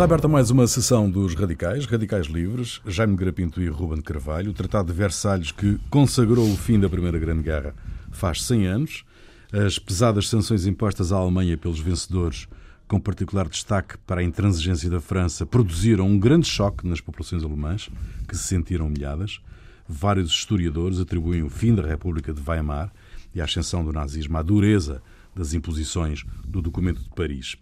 Está 0.00 0.06
aberta 0.06 0.28
mais 0.28 0.50
uma 0.50 0.66
sessão 0.66 1.10
dos 1.10 1.34
Radicais, 1.34 1.84
Radicais 1.84 2.26
Livres, 2.26 2.80
Jaime 2.86 3.14
Grapinto 3.14 3.60
e 3.60 3.68
Ruben 3.68 4.00
Carvalho. 4.00 4.50
O 4.50 4.54
Tratado 4.54 4.90
de 4.90 4.98
Versalhes, 4.98 5.52
que 5.52 5.78
consagrou 5.90 6.50
o 6.50 6.56
fim 6.56 6.80
da 6.80 6.88
Primeira 6.88 7.18
Grande 7.18 7.42
Guerra, 7.42 7.74
faz 8.10 8.42
100 8.44 8.66
anos. 8.66 9.04
As 9.52 9.78
pesadas 9.78 10.26
sanções 10.26 10.64
impostas 10.64 11.12
à 11.12 11.18
Alemanha 11.18 11.58
pelos 11.58 11.80
vencedores, 11.80 12.48
com 12.88 12.98
particular 12.98 13.46
destaque 13.46 13.98
para 14.06 14.22
a 14.22 14.24
intransigência 14.24 14.88
da 14.88 15.02
França, 15.02 15.44
produziram 15.44 16.06
um 16.06 16.18
grande 16.18 16.48
choque 16.48 16.88
nas 16.88 17.02
populações 17.02 17.44
alemãs, 17.44 17.90
que 18.26 18.34
se 18.34 18.44
sentiram 18.44 18.86
humilhadas. 18.86 19.38
Vários 19.86 20.30
historiadores 20.30 20.98
atribuem 20.98 21.42
o 21.42 21.50
fim 21.50 21.74
da 21.74 21.86
República 21.86 22.32
de 22.32 22.40
Weimar 22.40 22.90
e 23.34 23.40
a 23.42 23.44
ascensão 23.44 23.84
do 23.84 23.92
nazismo 23.92 24.38
à 24.38 24.42
dureza 24.42 25.02
das 25.36 25.52
imposições 25.52 26.24
do 26.42 26.62
Documento 26.62 27.02
de 27.02 27.10
Paris. 27.10 27.58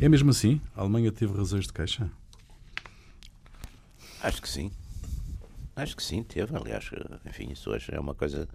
É 0.00 0.08
mesmo 0.08 0.30
assim? 0.30 0.60
A 0.76 0.80
Alemanha 0.82 1.10
teve 1.12 1.36
razões 1.36 1.66
de 1.66 1.72
queixa? 1.72 2.10
Acho 4.22 4.40
que 4.40 4.48
sim. 4.48 4.70
Acho 5.76 5.96
que 5.96 6.02
sim, 6.02 6.22
teve. 6.22 6.56
Aliás, 6.56 6.88
enfim, 7.26 7.48
isso 7.52 7.70
hoje 7.70 7.92
é 7.92 7.98
uma 8.00 8.14
coisa 8.14 8.48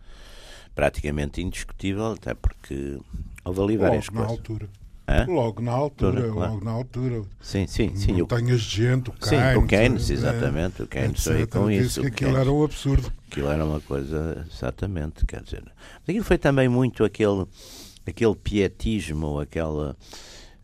praticamente 0.74 1.42
indiscutível, 1.42 2.14
até 2.14 2.34
porque 2.34 2.98
houve 3.44 3.62
ali 3.62 3.78
várias 3.78 4.06
logo 4.08 4.18
coisas. 4.18 4.28
na 4.32 4.38
altura. 4.38 4.70
Hã? 5.08 5.26
Logo 5.28 5.62
na 5.62 5.72
altura, 5.72 6.18
Altura, 6.18 6.34
claro. 6.34 6.54
logo 6.54 6.66
na 6.66 6.72
altura. 6.72 7.24
Sim, 7.42 7.66
sim, 7.68 7.96
sim. 7.96 8.14
Montanhas 8.14 8.62
de 8.62 8.76
gente, 8.86 9.10
o 9.10 9.14
Sim, 9.20 9.30
Keynes. 9.38 9.58
o 9.58 9.66
Keynes, 9.68 10.10
eh, 10.10 10.14
exatamente. 10.14 10.84
O 10.84 10.88
Keynes 10.88 11.26
etc. 11.28 11.34
foi 11.36 11.48
com 11.48 11.70
Disse 11.70 11.82
isso. 11.86 12.02
que 12.02 12.06
o 12.06 12.10
aquilo 12.10 12.30
Keynes. 12.32 12.42
era 12.48 12.52
um 12.52 12.64
absurdo. 12.64 13.14
Aquilo 13.28 13.48
era 13.50 13.66
uma 13.66 13.82
coisa, 13.82 14.48
exatamente, 14.52 15.26
quer 15.26 15.42
dizer. 15.42 15.64
Aquilo 16.08 16.24
foi 16.24 16.38
também 16.38 16.70
muito 16.70 17.04
aquele, 17.04 17.46
aquele 18.06 18.36
pietismo, 18.36 19.40
aquela. 19.40 19.98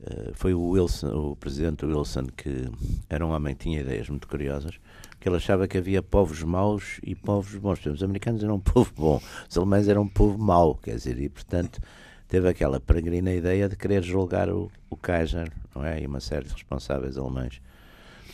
Eh, 0.05 0.31
foi 0.33 0.53
o 0.53 0.69
Wilson, 0.69 1.31
o 1.31 1.35
presidente 1.35 1.85
Wilson, 1.85 2.27
que 2.37 2.69
era 3.09 3.25
um 3.25 3.31
homem 3.31 3.55
que 3.55 3.63
tinha 3.63 3.81
ideias 3.81 4.07
muito 4.07 4.27
curiosas, 4.27 4.79
que 5.19 5.27
ele 5.27 5.37
achava 5.37 5.67
que 5.67 5.77
havia 5.77 6.03
povos 6.03 6.43
maus 6.43 6.99
e 7.01 7.15
povos 7.15 7.55
bons. 7.55 7.83
Os 7.85 8.03
americanos 8.03 8.43
eram 8.43 8.55
um 8.55 8.59
povo 8.59 8.91
bom, 8.95 9.21
os 9.49 9.57
alemães 9.57 9.87
eram 9.87 10.03
um 10.03 10.07
povo 10.07 10.37
mau, 10.37 10.75
quer 10.75 10.95
dizer, 10.95 11.19
e 11.19 11.27
portanto 11.27 11.81
teve 12.27 12.47
aquela 12.47 12.79
peregrina 12.79 13.33
ideia 13.33 13.67
de 13.67 13.75
querer 13.75 14.03
julgar 14.03 14.49
o, 14.49 14.71
o 14.89 14.95
Kaiser, 14.95 15.51
não 15.73 15.83
é? 15.83 16.01
E 16.01 16.05
uma 16.05 16.19
série 16.19 16.45
de 16.45 16.53
responsáveis 16.53 17.17
alemães 17.17 17.59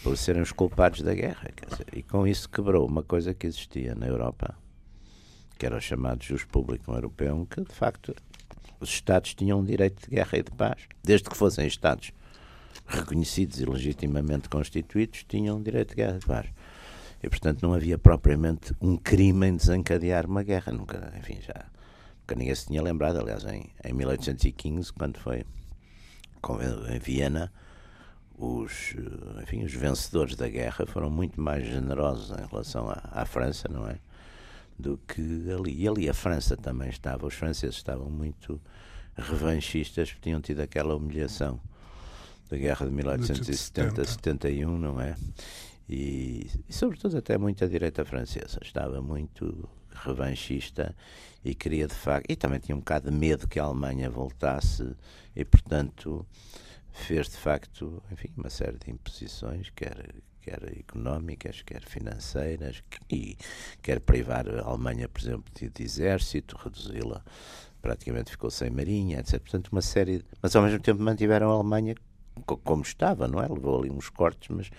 por 0.04 0.18
serem 0.18 0.42
os 0.42 0.52
culpados 0.52 1.02
da 1.02 1.14
guerra. 1.14 1.50
Quer 1.56 1.70
dizer, 1.70 1.88
e 1.94 2.04
com 2.04 2.28
isso 2.28 2.50
quebrou 2.50 2.86
uma 2.86 3.04
coisa 3.04 3.34
que 3.34 3.48
existia 3.48 3.96
na 3.96 4.08
Europa, 4.08 4.56
que 5.58 5.66
era 5.66 5.78
o 5.78 5.82
chamado 5.82 6.24
jus 6.24 6.44
público 6.44 6.92
europeu, 6.92 7.48
que 7.50 7.62
de 7.62 7.74
facto 7.74 8.14
os 8.82 8.90
Estados 8.90 9.34
tinham 9.34 9.60
um 9.60 9.64
direito 9.64 10.02
de 10.02 10.16
guerra 10.16 10.38
e 10.38 10.44
de 10.44 10.52
paz, 10.52 10.82
desde 11.04 11.30
que 11.30 11.38
fossem 11.38 11.68
Estados 11.68 12.12
reconhecidos 12.88 13.62
e 13.62 13.66
legitimamente 13.66 14.50
constituídos, 14.50 15.24
tinham 15.28 15.58
um 15.58 15.62
direito 15.62 15.90
de 15.90 15.96
guerra 15.96 16.16
e 16.18 16.20
de 16.20 16.26
paz. 16.26 16.48
E 17.24 17.30
portanto 17.30 17.62
não 17.62 17.74
havia 17.74 17.98
propriamente 17.98 18.76
um 18.82 18.98
crime 18.98 19.48
em 19.48 19.56
desencadear 19.56 20.26
uma 20.26 20.44
guerra, 20.44 20.72
nunca, 20.72 21.14
enfim, 21.18 21.38
já 21.42 21.66
nunca 22.20 22.36
ninguém 22.36 22.56
se 22.56 22.68
tinha 22.68 22.82
lembrado, 22.82 23.20
aliás, 23.20 23.44
em, 23.46 23.70
em 23.84 23.94
1815, 23.94 24.92
quando 24.94 25.18
foi 25.18 25.46
em 26.90 27.00
Viena, 27.00 27.52
os, 28.38 28.96
enfim, 29.44 29.64
os 29.64 29.74
vencedores 29.74 30.36
da 30.36 30.50
guerra 30.50 30.86
foram 30.88 31.10
muito 31.10 31.40
mais 31.40 31.66
generosos 31.66 32.32
em 32.32 32.48
relação 32.48 32.90
à, 32.90 33.10
à 33.12 33.26
França, 33.26 33.68
não 33.70 33.88
é? 33.88 34.00
Do 34.82 34.98
que 34.98 35.22
ali. 35.52 35.82
E 35.82 35.88
ali 35.88 36.10
a 36.10 36.14
França 36.14 36.58
também 36.58 36.90
estava, 36.90 37.28
os 37.28 37.36
franceses 37.36 37.76
estavam 37.76 38.10
muito 38.10 38.60
revanchistas, 39.16 40.10
porque 40.10 40.24
tinham 40.24 40.42
tido 40.42 40.62
aquela 40.62 40.96
humilhação 40.96 41.60
da 42.50 42.58
guerra 42.58 42.88
de 42.88 42.92
1870-71, 42.92 44.66
não 44.66 45.00
é? 45.00 45.16
E, 45.88 46.50
e, 46.68 46.74
sobretudo, 46.74 47.18
até 47.18 47.38
muito 47.38 47.64
a 47.64 47.68
direita 47.68 48.04
francesa 48.06 48.60
estava 48.62 49.02
muito 49.02 49.70
revanchista 49.94 50.96
e 51.44 51.54
queria 51.54 51.88
de 51.88 51.94
facto. 51.94 52.30
E 52.30 52.36
também 52.36 52.60
tinha 52.60 52.76
um 52.76 52.80
bocado 52.80 53.12
de 53.12 53.16
medo 53.16 53.48
que 53.48 53.60
a 53.60 53.64
Alemanha 53.64 54.10
voltasse, 54.10 54.96
e 55.36 55.46
portanto 55.46 56.26
fez 56.92 57.30
de 57.30 57.38
facto 57.38 58.02
enfim, 58.12 58.30
uma 58.36 58.50
série 58.50 58.78
de 58.78 58.92
imposições, 58.92 59.70
quer, 59.70 60.14
quer 60.42 60.62
económicas, 60.78 61.62
quer 61.62 61.82
financeiras, 61.84 62.84
e 63.10 63.38
quer 63.82 64.00
privar 64.00 64.48
a 64.50 64.62
Alemanha, 64.64 65.08
por 65.08 65.22
exemplo, 65.22 65.46
de, 65.54 65.84
exército, 65.84 66.58
reduzi-la, 66.58 67.24
praticamente 67.82 68.32
ficou 68.32 68.50
sem 68.50 68.70
marinha, 68.70 69.20
etc. 69.20 69.40
Portanto, 69.40 69.70
uma 69.72 69.82
série. 69.82 70.20
De, 70.20 70.26
mas 70.42 70.56
ao 70.56 70.64
mesmo 70.64 70.80
tempo 70.80 71.02
mantiveram 71.02 71.50
a 71.52 71.54
Alemanha 71.56 71.96
co- 72.46 72.58
como 72.58 72.82
estava, 72.82 73.28
não 73.28 73.42
é? 73.42 73.48
Levou 73.48 73.80
ali 73.80 73.90
uns 73.90 74.10
cortes, 74.10 74.50
mas. 74.50 74.70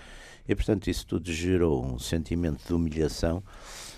E 0.48 0.54
portanto, 0.56 0.88
isso 0.88 1.06
tudo 1.06 1.32
gerou 1.32 1.84
um 1.84 1.98
sentimento 1.98 2.66
de 2.66 2.74
humilhação 2.74 3.42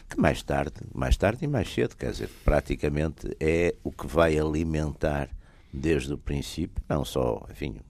que 0.08 0.20
mais 0.20 0.42
tarde, 0.42 0.74
mais 0.94 1.16
tarde 1.16 1.44
e 1.46 1.48
mais 1.48 1.72
cedo, 1.72 1.96
quer 1.96 2.10
dizer, 2.10 2.28
praticamente 2.44 3.34
é 3.40 3.74
o 3.82 3.90
que 3.90 4.06
vai 4.06 4.38
alimentar 4.38 5.30
desde 5.72 6.12
o 6.12 6.18
princípio, 6.18 6.84
não 6.86 7.02
só, 7.04 7.46
enfim, 7.50 7.80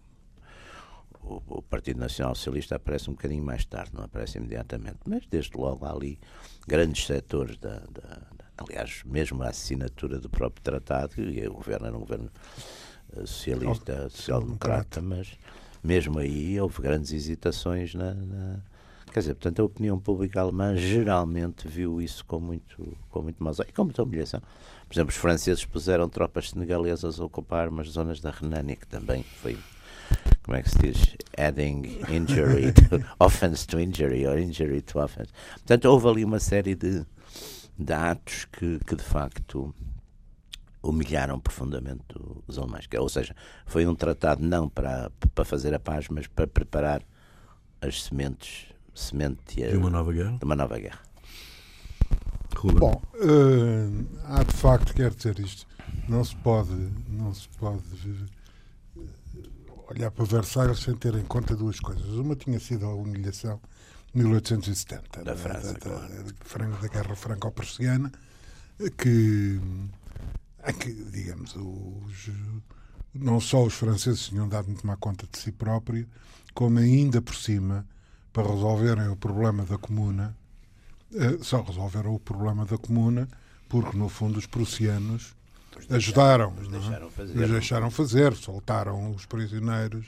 o, 1.24 1.42
o 1.58 1.62
Partido 1.62 1.98
Nacional 2.00 2.34
Socialista 2.34 2.76
aparece 2.76 3.08
um 3.10 3.14
bocadinho 3.14 3.42
mais 3.44 3.64
tarde, 3.64 3.90
não 3.94 4.04
aparece 4.04 4.38
imediatamente, 4.38 4.98
mas 5.06 5.26
desde 5.26 5.56
logo 5.56 5.84
há 5.84 5.92
ali 5.92 6.18
grandes 6.68 7.06
setores 7.06 7.56
da, 7.58 7.78
da- 7.78 8.18
da- 8.36 8.44
aliás, 8.58 9.02
mesmo 9.04 9.42
a 9.42 9.48
assinatura 9.48 10.18
do 10.18 10.28
próprio 10.28 10.62
tratado, 10.62 11.20
e 11.20 11.46
o 11.48 11.52
governo 11.54 11.86
era 11.86 11.96
um 11.96 12.00
governo 12.00 12.30
eh, 13.16 13.20
socialista, 13.26 14.08
social-democrata, 14.10 15.00
mas 15.02 15.32
mesmo 15.82 16.18
aí 16.18 16.60
houve 16.60 16.80
grandes 16.82 17.12
hesitações 17.12 17.94
na, 17.94 18.14
na- 18.14 18.60
Quer 19.12 19.20
dizer, 19.20 19.34
portanto, 19.34 19.60
a 19.62 19.64
opinião 19.64 19.96
pública 20.00 20.40
alemã 20.40 20.74
geralmente 20.76 21.68
viu 21.68 22.02
isso 22.02 22.24
com 22.24 22.40
muito, 22.40 22.96
com 23.10 23.22
muito 23.22 23.44
maus 23.44 23.60
olhos 23.60 23.70
e 23.70 23.72
com 23.72 23.84
muita 23.84 24.02
humilhação. 24.02 24.40
Por 24.88 24.92
exemplo, 24.92 25.10
os 25.10 25.16
franceses 25.16 25.64
puseram 25.64 26.08
tropas 26.08 26.50
senegalesas 26.50 27.20
a 27.20 27.24
ocupar 27.24 27.68
umas 27.68 27.86
zonas 27.90 28.18
da 28.18 28.32
Renânia, 28.32 28.74
que 28.74 28.88
também 28.88 29.22
foi, 29.22 29.56
como 30.42 30.56
é 30.56 30.62
que 30.62 30.70
se 30.70 30.78
diz? 30.78 31.16
Adding 31.38 32.02
injury, 32.08 32.72
to, 32.72 33.00
offense 33.18 33.66
to 33.66 33.78
injury, 33.80 34.26
or 34.26 34.38
injury 34.38 34.82
to 34.82 35.00
offense. 35.00 35.32
Portanto, 35.54 35.86
houve 35.86 36.08
ali 36.08 36.24
uma 36.24 36.38
série 36.38 36.74
de, 36.74 37.04
de 37.78 37.92
atos 37.92 38.44
que, 38.46 38.78
que, 38.86 38.94
de 38.94 39.02
facto, 39.02 39.74
humilharam 40.82 41.40
profundamente 41.40 42.04
os 42.46 42.58
alemães. 42.58 42.86
Ou 42.98 43.08
seja, 43.08 43.34
foi 43.66 43.86
um 43.86 43.94
tratado 43.94 44.42
não 44.44 44.68
para, 44.68 45.10
para 45.34 45.44
fazer 45.44 45.74
a 45.74 45.80
paz, 45.80 46.08
mas 46.08 46.26
para 46.26 46.46
preparar 46.46 47.02
as 47.80 48.04
sementes, 48.04 48.66
semente 48.94 49.56
De 49.56 49.76
uma 49.76 49.90
nova 49.90 50.12
guerra? 50.12 50.36
de 50.38 50.44
uma 50.44 50.54
nova 50.56 50.78
guerra. 50.78 51.00
Ruben. 52.56 52.78
Bom, 52.78 53.02
eh, 53.16 54.04
há 54.26 54.42
de 54.42 54.52
facto, 54.54 54.94
quero 54.94 55.14
dizer 55.14 55.38
isto, 55.40 55.66
não 56.08 56.22
se 56.24 56.36
pode, 56.36 56.70
não 57.08 57.34
se 57.34 57.48
pode 57.58 57.82
olhar 59.90 60.10
para 60.10 60.24
Versalhes 60.24 60.80
sem 60.80 60.94
ter 60.96 61.14
em 61.14 61.24
conta 61.24 61.56
duas 61.56 61.80
coisas. 61.80 62.06
Uma 62.14 62.36
tinha 62.36 62.60
sido 62.60 62.86
a 62.86 62.94
humilhação 62.94 63.60
de 64.14 64.22
1870, 64.22 65.24
Da 65.24 65.34
né, 65.34 65.36
França, 65.36 65.72
da, 65.74 65.78
claro. 65.78 66.08
da, 66.24 66.32
fran- 66.44 66.70
da 66.70 66.88
Guerra 66.88 67.16
Franco-Prussiana, 67.16 68.12
que, 68.98 69.60
em 70.66 70.72
que, 70.74 70.92
digamos, 71.10 71.54
os, 71.56 72.30
não 73.14 73.40
só 73.40 73.64
os 73.64 73.74
franceses 73.74 74.26
tinham 74.28 74.48
dado 74.48 74.72
de 74.72 74.80
tomar 74.80 74.96
conta 74.96 75.26
de 75.30 75.38
si 75.38 75.52
próprio, 75.52 76.08
como 76.54 76.78
ainda 76.78 77.20
por 77.22 77.34
cima, 77.34 77.86
para 78.32 78.48
resolverem 78.48 79.08
o 79.08 79.16
problema 79.16 79.64
da 79.64 79.78
comuna, 79.78 80.36
eh, 81.14 81.38
só 81.42 81.62
resolveram 81.62 82.14
o 82.14 82.20
problema 82.20 82.64
da 82.66 82.78
comuna 82.78 83.28
porque, 83.68 83.96
no 83.96 84.08
fundo, 84.08 84.38
os 84.38 84.46
prussianos 84.46 85.34
ajudaram. 85.90 86.52
Os 86.60 86.68
não 86.68 86.78
é? 86.78 86.80
deixaram 86.80 87.10
fazer. 87.10 87.42
Os 87.42 87.50
deixaram 87.50 87.90
fazer, 87.90 88.34
soltaram 88.34 89.10
os 89.10 89.26
prisioneiros, 89.26 90.06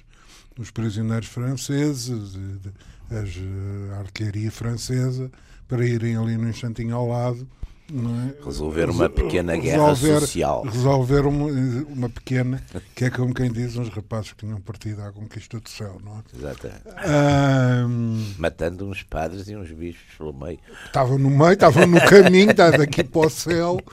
os 0.58 0.70
prisioneiros 0.70 1.28
franceses, 1.28 2.34
e 2.34 3.14
as, 3.14 3.36
eh, 3.36 3.94
a 3.94 3.98
artilharia 3.98 4.50
francesa, 4.50 5.30
para 5.68 5.84
irem 5.84 6.16
ali 6.16 6.36
no 6.36 6.48
instantinho 6.48 6.94
ao 6.94 7.08
lado. 7.08 7.46
É? 7.88 8.44
Resolver 8.44 8.90
uma 8.90 9.08
pequena 9.08 9.56
guerra 9.56 9.88
Resolver- 9.90 10.20
social. 10.20 10.62
Resolver 10.64 11.20
uma, 11.26 11.46
uma 11.88 12.08
pequena, 12.08 12.60
que 12.94 13.04
é 13.04 13.10
como 13.10 13.32
quem 13.32 13.50
diz, 13.52 13.76
uns 13.76 13.88
rapazes 13.90 14.32
que 14.32 14.38
tinham 14.44 14.60
partido 14.60 15.02
à 15.02 15.12
conquista 15.12 15.60
do 15.60 15.68
céu, 15.68 16.00
não 16.04 16.18
é? 16.18 16.22
Exatamente. 16.36 16.82
Ahm, 17.04 18.34
Matando 18.38 18.86
uns 18.88 19.02
padres 19.04 19.48
e 19.48 19.56
uns 19.56 19.70
bispos 19.70 20.14
pelo 20.18 20.32
meio. 20.32 20.58
Estavam 20.86 21.16
no 21.18 21.30
meio, 21.30 21.52
estavam 21.52 21.86
no 21.86 22.00
caminho, 22.00 22.50
está 22.50 22.70
daqui 22.70 23.04
para 23.04 23.26
o 23.26 23.30
céu. 23.30 23.78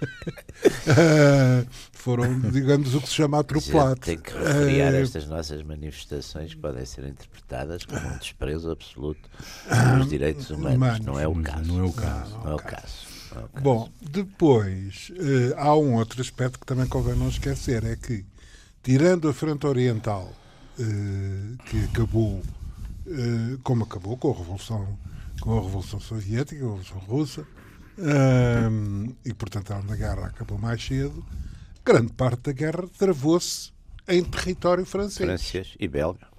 Ah, 0.88 1.64
foram, 2.00 2.40
digamos, 2.50 2.94
o 2.94 3.00
que 3.00 3.08
se 3.08 3.14
chama 3.14 3.38
A 3.38 3.40
gente 3.40 3.50
atropelado. 3.50 4.00
tem 4.00 4.18
que 4.18 4.32
refriar 4.32 4.94
Ah, 4.94 4.98
estas 4.98 5.26
nossas 5.26 5.62
manifestações 5.62 6.54
que 6.54 6.60
podem 6.60 6.84
ser 6.84 7.04
interpretadas 7.06 7.84
como 7.84 8.00
um 8.06 8.18
desprezo 8.18 8.70
absoluto 8.70 9.28
Ah, 9.68 9.96
dos 9.96 10.08
direitos 10.08 10.50
humanos. 10.50 10.76
humanos. 10.76 11.06
Não 11.06 11.18
é 11.20 11.26
o 11.28 11.34
Mas 11.34 11.46
caso. 11.46 11.64
Não 11.72 11.80
é 11.80 11.84
o 11.84 11.92
caso. 11.92 12.38
Não 12.38 12.50
é 12.50 12.54
o 12.54 12.58
caso. 12.58 13.06
Não 13.34 13.40
é 13.40 13.44
o 13.44 13.48
caso. 13.48 13.62
Bom, 13.62 13.88
depois 14.02 15.12
eh, 15.16 15.54
há 15.56 15.74
um 15.76 15.94
outro 15.94 16.20
aspecto 16.20 16.58
que 16.58 16.66
também 16.66 16.86
convém 16.86 17.14
não 17.14 17.28
esquecer: 17.28 17.84
é 17.84 17.94
que, 17.94 18.24
tirando 18.82 19.28
a 19.28 19.32
frente 19.32 19.66
oriental, 19.68 20.32
eh, 20.78 21.56
que 21.66 21.84
acabou 21.84 22.42
uh, 23.06 23.58
como 23.62 23.84
acabou 23.84 24.16
com 24.16 24.32
a 24.32 24.36
Revolução, 24.36 24.98
com 25.40 25.58
a 25.58 25.62
Revolução 25.62 26.00
Soviética, 26.00 26.56
a 26.64 26.66
Revolução 26.68 26.98
Russa, 26.98 27.42
uh, 27.42 29.16
e 29.24 29.32
portanto 29.34 29.72
a 29.72 29.80
Guerra 29.96 30.26
acabou 30.26 30.58
mais 30.58 30.84
cedo, 30.84 31.24
grande 31.92 32.12
parte 32.12 32.42
da 32.42 32.52
guerra 32.52 32.84
travou-se 32.96 33.72
em 34.06 34.22
território 34.22 34.86
francês. 34.86 35.28
Francês 35.28 35.74
e 35.80 35.88
belga. 35.88 36.29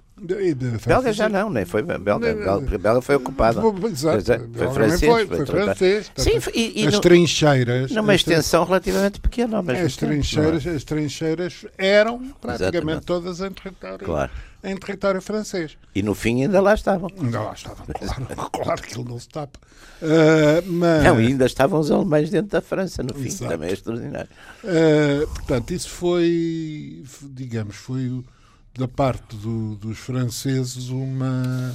Belga 0.86 1.12
já 1.12 1.28
não, 1.28 1.50
nem 1.50 1.64
foi 1.64 1.82
belga. 1.82 2.34
Belga, 2.34 2.78
belga 2.78 3.00
foi 3.00 3.16
ocupada. 3.16 3.60
Exato. 3.88 4.48
Foi 4.54 4.70
francês. 4.72 5.10
Foi, 5.10 5.26
foi, 5.26 5.46
francês. 5.46 6.12
Sim, 6.16 6.38
e, 6.54 6.84
e 6.84 6.86
as 6.86 7.00
trincheiras. 7.00 7.90
Numa 7.90 8.14
extensão 8.14 8.64
relativamente 8.64 9.20
pequena. 9.20 9.60
Mas 9.60 9.80
as, 9.80 9.96
trincheiras, 9.96 10.66
as 10.66 10.84
trincheiras 10.84 11.66
eram 11.76 12.18
praticamente 12.40 12.62
Exatamente. 12.74 13.06
todas 13.06 13.40
em 13.40 13.50
território, 13.50 14.06
claro. 14.06 14.30
em 14.62 14.76
território 14.76 15.20
francês. 15.20 15.76
E 15.94 16.02
no 16.02 16.14
fim 16.14 16.42
ainda 16.42 16.60
lá 16.60 16.74
estavam. 16.74 17.10
Ainda 17.20 17.40
lá 17.40 17.52
estavam, 17.52 17.84
claro. 17.86 18.50
claro 18.52 18.82
que 18.82 18.98
ele 18.98 19.08
não 19.08 19.18
se 19.18 19.28
tapa. 19.28 19.58
Uh, 20.00 20.62
mas... 20.66 21.04
Não, 21.04 21.16
ainda 21.16 21.46
estavam 21.46 21.80
os 21.80 21.90
alemães 21.90 22.30
dentro 22.30 22.50
da 22.50 22.60
França 22.60 23.02
no 23.02 23.14
fim. 23.14 23.26
Exato. 23.26 23.50
Também 23.50 23.70
é 23.70 23.72
extraordinário. 23.72 24.30
Uh, 24.62 25.26
portanto, 25.26 25.70
isso 25.72 25.90
foi, 25.90 27.02
digamos, 27.22 27.74
foi 27.74 28.08
o 28.08 28.24
da 28.74 28.88
parte 28.88 29.36
do, 29.36 29.76
dos 29.76 29.98
franceses 29.98 30.88
uma, 30.88 31.74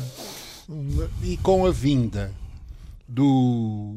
uma, 0.67 1.09
e 1.23 1.37
com 1.37 1.65
a 1.65 1.71
vinda 1.71 2.33
do, 3.07 3.95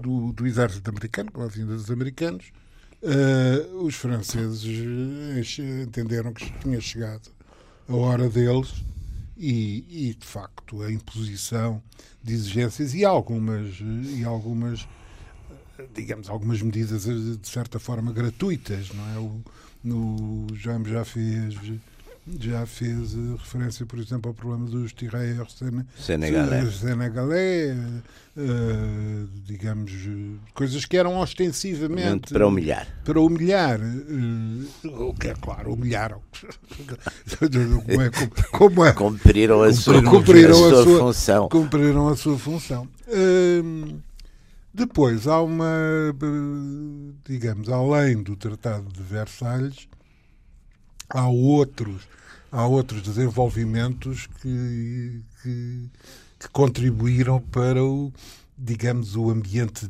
do, 0.00 0.32
do, 0.32 0.46
exército 0.46 0.88
americano, 0.88 1.30
com 1.32 1.42
a 1.42 1.48
vinda 1.48 1.74
dos 1.74 1.90
americanos, 1.90 2.52
uh, 3.02 3.84
os 3.84 3.96
franceses 3.96 4.64
entenderam 5.82 6.32
que 6.32 6.50
tinha 6.60 6.80
chegado 6.80 7.30
a 7.88 7.96
hora 7.96 8.28
deles 8.28 8.84
e, 9.36 10.08
e, 10.08 10.14
de 10.14 10.26
facto 10.26 10.82
a 10.82 10.90
imposição 10.90 11.82
de 12.22 12.32
exigências 12.32 12.94
e 12.94 13.04
algumas 13.04 13.76
e 13.80 14.24
algumas 14.24 14.88
digamos 15.94 16.30
algumas 16.30 16.62
medidas 16.62 17.04
de 17.04 17.48
certa 17.48 17.78
forma 17.78 18.12
gratuitas 18.12 18.90
não 18.94 19.14
é? 19.14 19.18
O 19.18 19.40
no 19.84 20.46
já 20.56 20.82
já 20.84 21.04
fez 21.04 21.54
já 22.40 22.66
fez 22.66 23.14
uh, 23.14 23.36
referência, 23.36 23.86
por 23.86 23.98
exemplo, 23.98 24.28
ao 24.28 24.34
problema 24.34 24.66
dos 24.66 24.92
tirailleurs 24.92 25.56
senegalais, 25.96 26.74
senegalais 26.76 27.76
uh, 28.36 29.28
digamos, 29.44 29.92
coisas 30.52 30.84
que 30.84 30.96
eram 30.96 31.16
ostensivamente 31.18 32.32
para 32.32 32.46
humilhar. 32.46 32.86
Para 33.04 33.20
humilhar, 33.20 33.80
uh, 33.80 35.08
o 35.08 35.14
que 35.14 35.28
é 35.28 35.34
claro, 35.34 35.72
humilharam. 35.72 36.20
como 37.86 38.02
é, 38.02 38.10
como, 38.10 38.30
como 38.50 38.84
é, 38.84 38.92
cumpriram 38.92 39.62
a 39.62 39.72
sua, 39.72 40.02
cumpriram 40.02 40.64
a, 40.64 40.68
a 40.68 40.82
sua, 40.82 40.98
função. 40.98 41.48
Cumpriram 41.48 42.08
a 42.08 42.16
sua 42.16 42.38
função. 42.38 42.88
Uh, 43.06 44.00
depois 44.74 45.26
há 45.26 45.40
uma, 45.40 46.14
digamos, 47.24 47.68
além 47.70 48.22
do 48.22 48.36
Tratado 48.36 48.92
de 48.92 49.02
Versalhes, 49.02 49.88
há 51.10 51.28
outros 51.28 52.02
há 52.50 52.66
outros 52.66 53.02
desenvolvimentos 53.02 54.26
que, 54.40 55.20
que, 55.42 55.90
que 56.38 56.48
contribuíram 56.50 57.40
para 57.40 57.82
o, 57.84 58.12
digamos, 58.56 59.16
o 59.16 59.30
ambiente 59.30 59.86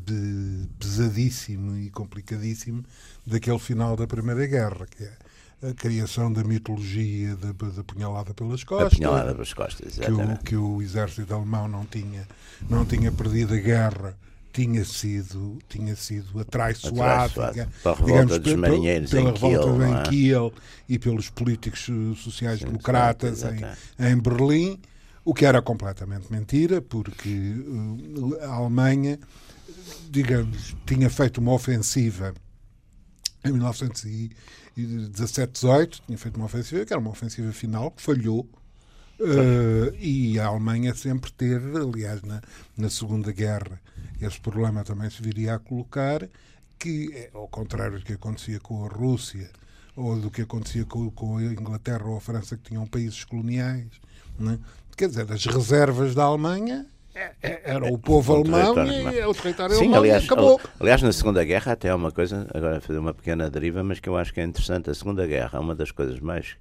pesadíssimo 0.78 1.76
e 1.76 1.90
complicadíssimo 1.90 2.84
daquele 3.26 3.58
final 3.58 3.96
da 3.96 4.06
Primeira 4.06 4.46
Guerra, 4.46 4.86
que 4.86 5.04
é 5.04 5.12
a 5.70 5.74
criação 5.74 6.32
da 6.32 6.44
mitologia 6.44 7.36
da, 7.36 7.52
da 7.52 7.84
punhalada 7.84 8.34
pelas 8.34 8.64
costas. 8.64 8.98
Punhalada 8.98 9.32
pelas 9.32 9.54
costas, 9.54 9.98
que 9.98 10.10
o, 10.10 10.38
que 10.38 10.56
o 10.56 10.82
exército 10.82 11.32
alemão 11.34 11.68
não 11.68 11.84
tinha, 11.84 12.26
não 12.68 12.84
tinha 12.84 13.12
perdido 13.12 13.54
a 13.54 13.58
guerra 13.58 14.16
tinha 14.56 14.84
sido, 14.86 15.58
tinha 15.68 15.94
sido 15.94 16.40
atraiçoado, 16.40 17.34
pela 17.34 17.68
revolta 17.94 18.38
dos 18.38 18.54
marinheiros 18.54 19.10
pela 19.10 19.28
em 19.28 19.32
revolta 19.34 19.66
Kiel, 19.66 19.86
em 19.86 20.02
Kiel 20.04 20.50
e 20.88 20.98
pelos 20.98 21.28
políticos 21.28 21.90
sociais-democratas 22.16 23.42
em, 23.42 23.60
em 23.98 24.16
Berlim, 24.16 24.80
o 25.22 25.34
que 25.34 25.44
era 25.44 25.60
completamente 25.60 26.32
mentira, 26.32 26.80
porque 26.80 27.28
uh, 27.28 28.38
a 28.44 28.54
Alemanha, 28.54 29.18
digamos, 30.08 30.74
tinha 30.86 31.10
feito 31.10 31.36
uma 31.36 31.52
ofensiva 31.52 32.32
em 33.44 33.52
1917-18, 33.52 36.00
tinha 36.06 36.16
feito 36.16 36.36
uma 36.36 36.46
ofensiva 36.46 36.86
que 36.86 36.94
era 36.94 37.00
uma 37.00 37.10
ofensiva 37.10 37.52
final 37.52 37.90
que 37.90 38.00
falhou. 38.00 38.48
Uh, 39.18 39.94
e 39.98 40.38
a 40.38 40.44
Alemanha 40.46 40.94
sempre 40.94 41.32
teve, 41.32 41.74
aliás, 41.76 42.22
na, 42.22 42.40
na 42.76 42.90
Segunda 42.90 43.32
Guerra, 43.32 43.80
esse 44.20 44.40
problema 44.40 44.82
também 44.82 45.10
se 45.10 45.22
viria 45.22 45.54
a 45.54 45.58
colocar, 45.58 46.28
que, 46.78 47.10
é, 47.14 47.30
ao 47.34 47.48
contrário 47.48 47.98
do 47.98 48.04
que 48.04 48.12
acontecia 48.12 48.60
com 48.60 48.84
a 48.84 48.88
Rússia 48.88 49.50
ou 49.94 50.18
do 50.18 50.30
que 50.30 50.42
acontecia 50.42 50.84
com, 50.84 51.10
com 51.10 51.38
a 51.38 51.42
Inglaterra 51.42 52.04
ou 52.04 52.16
a 52.16 52.20
França, 52.20 52.56
que 52.56 52.64
tinham 52.64 52.86
países 52.86 53.24
coloniais, 53.24 53.88
né? 54.38 54.58
quer 54.96 55.08
dizer, 55.08 55.30
as 55.30 55.44
reservas 55.44 56.14
da 56.14 56.24
Alemanha 56.24 56.86
é, 57.14 57.32
é, 57.42 57.62
era 57.64 57.90
o 57.90 57.98
povo 57.98 58.34
o 58.34 58.36
alemão 58.36 58.86
e 58.86 59.24
o 59.24 59.34
território 59.34 59.74
Sim, 59.74 59.84
alemão 59.84 60.00
aliás, 60.00 60.24
acabou. 60.24 60.60
Aliás, 60.78 61.02
na 61.02 61.12
Segunda 61.12 61.42
Guerra 61.44 61.72
até 61.72 61.88
é 61.88 61.94
uma 61.94 62.12
coisa, 62.12 62.46
agora 62.52 62.80
fazer 62.80 62.98
uma 62.98 63.14
pequena 63.14 63.48
deriva, 63.48 63.82
mas 63.82 64.00
que 64.00 64.08
eu 64.08 64.16
acho 64.18 64.34
que 64.34 64.40
é 64.40 64.44
interessante. 64.44 64.90
A 64.90 64.94
Segunda 64.94 65.26
Guerra 65.26 65.58
é 65.58 65.58
uma 65.58 65.74
das 65.74 65.90
coisas 65.90 66.20
mais 66.20 66.56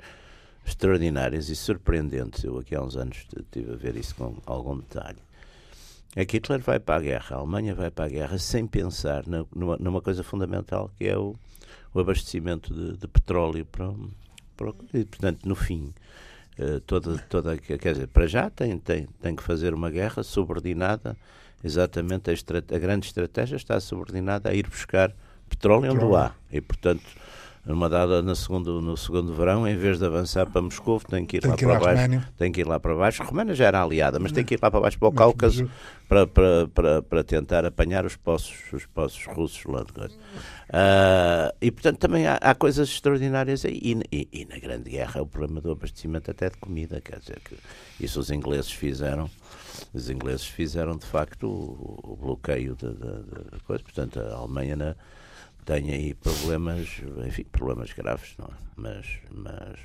extraordinárias 0.66 1.50
e 1.50 1.56
surpreendentes. 1.58 2.44
Eu 2.44 2.58
aqui 2.58 2.74
há 2.74 2.82
uns 2.82 2.96
anos 2.96 3.28
estive 3.38 3.74
a 3.74 3.76
ver 3.76 3.98
isso 3.98 4.16
com 4.16 4.38
algum 4.46 4.78
detalhe 4.78 5.25
é 6.16 6.26
que 6.26 6.38
Hitler 6.38 6.62
vai 6.62 6.80
para 6.80 6.96
a 6.96 7.02
guerra, 7.02 7.36
a 7.36 7.40
Alemanha 7.40 7.76
vai 7.76 7.92
para 7.92 8.06
a 8.06 8.08
guerra 8.08 8.38
sem 8.38 8.66
pensar 8.66 9.28
na, 9.28 9.46
numa, 9.54 9.78
numa, 9.78 10.02
coisa 10.02 10.24
fundamental 10.24 10.90
que 10.98 11.06
é 11.06 11.18
o, 11.18 11.36
o 11.94 12.00
abastecimento 12.00 12.74
de, 12.74 12.98
de 12.98 13.08
petróleo 13.08 13.66
para, 13.66 13.94
para, 14.56 14.74
e, 14.94 15.04
portanto, 15.04 15.46
no 15.46 15.56
fim, 15.56 15.94
uh, 16.58 16.80
toda, 16.82 17.18
toda, 17.30 17.58
quer 17.58 17.78
dizer, 17.78 18.08
para 18.08 18.28
já 18.28 18.50
tem, 18.50 18.78
tem, 18.78 19.08
tem 19.22 19.36
que 19.36 19.44
fazer 19.44 19.74
uma 19.74 19.90
guerra 19.90 20.24
subordinada, 20.24 21.18
exatamente, 21.62 22.32
a, 22.32 22.76
a 22.76 22.80
grande 22.80 23.08
estratégia 23.08 23.58
está 23.58 23.78
subordinada 23.82 24.50
a 24.50 24.54
ir 24.54 24.68
buscar 24.68 25.14
petróleo 25.50 25.92
onde 25.92 26.06
o 26.06 26.16
há, 26.16 26.34
e 26.50 26.62
portanto 26.62 27.04
numa 27.66 27.90
dada 27.90 28.22
no 28.22 28.36
segundo, 28.36 28.80
no 28.80 28.96
segundo 28.96 29.34
verão, 29.34 29.68
em 29.68 29.76
vez 29.76 29.98
de 29.98 30.06
avançar 30.06 30.46
para 30.50 30.62
Moscou, 30.62 31.00
tem 31.00 31.26
que 31.26 31.38
ir 31.38 31.42
tem 31.42 31.52
lá 31.52 31.58
que 31.58 31.66
ir 31.66 31.68
para 31.68 31.80
baixo. 31.80 32.02
Roménia. 32.02 32.30
Tem 32.38 32.52
que 32.52 32.62
ir 32.62 32.68
lá 32.68 32.80
para 32.80 32.96
baixo. 32.96 33.24
A 33.24 33.26
Romênia 33.26 33.56
já 33.56 33.66
era 33.66 33.82
aliada, 33.82 34.20
mas 34.20 34.32
tem 34.32 34.46
que 34.46 34.54
ir 34.54 34.60
lá 34.62 34.70
para 34.70 34.80
baixo 34.80 35.00
para 35.00 35.08
o 35.08 35.12
Cáucaso 35.12 35.70
para, 36.08 36.28
para, 36.28 36.68
para, 36.68 37.02
para 37.02 37.24
tentar 37.24 37.66
apanhar 37.66 38.06
os 38.06 38.16
poços, 38.16 38.56
os 38.72 38.86
poços 38.86 39.26
russos 39.26 39.66
lá 39.66 39.84
de 39.84 39.92
uh, 39.92 41.56
E 41.60 41.72
portanto 41.72 41.98
também 41.98 42.28
há, 42.28 42.36
há 42.36 42.54
coisas 42.54 42.90
extraordinárias 42.90 43.66
aí. 43.66 43.80
E, 43.82 44.00
e, 44.12 44.30
e, 44.32 44.46
na 44.46 44.60
Grande 44.60 44.92
Guerra 44.92 45.20
é 45.20 45.22
o 45.22 45.28
problema 45.28 45.60
do 45.60 45.72
abastecimento 45.72 46.30
até 46.30 46.50
de 46.50 46.58
comida, 46.58 47.02
quer 47.02 47.20
dizer 47.20 47.40
que 47.40 47.58
isso 48.00 48.20
os 48.20 48.30
ingleses 48.30 48.72
fizeram. 48.72 49.30
Os 49.94 50.10
ingleses 50.10 50.46
fizeram 50.46 50.96
de 50.98 51.06
facto 51.06 51.48
o, 51.48 52.00
o 52.04 52.16
bloqueio 52.16 52.76
da 52.76 53.60
coisa. 53.66 53.84
Portanto, 53.84 54.20
a 54.20 54.36
Alemanha 54.36 54.76
na, 54.76 54.96
tem 55.66 55.92
aí 55.92 56.14
problemas, 56.14 57.02
enfim, 57.26 57.44
problemas 57.46 57.92
graves, 57.92 58.36
não 58.38 58.46
é? 58.46 58.58
Mas, 58.76 59.20
mas, 59.32 59.80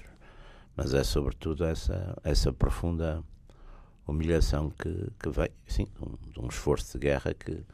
mas 0.76 0.94
é 0.94 1.02
sobretudo 1.02 1.64
essa, 1.64 2.16
essa 2.22 2.52
profunda 2.52 3.24
humilhação 4.06 4.70
que, 4.70 5.10
que 5.18 5.30
vem, 5.30 5.48
sim, 5.66 5.86
de 6.30 6.38
um, 6.38 6.44
um 6.44 6.48
esforço 6.48 6.98
de 6.98 7.06
guerra 7.06 7.32
que, 7.32 7.64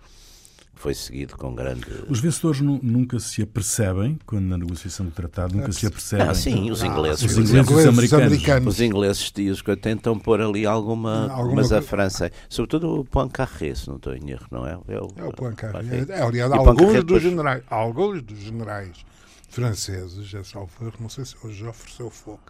foi 0.77 0.95
seguido 0.95 1.37
com 1.37 1.55
grande. 1.55 1.85
Os 2.09 2.21
vencedores 2.21 2.61
nunca 2.61 3.19
se 3.19 3.43
apercebem, 3.43 4.19
quando 4.27 4.45
na 4.45 4.59
negociação 4.59 5.07
do 5.07 5.13
tratado, 5.13 5.57
nunca 5.57 5.73
se 5.73 5.87
apercebem. 5.87 6.29
Ah, 6.29 6.35
sim, 6.35 6.71
os 6.71 6.83
ingleses. 6.83 7.25
os 7.25 7.39
ingleses, 7.39 7.71
os, 7.71 7.77
os 7.77 7.87
americanos. 7.87 8.27
americanos. 8.27 8.75
Os 8.75 8.81
ingleses 8.81 9.33
e 9.37 9.77
tentam 9.77 10.19
pôr 10.19 10.41
ali 10.41 10.67
alguma. 10.67 11.33
alguma 11.33 11.57
mas 11.57 11.73
a 11.73 11.81
França. 11.81 12.31
Sobretudo 12.49 13.01
o 13.01 13.05
Poincaré, 13.05 13.75
se 13.75 13.89
não 13.89 13.97
estou 13.97 14.15
em 14.15 14.31
erro, 14.31 14.47
não 14.51 14.67
é? 14.67 14.79
É 14.89 15.01
o, 15.01 15.09
é 15.17 15.25
o 15.25 15.33
Poincaré. 15.33 16.07
É, 16.09 16.23
aliás, 16.23 16.53
alguns 16.53 16.77
dos, 16.77 17.05
depois... 17.05 17.23
generais, 17.23 17.63
alguns 17.69 18.23
dos 18.23 18.39
generais 18.39 19.05
franceses, 19.49 20.35
é 20.35 20.45
salvo 20.45 20.71
não 21.01 21.09
sei 21.09 21.25
se 21.25 21.35
hoje 21.43 21.67
ofereceu 21.67 22.11
fogo, 22.11 22.41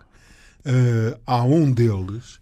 uh, 0.66 1.18
há 1.24 1.44
um 1.44 1.70
deles 1.70 2.40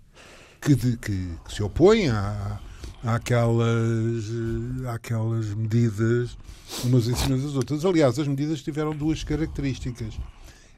que, 0.60 0.74
de, 0.74 0.96
que, 0.96 1.28
que 1.44 1.54
se 1.54 1.62
opõe 1.62 2.08
a 2.08 2.58
àquelas, 3.04 4.24
àquelas 4.92 5.46
medidas 5.54 6.36
umas 6.82 7.06
em 7.06 7.14
cima 7.14 7.36
das 7.36 7.54
outras. 7.54 7.84
Aliás, 7.84 8.18
as 8.18 8.26
medidas 8.26 8.62
tiveram 8.62 8.94
duas 8.94 9.22
características. 9.22 10.18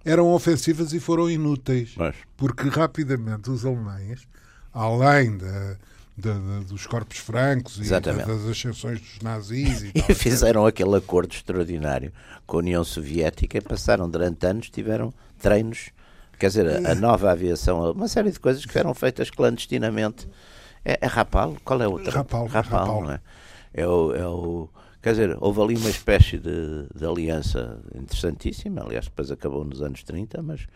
Eram 0.05 0.33
ofensivas 0.33 0.93
e 0.93 1.01
foram 1.01 1.31
inúteis. 1.31 1.95
Mas... 1.97 2.15
Porque 2.37 2.69
rapidamente 2.69 3.51
os 3.51 3.65
alemães, 3.65 4.27
além 4.73 5.37
da, 5.37 5.77
da, 6.17 6.33
da, 6.33 6.61
dos 6.61 6.87
corpos 6.87 7.19
francos 7.19 7.79
e 7.79 7.89
das 7.89 8.45
ascensões 8.47 9.01
dos 9.01 9.21
nazis. 9.21 9.83
E, 9.83 9.93
e 10.09 10.15
fizeram 10.15 10.67
aquele 10.67 10.97
acordo 10.97 11.33
extraordinário 11.33 12.13
com 12.47 12.57
a 12.57 12.61
União 12.61 12.85
Soviética 12.85 13.59
e 13.59 13.61
passaram 13.61 14.09
durante 14.09 14.47
anos, 14.47 14.71
tiveram 14.71 15.13
treinos, 15.41 15.91
quer 16.39 16.49
dizer, 16.49 16.87
a, 16.87 16.93
a 16.93 16.95
nova 16.95 17.31
aviação, 17.31 17.91
uma 17.93 18.09
série 18.09 18.31
de 18.31 18.39
coisas 18.39 18.65
que 18.65 18.73
foram 18.73 18.95
feitas 18.95 19.31
clandestinamente 19.31 20.29
É, 20.89 20.99
é 21.01 21.07
Rapal? 21.07 21.57
Qual 21.65 21.83
é 21.83 21.89
outra? 21.89 22.13
Rapal, 22.13 22.47
Rapal, 22.47 22.79
Rapal. 22.81 23.03
não 23.03 23.11
é? 23.13 23.21
É 23.75 23.87
o, 23.87 24.15
é 24.15 24.27
o- 24.29 24.69
Quer 25.03 25.11
dizer, 25.11 25.37
houve 25.41 25.61
ali 25.61 25.77
uma 25.77 25.91
espécie 25.91 26.37
de, 26.39 26.87
de 26.95 27.05
aliança 27.05 27.81
interessantíssima, 27.95 28.83
aliás, 28.83 29.05
depois 29.05 29.31
acabou 29.31 29.65
nos 29.65 29.81
anos 29.81 30.03
30, 30.03 30.43
mas, 30.43 30.67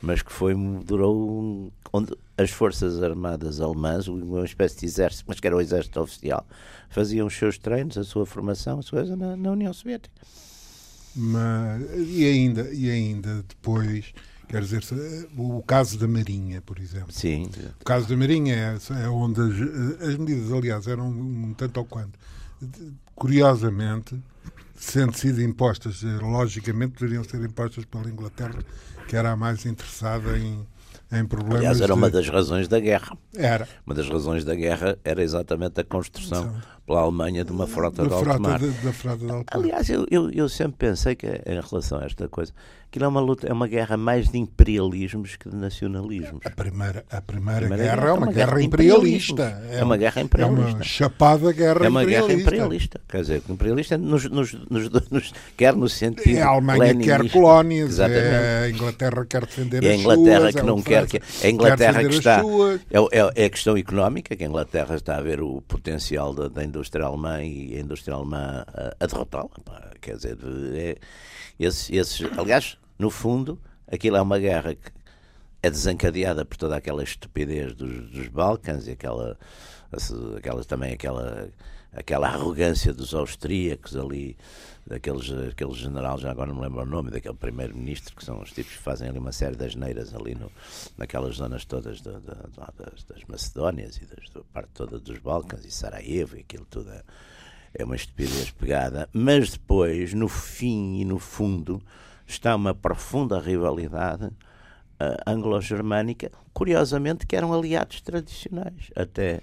mas 0.00 0.22
que 0.22 0.32
foi, 0.32 0.54
durou, 0.84 1.70
onde 1.92 2.14
as 2.38 2.50
forças 2.50 3.02
armadas 3.02 3.60
alemãs, 3.60 4.08
uma 4.08 4.42
espécie 4.44 4.78
de 4.80 4.86
exército, 4.86 5.24
mas 5.26 5.38
que 5.38 5.46
era 5.46 5.54
o 5.56 5.60
exército 5.60 6.00
oficial, 6.00 6.46
faziam 6.88 7.26
os 7.26 7.34
seus 7.36 7.58
treinos, 7.58 7.98
a 7.98 8.04
sua 8.04 8.24
formação, 8.24 8.78
as 8.78 8.88
coisas 8.88 9.18
na, 9.18 9.36
na 9.36 9.50
União 9.52 9.72
Soviética. 9.72 10.14
Mas, 11.16 11.82
e, 12.08 12.24
ainda, 12.26 12.68
e 12.72 12.90
ainda 12.90 13.44
depois, 13.46 14.14
quer 14.48 14.62
dizer, 14.62 14.82
o 15.36 15.62
caso 15.62 15.98
da 15.98 16.06
Marinha, 16.08 16.60
por 16.62 16.78
exemplo. 16.78 17.12
Sim, 17.12 17.50
O 17.80 17.84
caso 17.84 18.08
da 18.08 18.16
Marinha 18.16 18.54
é, 18.54 19.02
é 19.04 19.08
onde 19.08 19.40
as, 19.40 20.08
as 20.08 20.16
medidas, 20.16 20.52
aliás, 20.52 20.86
eram 20.86 21.08
um 21.08 21.54
tanto 21.56 21.78
ou 21.78 21.84
quanto. 21.84 22.18
Curiosamente, 23.14 24.20
sendo 24.76 25.16
sido 25.16 25.40
impostas, 25.42 26.02
eh, 26.02 26.18
logicamente 26.20 26.94
deveriam 26.98 27.22
ser 27.24 27.40
impostas 27.44 27.84
pela 27.84 28.08
Inglaterra, 28.08 28.58
que 29.06 29.16
era 29.16 29.30
a 29.32 29.36
mais 29.36 29.64
interessada 29.66 30.36
em, 30.36 30.66
em 31.12 31.24
problemas. 31.24 31.58
aliás, 31.60 31.80
era 31.80 31.94
uma 31.94 32.08
de- 32.08 32.14
das 32.16 32.28
razões 32.28 32.66
da 32.66 32.80
guerra. 32.80 33.16
Era. 33.36 33.68
Uma 33.86 33.94
das 33.94 34.08
razões 34.08 34.44
da 34.44 34.54
guerra 34.54 34.98
era 35.04 35.22
exatamente 35.22 35.80
a 35.80 35.84
construção. 35.84 36.54
Pela 36.86 37.00
Alemanha 37.00 37.44
de 37.44 37.52
uma 37.52 37.66
frota 37.66 38.02
Da 38.02 38.08
de 38.08 38.14
alto 38.14 38.42
mar. 38.42 38.58
de, 38.58 38.68
da 38.70 38.92
frota 38.92 39.18
de 39.24 39.30
alto 39.32 39.46
mar. 39.52 39.62
Aliás, 39.64 39.88
eu, 39.90 40.06
eu, 40.10 40.30
eu 40.30 40.48
sempre 40.48 40.76
pensei 40.88 41.14
que, 41.14 41.26
em 41.26 41.60
relação 41.60 41.98
a 41.98 42.04
esta 42.04 42.28
coisa, 42.28 42.52
aquilo 42.88 43.06
é 43.06 43.08
uma 43.08 43.20
luta, 43.20 43.46
é 43.48 43.52
uma 43.52 43.66
guerra 43.66 43.96
mais 43.96 44.28
de 44.28 44.38
imperialismos 44.38 45.36
que 45.36 45.48
de 45.48 45.56
nacionalismos. 45.56 46.40
A 46.44 46.50
primeira, 46.50 47.04
a 47.10 47.20
primeira, 47.20 47.60
Primeira 47.60 47.82
guerra 47.84 47.96
guerra 47.96 48.08
é 48.08 48.12
uma, 48.12 48.32
guerra 48.32 48.58
de 48.58 48.64
imperialista. 48.66 49.32
imperialismos. 49.32 49.76
É 49.80 49.84
uma 49.84 49.96
guerra 49.96 50.20
É 50.20 50.24
imperialista. 50.24 50.70
uma 50.74 50.82
chapada 50.84 51.52
guerra 51.52 51.86
É 51.86 51.88
uma 51.88 52.04
guerra 52.04 52.24
imperialista. 52.32 52.42
imperialista. 52.42 53.00
Quer 53.08 53.20
dizer, 53.22 53.42
imperialista 53.48 53.98
nos, 53.98 54.24
nos, 54.30 54.52
nos, 54.70 54.90
nos- 55.10 55.32
quer 55.56 55.74
no 55.74 55.88
sentido. 55.88 56.36
É 56.38 56.42
a 56.42 56.48
Alemanha 56.48 56.94
que 56.94 57.04
quer 57.04 57.30
colónias, 57.30 57.88
Exatamente. 57.90 58.24
é 58.26 58.62
a 58.64 58.70
Inglaterra 58.70 59.22
que 59.22 59.28
quer 59.28 59.46
defender 59.46 59.82
E 59.82 59.88
a 59.88 59.94
as 59.94 60.00
Inglaterra 60.00 60.40
suas, 60.40 60.54
que 60.54 60.60
é 60.60 60.62
não 60.62 60.78
a 60.78 60.82
quer 60.82 61.06
que. 61.06 61.20
A 61.46 61.50
Inglaterra 61.50 62.04
que 62.04 62.14
está. 62.14 62.42
É, 62.90 63.18
é, 63.18 63.32
é 63.42 63.44
a 63.46 63.50
questão 63.50 63.76
económica, 63.76 64.36
que 64.36 64.44
a 64.44 64.46
Inglaterra 64.46 64.94
está 64.96 65.16
a 65.16 65.20
ver 65.22 65.40
o 65.40 65.60
potencial 65.62 66.32
da, 66.34 66.48
da 66.48 66.62
indústria 66.74 67.04
alemã 67.06 67.42
e 67.42 67.76
a 67.76 67.80
indústria 67.80 68.14
alemã 68.14 68.64
a, 68.68 69.04
a 69.04 69.06
derrotá-la. 69.06 69.50
Quer 70.00 70.16
dizer, 70.16 70.38
é, 70.74 70.96
esses, 71.58 71.88
esses- 71.90 72.38
aliás, 72.38 72.76
no 72.98 73.10
fundo, 73.10 73.60
aquilo 73.90 74.16
é 74.16 74.20
uma 74.22 74.38
guerra 74.38 74.74
que 74.74 74.90
é 75.62 75.70
desencadeada 75.70 76.44
por 76.44 76.56
toda 76.56 76.76
aquela 76.76 77.02
estupidez 77.02 77.74
dos, 77.74 78.10
dos 78.10 78.28
Balcãs 78.28 78.86
e 78.86 78.90
aquela, 78.90 79.38
aquela 80.36 80.64
também 80.64 80.92
aquela, 80.92 81.48
aquela 81.94 82.28
arrogância 82.28 82.92
dos 82.92 83.14
austríacos 83.14 83.96
ali, 83.96 84.36
daqueles 84.86 85.30
aquele 85.50 85.72
general, 85.74 86.18
já 86.18 86.30
agora 86.30 86.48
não 86.52 86.56
me 86.56 86.62
lembro 86.66 86.82
o 86.82 86.86
nome, 86.86 87.10
daquele 87.10 87.34
primeiro-ministro, 87.34 88.14
que 88.16 88.24
são 88.24 88.40
os 88.42 88.50
tipos 88.52 88.72
que 88.72 88.78
fazem 88.82 89.08
ali 89.08 89.18
uma 89.18 89.32
série 89.32 89.56
de 89.56 89.64
asneiras 89.64 90.14
ali 90.14 90.34
no, 90.34 90.50
naquelas 90.98 91.36
zonas 91.36 91.64
todas 91.64 92.00
da- 92.00 92.18
da- 92.18 92.48
da- 92.56 92.72
das, 92.76 93.04
das 93.04 93.22
Macedónias 93.28 93.96
e 93.96 94.04
das, 94.06 94.28
da 94.30 94.40
parte 94.52 94.70
toda 94.74 94.98
dos 94.98 95.18
Balcãs 95.18 95.64
e 95.64 95.70
Sarajevo 95.70 96.36
e 96.36 96.40
aquilo 96.40 96.66
tudo 96.68 96.90
é, 96.90 97.02
é 97.74 97.84
uma 97.84 97.96
estupidez 97.96 98.50
pegada, 98.50 99.08
mas 99.12 99.50
depois, 99.52 100.12
no 100.14 100.28
fim 100.28 100.96
e 101.00 101.04
no 101.04 101.18
fundo, 101.18 101.80
está 102.26 102.54
uma 102.56 102.74
profunda 102.74 103.38
rivalidade 103.40 104.30
ah, 105.00 105.16
anglo-germânica, 105.26 106.30
curiosamente 106.52 107.26
que 107.26 107.34
eram 107.36 107.52
aliados 107.52 108.00
tradicionais, 108.00 108.90
até, 108.94 109.40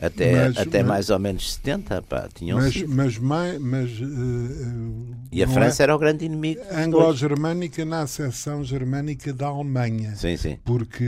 até, 0.00 0.32
Mas- 0.48 0.56
até 0.58 0.78
mas- 0.78 0.88
mais 0.88 1.10
ou 1.10 1.18
menos 1.18 1.52
70, 1.54 2.00
pá, 2.02 2.28
tinham 2.32 2.58
Mas, 2.58 2.72
sido. 2.72 2.94
mas, 2.94 3.18
mai- 3.18 3.58
mas, 3.58 3.90
eh, 3.90 4.04
eh, 4.04 5.16
E 5.32 5.42
a 5.42 5.48
França 5.48 5.82
é 5.82 5.84
era 5.84 5.94
o 5.94 5.98
grande 5.98 6.24
inimigo. 6.24 6.60
anglo-germânica 6.72 7.84
na 7.84 8.02
acessão 8.02 8.64
germânica 8.64 9.32
da 9.32 9.46
Alemanha. 9.48 10.14
Sim, 10.16 10.36
sim. 10.36 10.58
Porque 10.64 11.04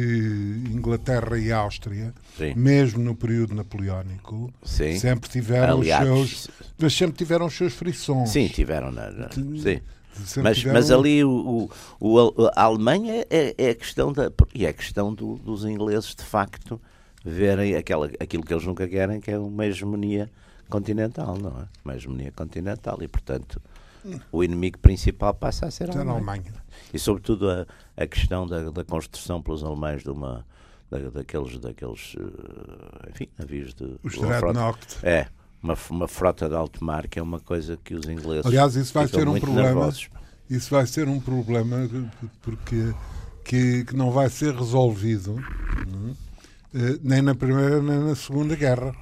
Inglaterra 0.70 1.38
e 1.38 1.50
Áustria, 1.50 2.12
Sim. 2.36 2.54
mesmo 2.54 3.02
no 3.02 3.14
período 3.14 3.54
napoleónico, 3.54 4.52
Sim. 4.62 4.98
sempre 4.98 5.28
tiveram 5.30 5.78
Aliados. 5.78 6.08
os 6.20 6.28
seus, 6.42 6.48
mas 6.78 6.92
sempre 6.94 7.16
tiveram 7.16 7.46
os 7.46 7.54
seus 7.54 7.72
frições. 7.72 8.30
Sim, 8.30 8.48
tiveram. 8.48 8.90
Na, 8.92 9.10
na- 9.10 9.30
sim. 9.30 9.80
Mas, 10.42 10.58
tiveram- 10.58 10.74
mas 10.78 10.90
ali 10.90 11.24
o, 11.24 11.68
o, 11.98 12.16
o- 12.18 12.50
a 12.54 12.62
Alemanha 12.64 13.24
é, 13.30 13.54
é 13.56 13.70
a 13.70 13.74
questão 13.74 14.12
da 14.12 14.30
e 14.54 14.66
é 14.66 14.68
a 14.68 14.72
questão 14.72 15.14
do- 15.14 15.36
dos 15.36 15.64
ingleses 15.64 16.14
de 16.14 16.22
facto 16.22 16.78
verem 17.24 17.74
aquela, 17.76 18.06
aquilo 18.20 18.42
que 18.44 18.52
eles 18.52 18.64
nunca 18.64 18.86
querem 18.88 19.20
que 19.20 19.30
é 19.30 19.38
uma 19.38 19.66
hegemonia 19.66 20.30
continental, 20.68 21.36
não 21.38 21.50
é? 21.62 21.64
Uma 21.84 21.94
hegemonia 21.96 22.32
continental 22.32 22.98
e 23.02 23.08
portanto 23.08 23.60
o 24.32 24.42
inimigo 24.42 24.78
principal 24.78 25.32
passa 25.32 25.66
a 25.66 25.70
ser 25.70 25.88
a 25.90 25.92
Era 25.92 26.00
a 26.00 26.12
Alemanha. 26.14 26.42
Alemanha. 26.42 26.54
E 26.92 26.98
sobretudo 26.98 27.48
a, 27.48 27.66
a 27.96 28.06
questão 28.06 28.46
da, 28.46 28.70
da 28.70 28.84
construção 28.84 29.40
pelos 29.40 29.62
alemães 29.62 30.02
de 30.02 30.10
uma 30.10 30.44
da- 30.90 31.10
daqueles 31.10 31.58
daqueles 31.58 32.16
eh, 32.18 33.10
enfim 33.10 33.28
navios 33.38 33.72
de 33.74 33.96
Os 34.02 34.18
Dreadnought. 34.18 34.98
é 35.04 35.28
uma, 35.62 35.76
uma 35.90 36.08
frota 36.08 36.48
de 36.48 36.54
alto 36.56 36.84
mar 36.84 37.06
que 37.06 37.18
é 37.18 37.22
uma 37.22 37.38
coisa 37.38 37.78
que 37.84 37.94
os 37.94 38.06
ingleses 38.08 38.44
Aliás, 38.46 38.74
isso 38.74 38.92
vai 38.92 39.06
ser 39.06 39.28
um 39.28 39.38
problema. 39.38 39.68
nervosos. 39.68 40.08
Isso 40.50 40.70
vai 40.70 40.86
ser 40.86 41.08
um 41.08 41.20
problema 41.20 41.88
porque 42.42 42.92
que, 43.44 43.84
que 43.84 43.94
não 43.96 44.10
vai 44.10 44.28
ser 44.28 44.54
resolvido 44.54 45.36
nem 47.02 47.20
na 47.22 47.34
primeira 47.34 47.82
nem 47.82 47.98
na 48.00 48.14
segunda 48.14 48.56
guerra, 48.56 48.94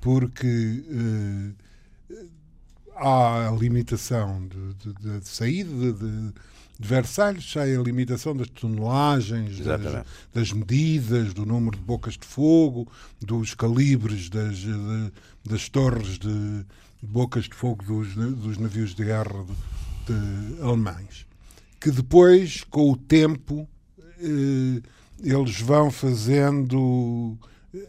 porque 0.00 0.84
eh, 2.10 2.14
há 2.96 3.48
a 3.48 3.52
limitação 3.52 4.46
de, 4.48 4.74
de- 4.74 4.94
de- 5.00 5.20
de 5.20 5.28
saída 5.28 5.70
de, 5.70 5.92
de- 5.92 6.32
de 6.78 6.88
Versalhes, 6.88 7.56
há 7.56 7.62
a 7.62 7.82
limitação 7.82 8.36
das 8.36 8.48
tonelagens, 8.48 9.58
das, 9.60 9.80
das 10.32 10.52
medidas, 10.52 11.32
do 11.32 11.46
número 11.46 11.76
de 11.76 11.82
bocas 11.84 12.14
de 12.14 12.26
fogo, 12.26 12.90
dos 13.20 13.54
calibres 13.54 14.28
das, 14.28 14.56
de- 14.58 15.12
das 15.44 15.68
torres 15.68 16.18
de 16.18 16.64
bocas 17.02 17.44
de 17.44 17.54
fogo 17.54 17.84
dos, 17.84 18.14
dos 18.14 18.58
navios 18.58 18.94
de 18.94 19.04
guerra 19.04 19.44
de, 20.06 20.54
de 20.56 20.62
alemães. 20.62 21.26
Que 21.80 21.90
depois, 21.90 22.64
com 22.64 22.90
o 22.92 22.96
tempo, 22.96 23.68
eh, 24.18 24.80
eles 25.22 25.60
vão 25.60 25.90
fazendo 25.90 27.36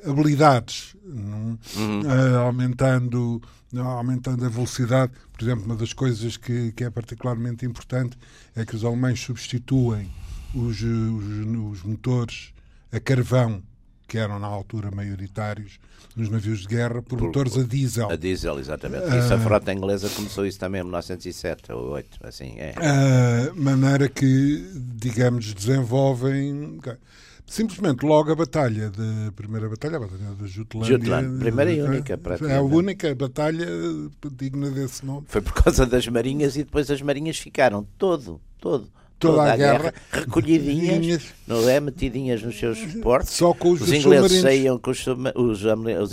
habilidades, 0.05 0.95
não? 1.03 1.57
Eh, 1.77 2.35
aumentando, 2.37 3.41
aumentando 3.75 4.45
a 4.45 4.49
velocidade. 4.49 5.13
Por 5.31 5.43
exemplo, 5.43 5.65
uma 5.65 5.75
das 5.75 5.93
coisas 5.93 6.37
que, 6.37 6.71
que 6.71 6.83
é 6.83 6.89
particularmente 6.89 7.65
importante 7.65 8.17
é 8.55 8.65
que 8.65 8.75
os 8.75 8.83
alemães 8.83 9.19
substituem 9.19 10.09
os, 10.53 10.81
os, 10.81 11.73
os 11.73 11.83
motores 11.83 12.53
a 12.91 12.99
carvão, 12.99 13.61
que 14.07 14.17
eram 14.17 14.39
na 14.39 14.47
altura 14.47 14.89
maioritários 14.89 15.79
nos 16.15 16.29
navios 16.29 16.59
de 16.61 16.67
guerra, 16.67 17.01
por, 17.01 17.17
Por- 17.17 17.21
motores 17.25 17.57
a 17.57 17.63
diesel. 17.63 18.09
A 18.09 18.15
diesel, 18.15 18.57
exatamente. 18.59 19.05
Isso, 19.07 19.33
a 19.33 19.35
Ah. 19.35 19.39
frota 19.39 19.73
inglesa 19.73 20.09
começou 20.09 20.45
isso 20.45 20.57
também 20.59 20.79
em 20.81 20.83
1907 20.85 21.71
ou 21.73 21.89
8, 21.91 22.19
assim, 22.23 22.55
é. 22.57 22.73
a 22.77 23.53
maneira 23.53 24.07
que, 24.07 24.63
digamos, 24.95 25.53
desenvolvem. 25.53 26.79
Simplesmente 27.47 28.03
logo 28.03 28.31
a 28.31 28.35
batalha, 28.35 28.89
da 28.89 29.31
primeira 29.35 29.69
batalha, 29.69 29.97
a 29.97 29.99
batalha 29.99 30.31
da 30.33 30.47
Jutlândia. 30.47 30.97
Jutland, 30.97 31.37
primeira 31.37 31.71
e 31.71 31.79
única, 31.79 32.19
É 32.49 32.55
a 32.57 32.61
única 32.63 33.13
batalha 33.13 33.67
digna 34.31 34.71
desse 34.71 35.05
nome. 35.05 35.25
Foi 35.27 35.41
por 35.41 35.53
causa 35.53 35.85
das 35.85 36.07
marinhas 36.07 36.55
e 36.55 36.63
depois 36.63 36.89
as 36.89 37.01
marinhas 37.03 37.37
ficaram 37.37 37.85
todo, 37.99 38.41
todo, 38.59 38.89
Toda 39.17 39.37
toda, 39.37 39.49
a 39.49 39.53
a 39.53 39.57
guerra, 39.57 39.77
guerra, 39.79 39.93
recolhidinhas, 40.11 41.23
não 41.47 41.67
é? 41.69 41.79
Metidinhas 41.79 42.43
nos 42.43 42.59
seus 42.59 42.77
portos. 43.01 43.31
Só 43.33 43.53
com 43.53 43.71
os, 43.71 43.81
Os 43.81 43.91
ingleses 43.91 44.41
saíam 44.41 44.77
com 44.77 44.91
os, 44.91 44.99
os, 45.07 45.61
os 45.63 45.65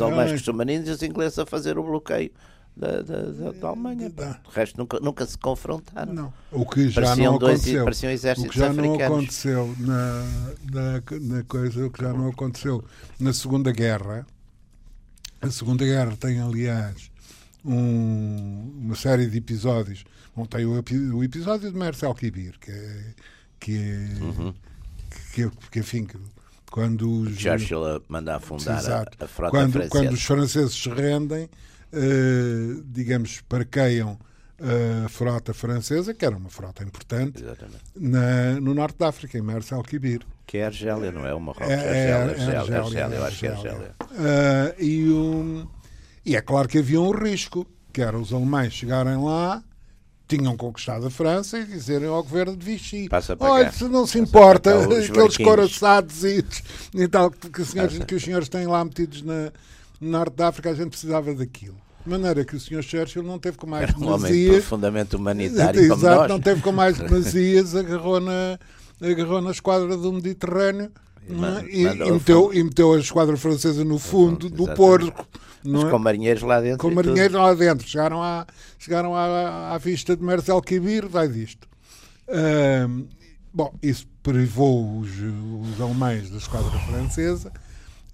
alemães 0.03 0.27
Ah. 0.27 0.29
com 0.31 0.35
os 0.37 0.43
submarinos 0.43 0.89
e 0.89 0.91
os 0.93 1.03
ingleses 1.03 1.39
a 1.39 1.45
fazer 1.45 1.77
o 1.79 1.83
bloqueio 1.83 2.31
da, 2.77 3.03
da, 3.03 3.23
da- 3.23 3.53
da 3.53 3.69
Alemanha. 3.69 4.09
pá. 4.09 4.41
O 4.47 4.51
resto 4.51 4.79
nunca, 4.79 5.01
nunca 5.01 5.27
se 5.27 5.37
confrontaram. 5.37 6.13
Não. 6.15 6.33
O 6.53 6.65
que 6.65 6.89
já 6.89 7.03
Pareciam 7.03 7.33
não 7.33 7.39
dois- 7.41 7.55
aconteceu. 7.61 7.85
pareciam 7.85 8.11
o 8.11 8.15
exércitos 8.15 8.51
que 8.53 8.59
já 8.59 8.73
não 8.73 8.85
africanos. 8.85 9.17
aconteceu 9.19 9.75
na, 9.81 10.25
na, 10.73 11.03
na 11.37 11.43
coisa, 11.43 11.87
o 11.87 11.91
que 11.91 12.03
já 12.03 12.13
não 12.13 12.29
aconteceu 12.29 12.85
na 13.19 13.33
Segunda 13.33 13.73
Guerra. 13.73 14.25
A 15.41 15.51
Segunda 15.51 15.85
Guerra 15.85 16.17
tem, 16.19 16.41
aliás, 16.41 17.11
um- 17.65 18.71
uma 18.81 18.95
série 18.95 19.27
de 19.27 19.39
episódios. 19.39 20.05
Bom, 20.35 20.47
tem 20.47 20.65
o, 20.65 20.83
o 21.17 21.25
episódio 21.25 21.71
de 21.71 21.77
Marcel 21.77 22.15
Kibir, 22.15 22.59
que 22.61 22.71
é. 22.71 23.05
Que, 23.61 23.77
é, 23.77 24.23
Uhum. 24.23 24.55
que, 25.35 25.49
que, 25.71 25.79
enfim, 25.79 26.05
que 26.05 26.17
quando 26.71 27.09
os. 27.23 27.39
Churchill 27.39 27.85
a 27.85 28.01
mandar 28.09 28.37
afundar 28.37 28.77
a, 28.77 28.79
Exato. 28.81 29.25
a 29.25 29.29
frota 29.29 29.51
quando, 29.51 29.73
francesa. 29.73 29.91
quando 29.91 30.13
os 30.13 30.23
franceses 30.25 30.73
se 30.75 30.89
rendem, 30.89 31.49
eh, 31.93 32.81
digamos, 32.87 33.41
parqueiam 33.43 34.19
a 35.05 35.09
frota 35.09 35.53
francesa, 35.53 36.15
que 36.15 36.25
era 36.25 36.37
uma 36.37 36.49
frota 36.49 36.83
importante, 36.85 37.43
na, 37.97 38.61
no 38.61 38.75
norte 38.75 38.97
da 38.99 39.09
África, 39.09 39.37
em 39.37 39.43
Mers 39.43 39.71
el-Kibir. 39.73 40.23
Que 40.47 40.59
é 40.59 40.67
Argélia, 40.67 41.11
não 41.13 41.27
é 41.27 41.35
o 41.35 41.41
Marrocos? 41.41 41.69
É, 41.69 41.75
É, 41.75 42.09
é, 42.09 42.13
Argélia, 42.13 42.53
é 42.53 42.57
Argélia, 42.57 42.81
Argélia, 42.83 43.17
eu 43.17 43.25
acho 43.25 43.39
que 43.39 43.47
é 43.47 43.51
Argélia. 43.51 43.95
Ah, 44.01 44.75
e, 44.79 45.09
um, 45.11 45.67
e 46.25 46.37
é 46.37 46.41
claro 46.41 46.69
que 46.69 46.79
havia 46.79 47.01
um 47.01 47.11
risco, 47.11 47.67
que 47.93 48.01
era 48.03 48.17
os 48.19 48.33
alemães 48.33 48.73
chegarem 48.73 49.17
lá, 49.23 49.63
tinham 50.37 50.57
conquistado 50.57 51.07
a 51.07 51.11
França 51.11 51.59
e 51.59 51.65
dizerem 51.65 52.09
ao 52.09 52.23
governo 52.23 52.57
de 52.57 52.65
Vichy, 52.65 53.09
olha, 53.41 53.71
se 53.73 53.85
não 53.85 54.07
se 54.07 54.19
Passa 54.19 54.19
importa, 54.19 54.71
aqueles 54.83 55.09
barquinhos." 55.09 55.37
coraçados 55.37 56.25
e, 56.25 56.45
e 56.95 57.09
tal, 57.09 57.31
que, 57.31 57.61
os 57.61 57.69
senhores, 57.69 57.99
que 57.99 58.15
os 58.15 58.23
senhores 58.23 58.49
têm 58.49 58.67
lá 58.67 58.85
metidos 58.85 59.23
na, 59.23 59.53
no 60.01 60.11
norte 60.11 60.37
da 60.37 60.49
África, 60.49 60.71
a 60.71 60.75
gente 60.75 60.91
precisava 60.91 61.35
daquilo. 61.35 61.77
De 62.05 62.11
maneira 62.11 62.45
que 62.45 62.57
o 62.57 62.61
senhor 62.61 62.83
Churchill 62.83 63.23
não 63.23 63.39
teve 63.39 63.57
com 63.57 63.67
mais 63.67 63.89
Era 63.89 63.99
um 63.99 64.13
homem 64.13 64.49
profundamente 64.49 65.15
humanitário 65.15 65.89
como 65.89 66.01
Exato, 66.01 66.19
nós. 66.21 66.29
não 66.29 66.41
teve 66.41 66.61
com 66.61 66.73
mais 66.73 66.99
demasias, 66.99 67.77
agarrou 67.77 68.21
na, 68.21 68.59
agarrou 69.01 69.41
na 69.41 69.53
esquadra 69.53 69.97
do 69.97 70.13
Mediterrâneo 70.13 70.91
E 71.29 71.83
e, 71.83 72.13
meteu, 72.13 72.53
e 72.53 72.63
meteu 72.65 72.93
a 72.95 72.99
esquadra 72.99 73.37
francesa 73.37 73.85
no 73.85 73.99
fundo 73.99 74.49
do 74.49 74.65
exatamente. 74.65 74.77
porco. 74.77 75.29
Mas 75.65 75.85
é? 75.85 75.91
com 75.91 75.99
marinheiros 75.99 76.43
lá 76.43 76.61
dentro. 76.61 76.79
Com 76.79 76.91
marinheiros 76.91 77.37
lá 77.37 77.55
dentro. 77.55 77.89
Chegaram 77.89 78.23
à, 78.23 78.47
chegaram 78.79 79.15
à, 79.15 79.75
à 79.75 79.79
vista 79.79 80.17
de 80.17 80.23
Marcel 80.23 80.61
Kibir, 80.61 81.09
vai 81.09 81.29
disto. 81.29 81.69
Bom, 83.55 83.75
isso 83.83 84.07
privou 84.23 84.99
os, 84.99 85.11
os 85.11 85.81
alemães 85.81 86.31
da 86.31 86.39
esquadra 86.39 86.71
francesa. 86.81 87.53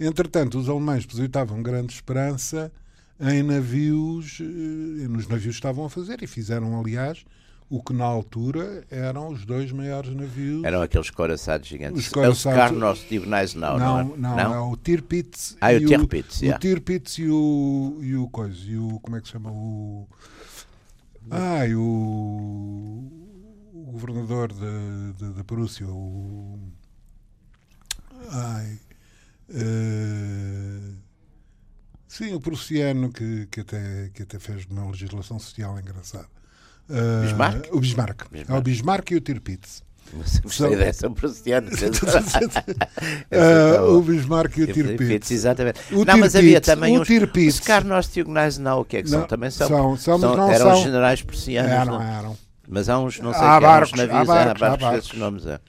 Entretanto, 0.00 0.58
os 0.58 0.68
alemães 0.68 1.04
depositavam 1.04 1.62
grande 1.62 1.92
esperança 1.92 2.72
em 3.20 3.42
navios, 3.42 4.38
eh, 4.40 5.08
nos 5.08 5.26
navios 5.26 5.56
que 5.56 5.60
estavam 5.60 5.84
a 5.84 5.90
fazer, 5.90 6.22
e 6.22 6.26
fizeram, 6.26 6.78
aliás, 6.78 7.24
o 7.70 7.82
que 7.82 7.92
na 7.92 8.04
altura 8.04 8.84
eram 8.90 9.28
os 9.28 9.44
dois 9.44 9.70
maiores 9.72 10.14
navios. 10.14 10.64
Eram 10.64 10.80
aqueles 10.80 11.10
coraçados 11.10 11.68
gigantes. 11.68 12.06
Os 12.06 12.08
coraçados- 12.08 12.46
É 12.46 12.50
o 12.50 12.54
Carnos 12.80 13.06
Divinais, 13.08 13.54
não, 13.54 13.78
não, 13.78 14.04
não, 14.16 14.36
não, 14.36 14.54
é? 14.54 14.56
é 14.56 14.60
o 14.60 14.76
Tirpitz. 14.76 15.56
Ah, 15.60 15.72
e 15.74 15.84
o 15.84 15.88
Tirpitz, 15.88 16.40
o, 16.40 16.44
yeah. 16.44 16.56
o 16.56 16.60
Tirpitz 16.60 17.18
e 17.18 17.28
o, 17.28 17.98
e 18.02 18.16
o 18.16 18.28
coisa, 18.30 18.58
e 18.64 18.76
o, 18.78 18.98
como 19.00 19.16
é 19.16 19.20
que 19.20 19.26
se 19.26 19.32
chama? 19.32 19.50
O, 19.50 20.08
ai, 21.30 21.74
o, 21.74 21.80
o 23.74 23.88
governador 23.92 24.52
da 24.52 25.30
da- 25.32 25.44
Prússia, 25.44 25.86
o, 25.86 26.58
ai, 28.30 28.78
eh, 29.50 30.92
sim, 32.06 32.32
o 32.34 32.40
prussiano 32.40 33.12
que, 33.12 33.46
que, 33.50 33.60
até, 33.60 34.10
que 34.14 34.22
até 34.22 34.38
fez 34.38 34.64
uma 34.66 34.86
legislação 34.90 35.38
social 35.38 35.78
engraçada. 35.78 36.37
Eh, 36.90 37.22
Bismarck? 37.22 37.68
O 37.72 37.80
Bismarck. 37.80 38.22
É 38.48 38.54
o 38.54 38.60
Bismarck 38.62 39.10
e 39.10 39.16
o 39.16 39.20
Tirpitz. 39.20 39.82
Gostei 40.42 40.50
São- 40.50 40.70
dessa 40.70 41.10
prussiana. 41.10 41.68
Eh, 43.30 43.80
o 43.80 44.00
Bismarck 44.00 44.56
e 44.56 44.62
o 44.62 44.72
Tirpitz. 44.72 45.30
Exatamente. 45.30 45.80
O 45.92 46.04
não, 46.04 46.16
mas 46.18 46.32
Tirpitz, 46.32 46.34
havia 46.36 46.60
também 46.60 46.96
o 46.96 47.02
uns. 47.02 47.06
Tirpitz. 47.06 47.54
Os 47.56 47.60
Carnos 47.60 48.10
Diagonais, 48.10 48.58
não, 48.58 48.80
o 48.80 48.84
que 48.84 48.96
é 48.98 49.02
que 49.02 49.10
são? 49.10 49.20
Não, 49.20 49.26
Também 49.26 49.50
são. 49.50 49.68
são, 49.68 49.96
são, 49.96 50.18
mas 50.18 50.36
não 50.36 50.50
eram 50.50 50.70
são- 50.72 50.82
generais 50.82 51.22
prussianos. 51.22 51.70
Eram, 51.70 51.84
não? 51.98 52.02
eram. 52.02 52.36
Mas 52.66 52.88
há 52.88 52.98
uns, 52.98 53.18
não 53.20 53.32
sei 53.32 53.42
Há 53.42 53.44
que, 53.44 53.48
há 53.56 53.60
barcos, 53.60 53.92
há 53.92 53.96
navios, 54.06 54.26
barcos, 54.26 54.30
há 54.62 54.66
há 54.66 54.68
barcos, 54.70 54.86
barcos. 54.86 55.06
esses 55.06 55.18
nomes. 55.18 55.46
É. 55.46 55.60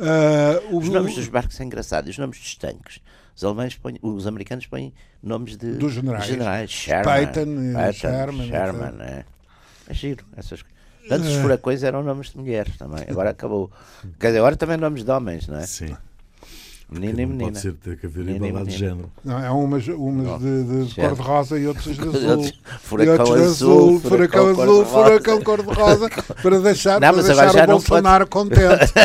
Eh, 0.00 0.62
o- 0.70 0.78
Os 0.78 0.88
nomes 0.88 1.14
dos 1.16 1.28
barcos 1.28 1.56
são 1.56 1.66
engraçados, 1.66 2.10
os 2.10 2.18
nomes 2.18 2.38
dos 2.38 2.54
tanques. 2.56 3.00
Os 3.36 3.44
alemães 3.44 3.76
põem, 3.76 3.96
os 4.02 4.26
americanos 4.26 4.66
põem 4.66 4.92
nomes 5.22 5.56
de 5.56 5.72
Dos 5.72 5.92
generais. 5.92 6.70
Sherman, 6.70 7.04
Patton, 7.04 7.40
eh, 7.40 7.72
Patton, 7.74 7.92
Sherman, 7.92 8.48
Sherman, 8.48 8.94
é. 9.02 9.24
É 9.88 9.94
giro, 9.94 10.24
essas 10.36 10.62
coisas. 10.62 10.78
Antes 11.10 11.28
os 11.30 11.36
furacões 11.40 11.82
eram 11.82 12.02
nomes 12.02 12.30
de 12.30 12.36
mulheres 12.38 12.76
também. 12.76 13.04
Agora 13.08 13.30
acabou. 13.30 13.70
Quer 14.20 14.26
dizer, 14.28 14.38
agora 14.40 14.56
também 14.56 14.76
nomes 14.76 15.02
de 15.04 15.10
homens, 15.10 15.48
não 15.48 15.56
é? 15.58 15.66
Sim. 15.66 15.96
Menino 16.90 17.20
e 17.20 17.26
Não 17.26 17.28
menina. 17.32 17.50
Pode 17.50 17.60
ser 17.60 17.72
ter 17.74 17.98
que 17.98 18.06
haver 18.06 18.24
Menino 18.24 18.44
e 18.46 18.48
igualdade 18.48 18.74
de 18.76 18.78
género. 18.82 19.12
Não, 19.24 19.38
é 19.44 19.50
umas, 19.50 19.86
umas 19.88 20.40
de, 20.40 20.84
de 20.86 20.94
cor-de-rosa 20.94 21.58
e 21.60 21.66
outras 21.66 21.96
de 21.96 22.02
azul. 22.02 22.30
Outros- 22.30 22.48
E 22.50 22.78
Furacão 22.78 23.12
outros 23.26 23.36
de 23.36 23.42
azul, 23.44 24.00
furacão 24.00 24.54
furacão 24.54 24.62
azul, 24.64 24.84
furacão 24.86 25.42
cor-de-rosa, 25.42 26.08
para 26.42 26.60
deixar, 26.60 27.00
Não, 27.00 27.12
para 27.14 27.22
deixar 27.22 27.64
o 27.64 27.66
Bolsonaro 27.66 28.26
contente. 28.26 28.92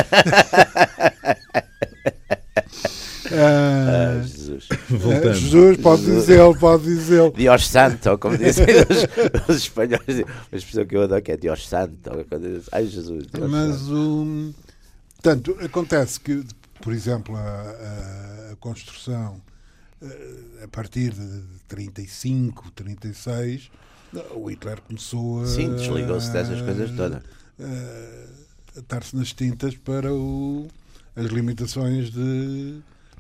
Ah, 3.36 4.22
Ah, 4.22 4.22
Jesus. 4.98 5.02
Voltando. 5.14 5.34
Jesus, 5.34 5.78
pode 5.78 6.06
dizê-lo, 6.06 6.58
pode 6.58 6.84
dizê-lo. 6.84 7.32
Dios 7.36 7.68
Santo, 7.68 8.18
como 8.18 8.38
dizem 8.38 8.66
os, 9.48 9.50
os 9.50 9.56
espanhóis. 9.64 10.02
Uma 10.08 10.58
expressão 10.58 10.86
que 10.86 10.96
eu 10.96 11.04
adoro 11.04 11.22
que 11.22 11.32
é 11.32 11.38
Dios 11.38 11.68
Santo. 11.68 12.10
dizem, 12.40 12.62
Ai 12.72 12.86
Jesus, 12.86 13.28
Dios 13.28 13.50
Mas 13.50 13.76
Santo. 13.78 13.94
o. 13.94 14.54
Portanto, 15.22 15.58
acontece 15.64 16.20
que, 16.20 16.44
por 16.82 16.92
exemplo, 16.94 17.36
a, 17.36 17.40
a- 17.42 18.50
a 18.52 18.56
construção 18.58 19.40
eh, 20.02 20.64
a 20.64 20.68
partir 20.68 21.12
de 21.14 21.42
35, 21.68 22.70
36, 22.72 23.72
o 24.36 24.50
Hitler 24.52 24.80
começou 24.82 25.42
a. 25.44 25.46
Sim, 25.48 25.76
desligou-se 25.76 26.32
dessas 26.32 26.62
coisas 26.62 26.92
todas. 26.92 27.22
a 28.76 28.80
estar-se 28.80 29.16
nas 29.16 29.32
tintas 29.34 29.76
para 29.76 30.14
o- 30.14 30.68
as 31.16 31.28
limitações 31.28 32.10
de, 32.12 32.80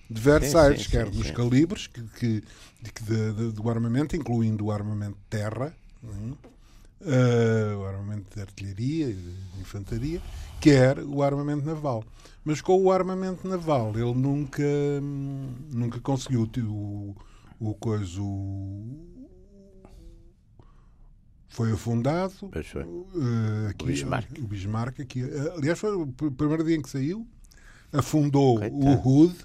de 0.10 0.22
Versailles, 0.22 0.84
sim, 0.84 0.90
quer 0.92 1.08
sim, 1.12 1.18
nos 1.18 1.28
sim. 1.28 1.34
calibres 1.34 1.88
que, 1.88 2.02
que, 2.04 2.44
de- 2.82 2.92
que 2.92 3.04
de- 3.04 3.34
de- 3.34 3.52
do 3.52 3.70
armamento, 3.70 4.16
incluindo 4.16 4.66
o 4.66 4.72
armamento 4.72 5.18
de 5.18 5.26
terra? 5.30 5.76
Eh, 7.06 7.76
o 7.76 7.84
armamento 7.86 8.34
de 8.36 8.42
artilharia 8.42 9.10
e 9.10 9.14
de 9.14 9.60
infantaria, 9.62 10.22
quer 10.62 11.00
o 11.00 11.22
armamento 11.22 11.66
naval. 11.66 12.04
Mas 12.46 12.62
com 12.62 12.82
o 12.82 12.92
armamento 12.92 13.48
naval 13.48 13.92
ele 13.96 14.14
nunca, 14.14 14.64
nunca 15.72 16.00
conseguiu 16.00 16.50
o, 16.68 17.16
o 17.60 17.74
coisa. 17.76 18.22
o- 18.22 19.12
foi 21.50 21.72
afundado. 21.72 22.34
Foi. 22.64 22.82
eh, 22.82 23.70
aqui, 23.70 23.84
O 23.84 23.88
Bismarck. 23.88 24.40
o 24.40 24.48
Bismarck 24.48 25.00
aqui. 25.02 25.22
eh, 25.24 25.54
aliás, 25.56 25.78
foi 25.80 25.96
o 25.96 26.08
pr- 26.08 26.32
primeiro 26.32 26.64
dia 26.64 26.76
em 26.76 26.82
que 26.82 26.90
saiu. 26.90 27.28
Afundou 27.92 28.58
Coitado. 28.60 28.76
o 28.84 29.08
Hood, 29.08 29.36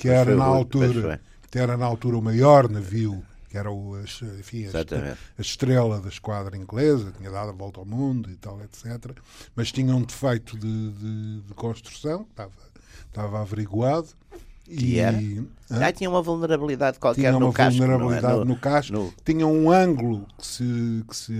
que 0.00 0.08
Pois 0.08 0.20
era 0.20 0.34
na 0.36 0.44
altura 0.44 1.20
que 1.50 1.58
era 1.58 1.76
na 1.76 1.84
altura 1.84 2.16
o 2.16 2.22
maior 2.22 2.68
navio, 2.70 3.22
que 3.50 3.58
era 3.58 3.70
o, 3.70 3.98
enfim, 4.38 4.66
a, 4.66 5.12
a 5.36 5.40
estrela 5.40 6.00
da 6.00 6.08
esquadra 6.08 6.56
inglesa, 6.56 7.12
tinha 7.18 7.30
dado 7.30 7.50
a 7.50 7.52
volta 7.52 7.80
ao 7.80 7.84
mundo 7.86 8.30
e 8.30 8.36
tal, 8.36 8.60
etc. 8.62 9.10
Mas 9.54 9.70
tinha 9.72 9.94
um 9.94 10.02
defeito 10.02 10.56
de, 10.56 10.90
de- 10.92 11.40
de 11.42 11.54
construção, 11.54 12.24
estava, 12.30 12.52
estava 13.08 13.40
averiguado. 13.42 14.08
Que 14.64 14.92
e 14.94 14.98
era? 15.00 15.18
Ah, 15.68 15.92
tinha 15.92 16.08
uma 16.08 16.22
vulnerabilidade 16.22 16.98
qualquer 17.00 17.20
tinha 17.22 17.32
no 17.32 17.46
uma 17.46 17.52
casco. 17.52 17.78
vulnerabilidade 17.80 18.34
não 18.36 18.42
é? 18.42 18.44
no, 18.44 18.56
casco, 18.56 18.92
no- 18.92 19.12
tinha 19.24 19.46
um 19.46 19.70
ângulo 19.70 20.24
que 20.38 20.46
se, 20.46 21.04
que 21.08 21.16
se 21.16 21.32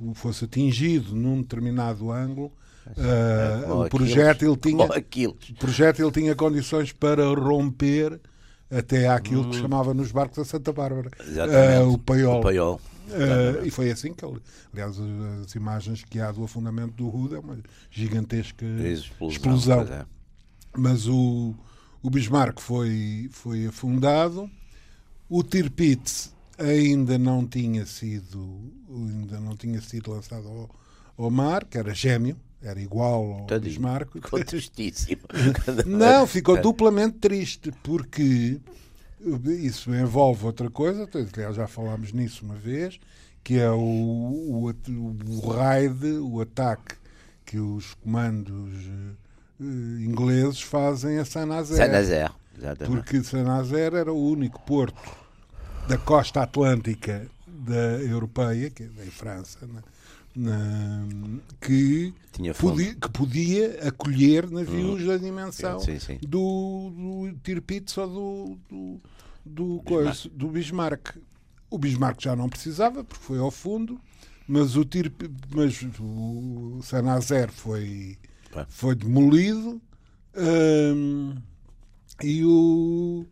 o 0.00 0.12
fosse 0.14 0.44
atingido 0.44 1.14
num 1.14 1.40
determinado 1.40 2.10
ângulo, 2.10 2.50
eh, 2.96 3.60
como 3.66 3.74
o 3.80 3.82
Aquiles. 3.84 3.88
projétil 3.90 4.56
tinha, 4.56 4.86
o 4.86 5.54
projétil 5.58 6.10
tinha 6.12 6.34
condições 6.34 6.92
para 6.92 7.24
romper 7.26 8.20
até 8.70 9.08
àquilo 9.08 9.48
que 9.50 9.56
chamava 9.58 9.94
nos 9.94 10.10
barcos 10.12 10.38
a 10.38 10.44
Santa 10.44 10.72
Bárbara, 10.72 11.10
Hum. 11.20 11.34
Eh, 11.50 11.80
o 11.82 11.98
paiol. 11.98 12.38
O 12.38 12.42
paiol. 12.42 12.80
Eh, 13.10 13.62
e 13.66 13.70
foi 13.70 13.90
assim 13.90 14.12
que 14.14 14.24
ele, 14.24 14.40
aliás, 14.72 14.98
as, 14.98 15.44
as 15.46 15.54
imagens 15.54 16.02
que 16.04 16.18
há 16.20 16.32
do 16.32 16.42
afundamento 16.44 16.92
do 16.94 17.08
Ruda 17.08 17.36
é 17.36 17.38
uma 17.38 17.58
gigantesca 17.90 18.64
Explosão. 18.64 19.28
explosão. 19.28 19.80
é. 19.82 20.04
Mas 20.76 21.06
o, 21.06 21.54
o 22.02 22.10
Bismarck 22.10 22.60
foi, 22.60 23.28
foi 23.30 23.66
afundado. 23.66 24.50
O 25.28 25.42
Tirpitz 25.42 26.32
ainda 26.58 27.16
não 27.18 27.46
tinha 27.46 27.84
sido 27.86 28.72
ainda 28.88 29.38
não 29.40 29.56
tinha 29.56 29.80
sido 29.80 30.10
lançado 30.10 30.46
ao, 30.48 30.70
ao 31.16 31.30
mar, 31.30 31.64
que 31.64 31.76
era 31.78 31.92
gêmeo, 31.94 32.36
era 32.66 32.80
igual 32.80 33.32
ao 33.32 33.46
Tadinho. 33.46 33.70
Bismarck. 33.70 34.12
Ficou 34.12 34.44
tristíssimo. 34.44 35.22
Não, 35.86 36.26
ficou 36.26 36.60
duplamente 36.60 37.18
triste, 37.18 37.72
porque 37.82 38.58
isso 39.60 39.94
envolve 39.94 40.44
outra 40.46 40.70
coisa, 40.70 41.08
aliás, 41.34 41.56
já 41.56 41.66
falámos 41.66 42.12
nisso 42.12 42.44
uma 42.44 42.56
vez, 42.56 42.98
que 43.42 43.58
é 43.58 43.70
o, 43.70 43.78
o, 43.78 44.74
o 45.28 45.48
raid, 45.50 46.18
o 46.18 46.40
ataque 46.40 46.96
que 47.44 47.58
os 47.58 47.94
comandos 47.94 48.72
eh, 49.60 49.64
ingleses 50.02 50.62
fazem 50.62 51.18
a 51.18 51.24
Saint-Nazaire. 51.24 51.84
Saint-Nazaire. 51.84 52.32
Exatamente. 52.56 52.96
Porque 52.96 53.22
Saint-Nazaire 53.22 53.96
era 53.96 54.12
o 54.12 54.30
único 54.30 54.60
porto 54.62 55.16
da 55.88 55.98
costa 55.98 56.42
atlântica 56.42 57.26
da 57.46 57.98
europeia, 58.02 58.70
que 58.70 58.82
é 58.82 59.04
em 59.04 59.10
França, 59.10 59.66
né? 59.66 59.82
Que, 61.60 62.12
podia, 62.58 62.94
que 62.94 63.08
podia 63.08 63.88
acolher 63.88 64.50
navios 64.50 65.06
da 65.06 65.16
dimensão 65.16 65.78
Sim, 65.78 65.98
sim. 66.00 66.18
do, 66.22 66.90
do 66.90 67.38
Tirpitz 67.42 67.96
ou 67.98 68.08
do, 68.08 68.58
do, 68.68 69.00
do, 69.44 69.82
coisa, 69.84 70.28
do 70.30 70.48
Bismarck. 70.48 71.16
O 71.70 71.78
Bismarck 71.78 72.20
já 72.20 72.34
não 72.34 72.48
precisava, 72.48 73.04
porque 73.04 73.24
foi 73.24 73.38
ao 73.38 73.50
fundo. 73.50 74.00
mas 74.46 74.76
o 74.76 74.84
Tir, 74.84 75.12
mas 75.54 75.80
o 76.00 76.80
Saint-Nazaire 76.82 77.52
foi, 77.52 78.18
foi 78.68 78.94
demolido 78.94 79.80
hum, 80.36 81.36
e 82.22 82.44
o 82.44 83.26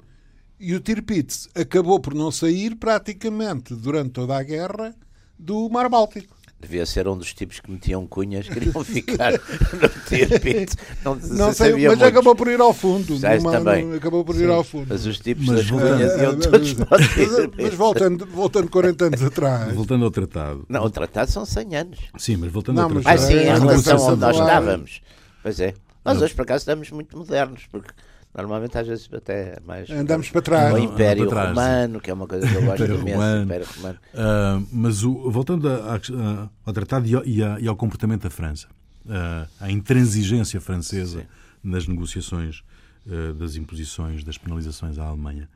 e 0.59 0.75
o 0.77 0.81
Tirpitz 0.81 1.49
acabou 1.57 1.99
por 1.99 2.15
não 2.15 2.31
sair 2.31 2.77
praticamente 2.77 3.75
durante 3.75 4.11
toda 4.11 4.37
a 4.37 4.43
guerra 4.45 4.95
do 5.37 5.69
Mar 5.69 5.89
Báltico. 5.89 6.37
Devia 6.63 6.87
ser 6.87 7.09
um 7.09 7.19
dos 7.19 7.35
tipos 7.35 7.59
que 7.59 7.69
metiam 7.69 8.07
cunhas, 8.07 8.49
queriam 8.49 8.85
ficar 8.85 9.33
no 9.75 9.89
Tirpitz. 10.07 10.77
Não, 11.05 11.17
não 11.17 11.53
sei, 11.53 11.73
mas 11.73 11.83
muitos. 11.83 12.03
acabou 12.03 12.37
por 12.37 12.47
ir 12.47 12.61
ao 12.61 12.73
fundo. 12.73 13.19
Numa, 13.19 13.51
também. 13.51 13.93
Acabou 13.95 14.25
por 14.25 14.37
Sim, 14.37 14.45
ir 14.45 14.51
ao 14.51 14.63
fundo. 14.63 14.87
Mas 14.89 15.05
os 15.05 15.19
tipos 15.19 15.45
mas 15.47 15.57
das 15.57 15.69
voltando, 15.69 15.97
cunhas 15.97 16.21
iam 16.21 16.39
todos 16.39 16.75
mas, 16.75 16.89
mas, 16.89 17.51
mas 17.59 17.75
voltando, 17.75 18.27
voltando 18.27 18.71
40 18.71 19.05
anos 19.07 19.23
atrás. 19.25 19.75
Voltando 19.75 20.05
ao 20.05 20.11
tratado. 20.13 20.65
Não, 20.69 20.85
o 20.85 20.91
tratado 20.91 21.33
são 21.33 21.45
100 21.45 21.77
anos. 21.77 21.99
Sim, 22.17 22.37
mas 22.37 22.53
voltando 22.53 22.77
não, 22.77 22.85
ao 22.85 22.91
tratado. 22.91 23.15
Ah, 23.15 23.19
sim, 23.19 23.35
em 23.35 23.59
relação 23.59 23.99
onde 24.07 24.21
nós 24.21 24.37
estávamos. 24.37 25.03
Pois 25.43 25.59
é. 25.59 25.75
Nós 26.05 26.23
hoje, 26.23 26.33
por 26.33 26.43
acaso, 26.43 26.63
estamos 26.63 26.91
muito 26.93 27.19
modernos, 27.19 27.67
porque 27.71 27.91
Normalmente, 28.35 28.79
às 28.79 28.87
vezes, 28.87 29.09
até 29.13 29.59
mais. 29.65 29.91
Andamos 29.91 30.31
para 30.31 30.41
trás. 30.41 30.75
O 30.75 30.79
Império 30.79 31.29
trás, 31.29 31.51
Romano, 31.51 32.01
que 32.01 32.11
é 32.11 32.15
uma 32.15 32.27
coisa 32.27 32.49
que 32.49 32.55
eu 32.55 32.63
gosto 32.65 32.85
imenso. 32.85 33.13
Romano. 33.13 33.45
Império 33.45 33.67
Romano. 33.77 33.99
Uh, 34.15 34.69
mas 34.73 35.05
o, 35.05 35.31
voltando 35.31 35.69
a, 35.69 35.97
a, 35.97 36.49
ao 36.65 36.73
tratado 36.73 37.07
e 37.07 37.15
ao, 37.43 37.59
e 37.61 37.69
ao, 37.69 37.77
comportamento 37.77 38.23
da 38.23 38.31
França, 38.31 38.69
uh, 39.05 39.49
a 39.61 39.71
intransigência 39.71 40.63
francesa 40.63 41.21
Sim. 41.21 41.27
nas 41.63 41.87
negociações 41.87 42.63
uh, 43.07 43.35
das 43.35 43.55
imposições, 43.55 44.25
das 44.25 44.39
penalizações 44.39 44.99
à 44.99 45.05
Alemanha, 45.05 45.49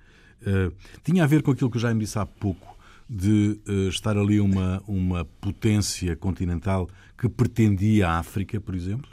tinha 1.03 1.25
a 1.25 1.27
ver 1.27 1.43
com 1.43 1.51
aquilo 1.51 1.71
que 1.71 1.79
eu 1.79 1.81
já 1.81 1.93
me 1.93 2.01
disse 2.01 2.19
há 2.19 2.27
pouco, 2.27 2.77
de 3.09 3.59
estar 3.89 4.17
ali 4.19 4.39
uma, 4.39 4.83
uma 4.87 5.25
potência 5.41 6.15
continental 6.15 6.89
que 7.17 7.29
pretendia 7.29 8.09
a 8.09 8.19
África, 8.19 8.61
por 8.61 8.75
exemplo, 8.75 9.11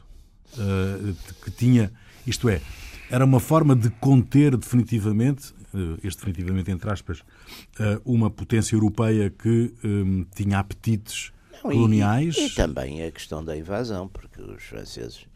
que 1.44 1.50
tinha, 1.50 1.92
isto 2.28 2.50
é, 2.50 2.62
era 3.10 3.26
uma 3.26 3.40
forma 3.40 3.76
de 3.76 3.90
conter 3.90 4.58
definitivamente, 4.58 5.54
eh, 5.74 6.00
este 6.04 6.20
definitivamente 6.20 6.72
entre 6.72 6.90
aspas, 6.90 7.24
eh, 7.80 8.00
uma 8.06 8.30
potência 8.30 8.76
europeia 8.76 9.30
que 9.30 9.74
um, 9.84 10.22
eh, 10.22 10.26
tinha 10.36 10.60
apetites 10.60 11.32
Não, 11.64 11.72
coloniais. 11.72 12.36
E, 12.38 12.48
e, 12.48 12.50
também 12.56 13.04
a 13.04 13.12
questão 13.12 13.44
da 13.44 13.56
invasão, 13.56 14.08
porque 14.08 14.42
os 14.42 14.64
franceses 14.64 15.28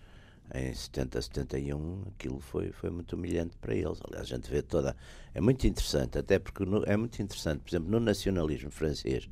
em 0.53 0.73
70, 0.73 1.21
71, 1.21 2.03
aquilo 2.15 2.39
foi, 2.39 2.71
foi 2.71 2.89
muito 2.89 3.15
humilhante 3.15 3.57
para 3.57 3.75
eles. 3.75 3.99
Aliás, 4.07 4.31
a 4.31 4.35
gente 4.35 4.49
vê 4.49 4.61
toda. 4.61 4.95
É 5.33 5.41
muito 5.41 5.67
interessante, 5.67 6.17
até 6.17 6.39
porque 6.39 6.65
no, 6.65 6.83
é 6.85 6.95
muito 6.95 7.21
interessante, 7.21 7.59
por 7.59 7.69
exemplo, 7.69 7.91
no 7.91 7.99
nacionalismo 7.99 8.71
francês, 8.71 9.29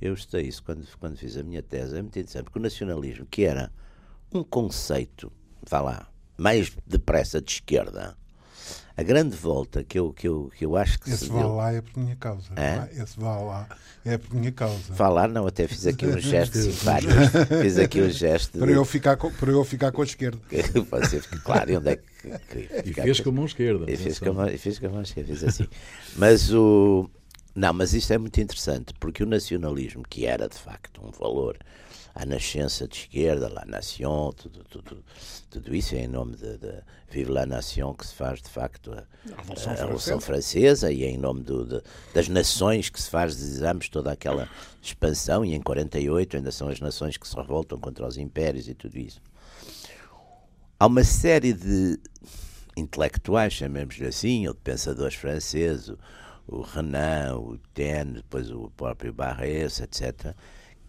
eu 0.00 0.14
estudei 0.14 0.46
isso 0.46 0.62
quando, 0.62 0.86
quando 0.98 1.16
fiz 1.16 1.36
a 1.36 1.42
minha 1.42 1.62
tese, 1.62 1.96
é 1.96 2.02
muito 2.02 2.18
interessante, 2.18 2.44
porque 2.44 2.58
o 2.58 2.62
nacionalismo, 2.62 3.26
que 3.26 3.44
era 3.44 3.72
um 4.32 4.44
conceito, 4.44 5.32
vá 5.68 5.80
lá, 5.80 6.08
mais 6.38 6.72
depressa 6.86 7.42
de 7.42 7.50
esquerda. 7.50 8.16
A 8.96 9.02
grande 9.04 9.36
volta 9.36 9.84
que 9.84 9.96
eu, 9.96 10.12
que 10.12 10.26
eu, 10.26 10.50
que 10.56 10.64
eu 10.64 10.76
acho 10.76 10.98
que 10.98 11.10
Esse 11.10 11.26
se 11.26 11.30
vá 11.30 11.38
deu... 11.38 11.54
lá 11.54 11.72
é 11.72 11.80
por 11.80 12.00
minha 12.00 12.16
causa. 12.16 12.48
É? 12.56 12.88
Esse 13.00 13.18
vá 13.18 13.36
lá 13.36 13.68
é 14.04 14.18
por 14.18 14.34
minha 14.34 14.50
causa. 14.50 14.92
Falar 14.92 15.28
não, 15.28 15.46
até 15.46 15.68
fiz 15.68 15.86
aqui 15.86 16.04
um 16.04 16.18
gesto 16.18 16.58
simpático. 16.58 17.12
Fiz 17.62 17.78
aqui 17.78 18.02
um 18.02 18.10
gesto. 18.10 18.58
Para, 18.58 18.72
eu 18.72 18.84
ficar 18.84 19.16
com, 19.16 19.30
para 19.30 19.52
eu 19.52 19.64
ficar 19.64 19.92
com 19.92 20.02
a 20.02 20.04
esquerda. 20.04 20.40
Você 20.90 21.20
fica 21.20 21.38
claro, 21.38 21.76
onde 21.76 21.90
é 21.90 21.96
que. 21.96 22.68
e 22.86 22.92
fez 22.92 23.20
com 23.20 23.30
a 23.30 23.32
mão 23.32 23.44
esquerda. 23.44 23.88
E 23.88 23.96
fiz 23.96 24.18
com 24.18 24.30
a 24.30 24.32
mão, 24.32 24.48
fiz 24.58 24.78
com 24.80 24.86
a 24.86 24.90
mão 24.90 25.02
esquerda, 25.02 25.32
fiz 25.32 25.44
assim. 25.44 25.68
Mas 26.16 26.52
o. 26.52 27.08
Não, 27.54 27.72
mas 27.72 27.94
isto 27.94 28.12
é 28.12 28.18
muito 28.18 28.40
interessante, 28.40 28.94
porque 28.98 29.22
o 29.22 29.26
nacionalismo, 29.26 30.02
que 30.08 30.26
era 30.26 30.48
de 30.48 30.56
facto 30.56 31.00
um 31.04 31.12
valor 31.12 31.56
a 32.18 32.26
nascença 32.26 32.88
de 32.88 32.96
esquerda, 32.96 33.48
La 33.48 33.64
Nation, 33.64 34.32
tudo, 34.32 34.64
tudo, 34.64 35.04
tudo 35.48 35.74
isso 35.74 35.94
é 35.94 36.00
em 36.00 36.08
nome 36.08 36.34
de, 36.36 36.58
de 36.58 36.82
Vive 37.08 37.30
la 37.30 37.46
Nation 37.46 37.94
que 37.94 38.04
se 38.04 38.12
faz 38.12 38.42
de 38.42 38.48
facto 38.48 38.92
a, 38.92 39.04
a 39.32 39.40
Revolução, 39.40 39.72
a 39.72 39.76
Revolução 39.76 40.20
Francesa 40.20 40.90
e 40.90 41.04
é 41.04 41.10
em 41.10 41.16
nome 41.16 41.44
do, 41.44 41.64
de, 41.64 41.80
das 42.12 42.28
nações 42.28 42.90
que 42.90 43.00
se 43.00 43.08
faz, 43.08 43.36
dizemos, 43.36 43.88
toda 43.88 44.10
aquela 44.10 44.48
expansão 44.82 45.44
e 45.44 45.54
em 45.54 45.60
48 45.60 46.38
ainda 46.38 46.50
são 46.50 46.68
as 46.68 46.80
nações 46.80 47.16
que 47.16 47.28
se 47.28 47.36
revoltam 47.36 47.78
contra 47.78 48.04
os 48.04 48.16
impérios 48.16 48.68
e 48.68 48.74
tudo 48.74 48.98
isso. 48.98 49.22
Há 50.80 50.86
uma 50.88 51.04
série 51.04 51.52
de 51.52 52.00
intelectuais, 52.76 53.52
chamemos-lhe 53.52 54.06
assim, 54.08 54.48
ou 54.48 54.54
de 54.54 54.60
pensadores 54.60 55.14
franceses, 55.14 55.88
o, 55.88 55.98
o 56.48 56.62
Renan, 56.62 57.36
o 57.36 57.58
Taine, 57.72 58.14
depois 58.14 58.50
o 58.50 58.72
próprio 58.76 59.12
Barres, 59.12 59.78
etc., 59.78 60.34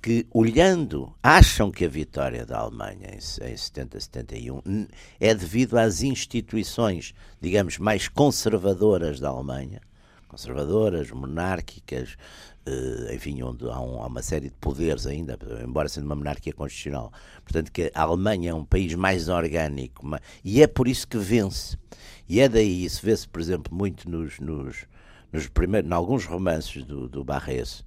que, 0.01 0.25
olhando, 0.31 1.13
acham 1.21 1.71
que 1.71 1.85
a 1.85 1.89
vitória 1.89 2.45
da 2.45 2.59
Alemanha 2.59 3.09
em, 3.11 3.51
em 3.51 3.57
70, 3.57 3.99
71 3.99 4.87
é 5.19 5.35
devido 5.35 5.77
às 5.77 6.01
instituições, 6.01 7.13
digamos, 7.41 7.77
mais 7.77 8.07
conservadoras 8.07 9.19
da 9.19 9.29
Alemanha, 9.29 9.81
conservadoras, 10.27 11.11
monárquicas, 11.11 12.15
eh, 12.65 13.15
enfim, 13.15 13.41
onde 13.41 13.65
há, 13.65 13.79
um, 13.79 14.01
há, 14.01 14.07
uma 14.07 14.21
série 14.21 14.49
de 14.49 14.55
poderes 14.55 15.07
ainda, 15.07 15.37
embora 15.63 15.89
sendo 15.89 16.05
uma 16.05 16.15
monarquia 16.15 16.53
constitucional. 16.53 17.11
Portanto, 17.43 17.71
que 17.71 17.91
a 17.93 18.01
Alemanha 18.01 18.51
é 18.51 18.53
um 18.53 18.63
país 18.63 18.93
mais 18.93 19.27
orgânico 19.27 20.05
uma, 20.05 20.21
e 20.43 20.61
é 20.61 20.67
por 20.67 20.87
isso 20.87 21.07
que 21.07 21.17
vence. 21.17 21.77
E 22.27 22.39
é 22.39 22.47
daí, 22.47 22.85
isso 22.85 23.03
vê-se, 23.03 23.27
por 23.27 23.41
exemplo, 23.41 23.75
muito 23.75 24.09
nos, 24.09 24.39
nos, 24.39 24.85
nos 25.31 25.47
primeiros, 25.47 25.89
em 25.89 25.93
alguns 25.93 26.25
romances 26.25 26.83
do, 26.85 27.09
do 27.09 27.23
Barres, 27.23 27.83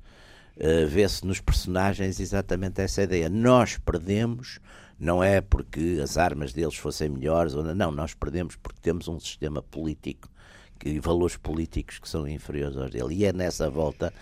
uh, 0.56 0.86
vê-se 0.88 1.26
nos 1.26 1.40
personagens 1.40 2.20
exatamente 2.20 2.80
essa 2.80 3.02
ideia. 3.02 3.28
Nós 3.28 3.78
perdemos, 3.78 4.58
não 4.98 5.22
é 5.22 5.40
porque 5.40 6.00
as 6.02 6.16
armas 6.16 6.52
deles 6.52 6.76
fossem 6.76 7.08
melhores, 7.08 7.54
ou 7.54 7.62
não, 7.62 7.90
nós 7.90 8.14
perdemos 8.14 8.56
porque 8.56 8.80
temos 8.80 9.08
um 9.08 9.18
sistema 9.18 9.62
político 9.62 10.28
e 10.84 10.98
valores 10.98 11.36
políticos 11.36 11.98
que 11.98 12.08
são 12.08 12.26
inferiores 12.26 12.76
aos 12.76 12.90
dele. 12.90 13.14
E 13.14 13.24
é 13.24 13.32
nessa 13.32 13.70
volta 13.70 14.12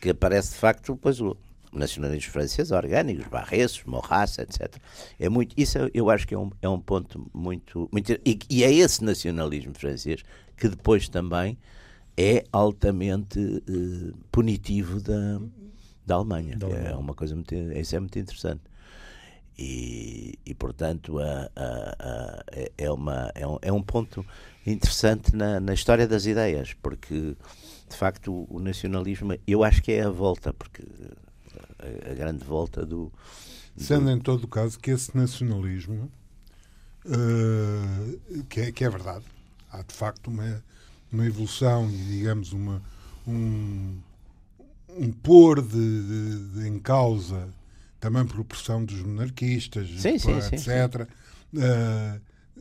que 0.00 0.10
aparece 0.10 0.50
de 0.52 0.56
facto 0.56 0.94
depois 0.94 1.20
o 1.20 1.36
nacionalismo 1.72 2.32
francês 2.32 2.70
orgânicos, 2.70 3.26
Barretos, 3.28 3.82
Morras, 3.84 4.38
etc. 4.38 4.76
É 5.18 5.28
muito, 5.28 5.54
isso 5.56 5.78
eu 5.94 6.10
acho 6.10 6.26
que 6.26 6.34
é 6.34 6.38
um, 6.38 6.50
é 6.60 6.68
um 6.68 6.80
ponto 6.80 7.30
muito. 7.32 7.88
muito 7.92 8.12
e, 8.24 8.38
e 8.48 8.64
é 8.64 8.72
esse 8.72 9.02
nacionalismo 9.04 9.72
francês 9.74 10.22
que 10.56 10.68
depois 10.68 11.08
também 11.08 11.56
é 12.16 12.44
altamente 12.52 13.38
uh, 13.38 14.14
punitivo 14.30 15.00
da, 15.00 15.40
da 16.10 16.16
Alemanha. 16.16 16.56
Da 16.56 16.66
Alemanha. 16.66 16.88
É 16.88 16.96
uma 16.96 17.14
coisa 17.14 17.34
muito, 17.36 17.54
isso 17.54 17.94
é 17.94 18.00
muito 18.00 18.18
interessante. 18.18 18.62
E, 19.56 20.38
e 20.44 20.54
portanto 20.54 21.18
a, 21.18 21.50
a, 21.54 21.96
a, 21.98 22.44
é, 22.50 22.72
é 22.78 22.90
uma, 22.90 23.30
é, 23.34 23.46
um, 23.46 23.58
é 23.60 23.72
um 23.72 23.82
ponto 23.82 24.24
interessante 24.66 25.36
na, 25.36 25.60
na 25.60 25.74
história 25.74 26.08
das 26.08 26.24
ideias, 26.24 26.72
porque 26.74 27.36
de 27.88 27.96
facto 27.96 28.32
o, 28.32 28.56
o 28.56 28.58
nacionalismo, 28.58 29.34
eu 29.46 29.62
acho 29.62 29.82
que 29.82 29.92
é 29.92 30.02
a 30.02 30.10
volta, 30.10 30.52
porque 30.52 30.82
a, 31.78 32.10
a 32.10 32.14
grande 32.14 32.42
volta 32.44 32.84
do, 32.84 33.12
do. 33.76 33.82
Sendo 33.84 34.10
em 34.10 34.18
todo 34.18 34.44
o 34.44 34.48
caso 34.48 34.78
que 34.78 34.90
esse 34.90 35.14
nacionalismo, 35.16 36.10
uh, 37.04 38.44
que, 38.48 38.62
é, 38.62 38.72
que 38.72 38.82
é 38.82 38.90
verdade, 38.90 39.26
há 39.70 39.82
de 39.82 39.94
facto 39.94 40.28
uma, 40.28 40.64
uma 41.12 41.26
evolução 41.26 41.88
e, 41.90 41.96
digamos, 41.96 42.52
uma, 42.52 42.82
um, 43.28 43.98
um 44.98 45.10
pôr 45.10 45.62
de, 45.62 45.68
de, 45.68 46.38
de, 46.60 46.68
em 46.68 46.78
causa 46.78 47.48
também 47.98 48.24
por 48.24 48.42
pressão 48.44 48.84
dos 48.84 49.00
monarquistas, 49.02 49.88
sim, 49.98 50.18
sim, 50.18 50.36
etc. 50.36 50.58
Sim, 50.58 51.58
uh, 51.58 52.20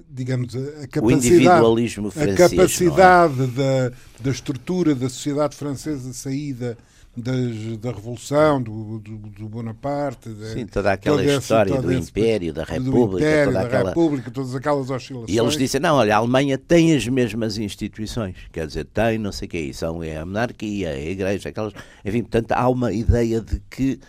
digamos, 0.10 0.56
a 0.56 0.88
capacidade, 0.88 1.02
o 1.02 1.12
individualismo 1.12 2.12
francês, 2.12 2.39
a 2.39 2.50
capacidade 2.50 3.44
é? 3.44 3.48
da, 3.48 3.96
da 4.22 4.32
estrutura 4.32 4.96
da 4.96 5.10
sociedade 5.10 5.56
francesa 5.56 6.12
saída 6.13 6.78
das, 7.20 7.78
da 7.78 7.92
Revolução, 7.92 8.62
do, 8.62 9.00
do, 9.00 9.18
do 9.18 9.50
Bonaparte. 9.50 10.30
Sim, 10.54 10.66
toda 10.66 10.92
aquela 10.94 11.18
toda 11.18 11.36
história 11.36 11.82
do 11.82 11.92
esse, 11.92 12.10
Império, 12.10 12.54
da 12.54 12.64
República. 12.64 13.08
Do 13.10 13.18
Império, 13.18 13.54
da 13.54 13.62
aquela... 13.62 13.90
República, 13.90 14.32
todas 14.32 14.56
aquelas 14.56 14.90
oscilações. 14.90 15.30
E 15.30 15.38
eles 15.38 15.58
dizem, 15.58 15.82
não, 15.82 15.96
olha, 15.96 16.16
a 16.16 16.18
Alemanha 16.18 16.58
tem 16.58 16.96
as 16.96 17.08
mesmas 17.08 17.58
instituições, 17.58 18.36
quer 18.52 18.68
dizer, 18.68 18.86
tem 18.86 19.18
não 19.18 19.32
sei 19.32 19.48
o 19.48 19.52
que 19.52 19.58
é 19.58 19.62
isso, 19.62 19.86
é 20.04 20.18
a 20.18 20.26
monarquia, 20.26 20.90
é 20.90 21.08
a 21.08 21.12
igreja, 21.12 21.50
aquelas... 21.50 21.74
Enfim, 22.04 22.22
portanto, 22.22 22.52
há 22.52 22.68
uma 22.70 22.92
ideia 22.92 23.42
de 23.42 23.62
que 23.70 24.00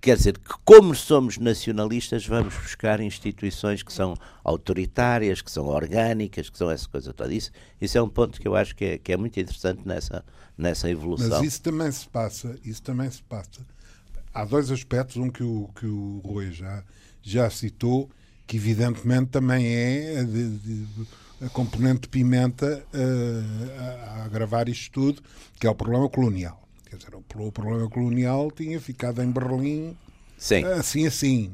Quer 0.00 0.16
dizer 0.16 0.38
que, 0.38 0.54
como 0.64 0.94
somos 0.94 1.36
nacionalistas, 1.36 2.26
vamos 2.26 2.54
buscar 2.54 3.00
instituições 3.00 3.82
que 3.82 3.92
são 3.92 4.14
autoritárias, 4.42 5.42
que 5.42 5.50
são 5.50 5.66
orgânicas, 5.66 6.48
que 6.48 6.56
são 6.56 6.70
essa 6.70 6.88
coisa 6.88 7.12
toda. 7.12 7.32
Isso, 7.34 7.50
isso 7.80 7.98
é 7.98 8.02
um 8.02 8.08
ponto 8.08 8.40
que 8.40 8.48
eu 8.48 8.56
acho 8.56 8.74
que 8.74 8.84
é, 8.84 8.98
que 8.98 9.12
é 9.12 9.16
muito 9.16 9.38
interessante 9.38 9.82
nessa, 9.84 10.24
nessa 10.56 10.88
evolução. 10.88 11.28
Mas 11.28 11.42
isso 11.42 11.60
também 11.60 11.92
se 11.92 12.08
passa, 12.08 12.58
isso 12.64 12.82
também 12.82 13.10
se 13.10 13.22
passa. 13.22 13.60
Há 14.32 14.44
dois 14.44 14.70
aspectos, 14.70 15.16
um 15.16 15.28
que 15.28 15.42
o, 15.42 15.68
que 15.74 15.86
o 15.86 16.20
Rui 16.24 16.50
já, 16.50 16.82
já 17.22 17.50
citou, 17.50 18.08
que 18.46 18.56
evidentemente 18.56 19.26
também 19.26 19.66
é 19.66 20.24
de, 20.24 20.56
de, 20.58 20.86
a 21.42 21.48
componente 21.50 22.02
de 22.02 22.08
pimenta 22.08 22.84
uh, 22.94 23.80
a, 23.80 23.84
a 24.20 24.24
agravar 24.24 24.68
isto 24.68 24.90
tudo, 24.92 25.22
que 25.58 25.66
é 25.66 25.70
o 25.70 25.74
problema 25.74 26.08
colonial. 26.08 26.59
Quer 26.90 26.96
dizer, 26.96 27.14
o 27.14 27.52
problema 27.52 27.88
colonial 27.88 28.50
tinha 28.50 28.80
ficado 28.80 29.22
em 29.22 29.30
Berlim 29.30 29.96
Sim. 30.36 30.64
assim 30.64 31.06
assim, 31.06 31.50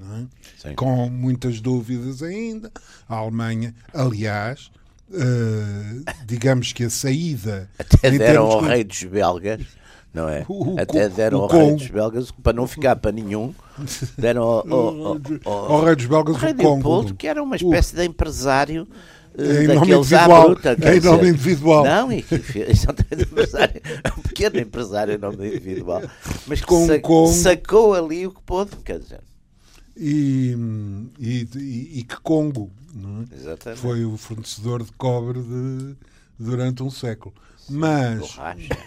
é? 0.64 0.72
Com 0.74 1.10
muitas 1.10 1.60
dúvidas 1.60 2.22
ainda. 2.22 2.70
A 3.08 3.16
Alemanha, 3.16 3.74
aliás, 3.92 4.70
eh, 5.12 6.00
digamos 6.24 6.72
que 6.72 6.84
a 6.84 6.90
saída. 6.90 7.68
Até 7.78 8.10
deram 8.12 8.46
ao 8.46 8.60
rei 8.60 8.82
dos 8.84 9.02
belgas, 9.04 9.60
não 10.14 10.28
é? 10.28 10.44
O- 10.48 10.74
o 10.74 10.80
Até 10.80 11.08
deram 11.08 11.40
o 11.40 11.42
ao 11.42 11.48
rei 11.48 11.74
dos 11.74 11.88
belgas, 11.88 12.30
para 12.30 12.52
não 12.52 12.66
ficar 12.66 12.96
para 12.96 13.12
nenhum, 13.12 13.52
deram 14.16 14.42
ao, 14.42 14.72
ao, 14.72 15.06
ao, 15.06 15.20
ao- 15.44 15.72
ao 15.74 15.84
rei 15.84 15.96
dos 15.96 16.06
belgas 16.06 16.36
ao 16.36 16.40
rei 16.40 16.52
o 16.52 16.56
Congo. 16.56 16.74
Leopoldo, 16.74 17.14
que 17.14 17.26
era 17.26 17.42
uma 17.42 17.56
espécie 17.56 17.94
de 17.94 18.04
empresário 18.04 18.88
Em 19.38 19.66
nome 19.68 19.92
individual. 19.92 20.44
bruta. 20.50 20.72
Em 20.72 21.00
nome 21.00 21.18
dizer. 21.18 21.28
individual. 21.28 21.84
Não, 21.84 22.12
e 22.12 22.22
que 22.22 22.34
empresário, 23.22 23.80
é 24.04 24.08
um 24.18 24.22
pequeno 24.22 24.58
empresário 24.60 25.14
em 25.14 25.18
nome 25.18 25.46
individual, 25.48 26.02
mas 26.46 26.60
que 26.60 26.66
Com- 26.66 27.00
com- 27.00 27.26
sacou 27.32 27.94
ali 27.94 28.26
o 28.26 28.30
que 28.32 28.42
pôde, 28.42 28.70
quer 28.84 28.98
dizer. 28.98 29.20
E, 29.96 30.54
e, 31.18 31.48
e- 31.56 31.98
e 32.00 32.02
que 32.04 32.16
Congo 32.20 32.70
é? 33.72 33.76
Foi 33.76 34.04
o 34.04 34.16
fornecedor 34.16 34.82
de 34.82 34.92
cobre 34.92 35.40
de- 35.42 35.94
durante 36.38 36.82
um 36.82 36.90
século. 36.90 37.34
Mas, 37.68 38.20
Borracha. 38.20 38.78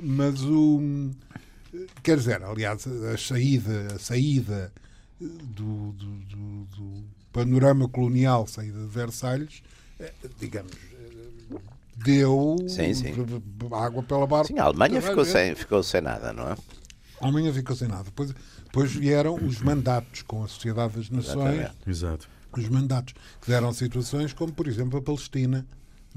mas 0.00 0.42
o. 0.42 1.10
Quer 2.02 2.16
dizer, 2.16 2.42
aliás, 2.42 2.86
a 2.86 3.16
saída, 3.18 3.88
a 3.94 3.98
saída 3.98 4.72
do, 5.20 5.92
do, 5.92 6.06
do- 6.06 6.64
do 6.76 7.04
panorama 7.32 7.88
colonial, 7.88 8.46
saída 8.46 8.80
de 8.80 8.86
Versalhes, 8.86 9.62
digamos, 10.38 10.72
deu 11.96 12.56
Sim, 12.68 12.94
sim. 12.94 13.14
água 13.72 14.02
pela 14.02 14.26
barca. 14.26 14.48
Sim, 14.48 14.58
a 14.58 14.64
Alemanha 14.64 15.00
ficou 15.00 15.24
sem, 15.24 15.54
ficou 15.54 15.82
sem 15.82 16.00
nada, 16.00 16.32
não 16.32 16.48
é? 16.50 16.56
A 17.20 17.24
Alemanha 17.24 17.52
ficou 17.52 17.74
sem 17.74 17.88
nada. 17.88 18.04
Depois, 18.04 18.34
depois 18.64 18.92
vieram 18.92 19.34
os 19.36 19.60
mandatos 19.60 20.22
com 20.22 20.44
a 20.44 20.48
Sociedade 20.48 20.94
das 20.96 21.10
Nações. 21.10 21.70
Exato. 21.86 22.28
os 22.56 22.68
mandatos 22.68 23.12
que 23.42 23.48
deram 23.50 23.70
situações 23.72 24.32
como, 24.32 24.50
por 24.52 24.66
exemplo, 24.66 24.98
a 24.98 25.02
Palestina 25.02 25.66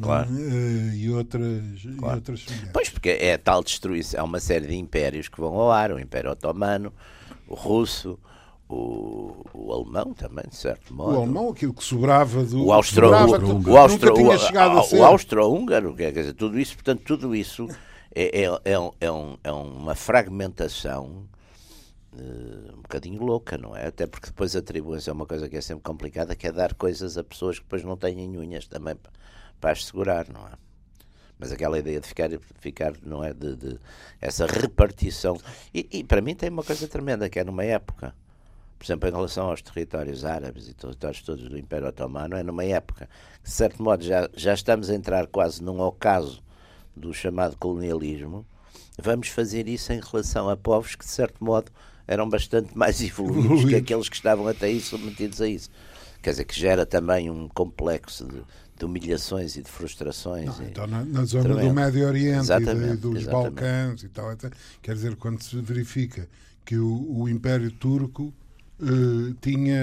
Claro. 0.01 0.31
não 0.31 0.39
é? 0.39 0.43
Eh, 0.43 0.95
e 0.95 1.09
outras, 1.09 1.43
e 1.83 1.95
Claro. 1.97 2.15
outras 2.15 2.43
semelhantes. 2.45 2.71
Pois, 2.71 2.89
porque 2.89 3.09
é 3.09 3.37
tal 3.37 3.61
destruição, 3.61 4.21
há 4.21 4.23
uma 4.23 4.39
série 4.39 4.65
de 4.67 4.75
impérios 4.75 5.27
que 5.27 5.37
vão 5.39 5.53
ao 5.53 5.69
ar, 5.71 5.91
o 5.91 5.99
Império 5.99 6.31
Otomano, 6.31 6.93
o 7.45 7.55
Russo, 7.55 8.17
o, 8.69 9.43
o 9.53 9.73
Alemão 9.73 10.13
também, 10.13 10.45
de 10.47 10.55
certo 10.55 10.93
modo. 10.93 11.13
O 11.13 11.17
alemão, 11.17 11.49
aquilo 11.49 11.73
que 11.73 11.83
sobrava 11.83 12.43
do. 12.43 12.65
O 12.65 12.71
austro, 12.71 13.05
sobrava, 13.07 13.43
o, 13.43 13.69
o 13.71 13.77
austro, 13.77 14.13
tinha 14.13 14.29
o- 14.35 14.37
chegado 14.37 14.77
a 14.77 14.81
o 14.81 14.83
ser. 14.83 15.01
austro-húngaro, 15.01 15.95
quer 15.95 16.11
dizer, 16.13 16.33
tudo 16.33 16.59
isso, 16.59 16.75
portanto, 16.75 17.01
tudo 17.03 17.35
isso 17.35 17.67
é, 18.13 18.43
é, 18.43 18.59
é, 18.73 18.79
um- 18.79 18.91
é, 19.01 19.11
um- 19.11 19.37
é 19.43 19.51
uma 19.51 19.95
fragmentação 19.95 21.27
eh, 22.17 22.71
um 22.73 22.81
bocadinho 22.81 23.23
louca, 23.23 23.57
não 23.57 23.75
é? 23.75 23.87
Até 23.87 24.05
porque 24.07 24.27
depois 24.27 24.55
atribuem-se 24.55 25.09
a 25.09 25.13
uma 25.13 25.25
coisa 25.25 25.47
que 25.49 25.57
é 25.57 25.61
sempre 25.61 25.83
complicada, 25.83 26.35
que 26.35 26.47
é 26.47 26.51
dar 26.51 26.73
coisas 26.73 27.17
a 27.17 27.23
pessoas 27.23 27.57
que 27.59 27.65
depois 27.65 27.83
não 27.83 27.95
têm 27.97 28.37
unhas 28.37 28.67
também 28.67 28.95
pa- 28.95 29.11
para 29.59 29.71
as 29.71 29.85
segurar, 29.85 30.27
não 30.31 30.41
é? 30.47 30.51
Mas 31.37 31.51
aquela 31.51 31.77
ideia 31.79 31.99
de 32.01 32.07
ficar, 32.07 32.29
ficar 32.59 32.93
não 33.03 33.23
é? 33.23 33.33
De, 33.33 33.55
de 33.55 33.79
essa 34.19 34.45
repartição. 34.45 35.37
E, 35.73 35.87
e 35.91 36.03
para 36.03 36.19
mim 36.21 36.35
tem 36.35 36.49
uma 36.49 36.63
coisa 36.63 36.87
tremenda, 36.87 37.29
que 37.29 37.39
é 37.39 37.43
numa 37.43 37.63
época, 37.63 38.13
por 38.79 38.85
exemplo, 38.85 39.09
em 39.09 39.11
relação 39.11 39.49
aos 39.49 39.61
territórios 39.61 40.23
árabes 40.23 40.69
e 40.69 40.73
territórios 40.73 41.21
todos 41.21 41.49
do 41.49 41.57
Império 41.57 41.87
Otomano, 41.89 42.35
é 42.37 42.41
numa 42.43 42.63
época 42.63 43.09
que, 43.43 43.49
de 43.49 43.53
certo 43.55 43.83
modo, 43.83 44.03
já, 44.03 44.29
já 44.35 44.53
estamos 44.53 44.89
a 44.89 44.95
entrar 44.95 45.27
quase 45.27 45.61
num 45.61 45.79
ocaso 45.81 46.41
do 46.95 47.13
chamado 47.13 47.57
colonialismo. 47.57 48.45
Vamos 49.01 49.27
fazer 49.27 49.67
isso 49.67 49.91
em 49.93 49.99
relação 49.99 50.49
a 50.49 50.55
povos 50.57 50.95
que, 50.95 51.05
de 51.05 51.11
certo 51.11 51.43
modo, 51.43 51.71
eram 52.07 52.27
bastante 52.29 52.75
mais 52.77 52.99
evoluídos 53.03 53.65
que 53.65 53.75
aqueles 53.75 54.07
que 54.09 54.15
estavam 54.15 54.47
até 54.47 54.67
aí 54.67 54.79
submetidos 54.79 55.41
a 55.41 55.47
isso. 55.47 55.69
Quer 56.21 56.31
dizer, 56.31 56.45
que 56.45 56.57
gera 56.57 56.85
também 56.85 57.29
um 57.29 57.47
complexo 57.49 58.25
de, 58.27 58.41
de 58.77 58.85
humilhações 58.85 59.55
e 59.57 59.61
de 59.61 59.69
frustrações. 59.69 60.57
e- 60.59 60.63
Então, 60.63 60.87
na, 60.87 61.03
na 61.05 61.23
zona 61.25 61.43
Tremendo. 61.43 61.67
do 61.69 61.73
Médio 61.73 62.07
Oriente 62.07 62.35
e 62.35 62.39
Exatamente, 62.39 62.97
dos 62.97 63.15
exatamente. 63.21 63.51
Balcãs 63.53 64.03
e 64.03 64.09
tal, 64.09 64.29
quer 64.81 64.93
dizer, 64.95 65.15
quando 65.17 65.41
se 65.41 65.55
verifica 65.61 66.27
que 66.65 66.77
o, 66.77 67.21
o 67.21 67.29
Império 67.29 67.71
Turco 67.71 68.33
eh, 68.81 69.33
tinha 69.41 69.81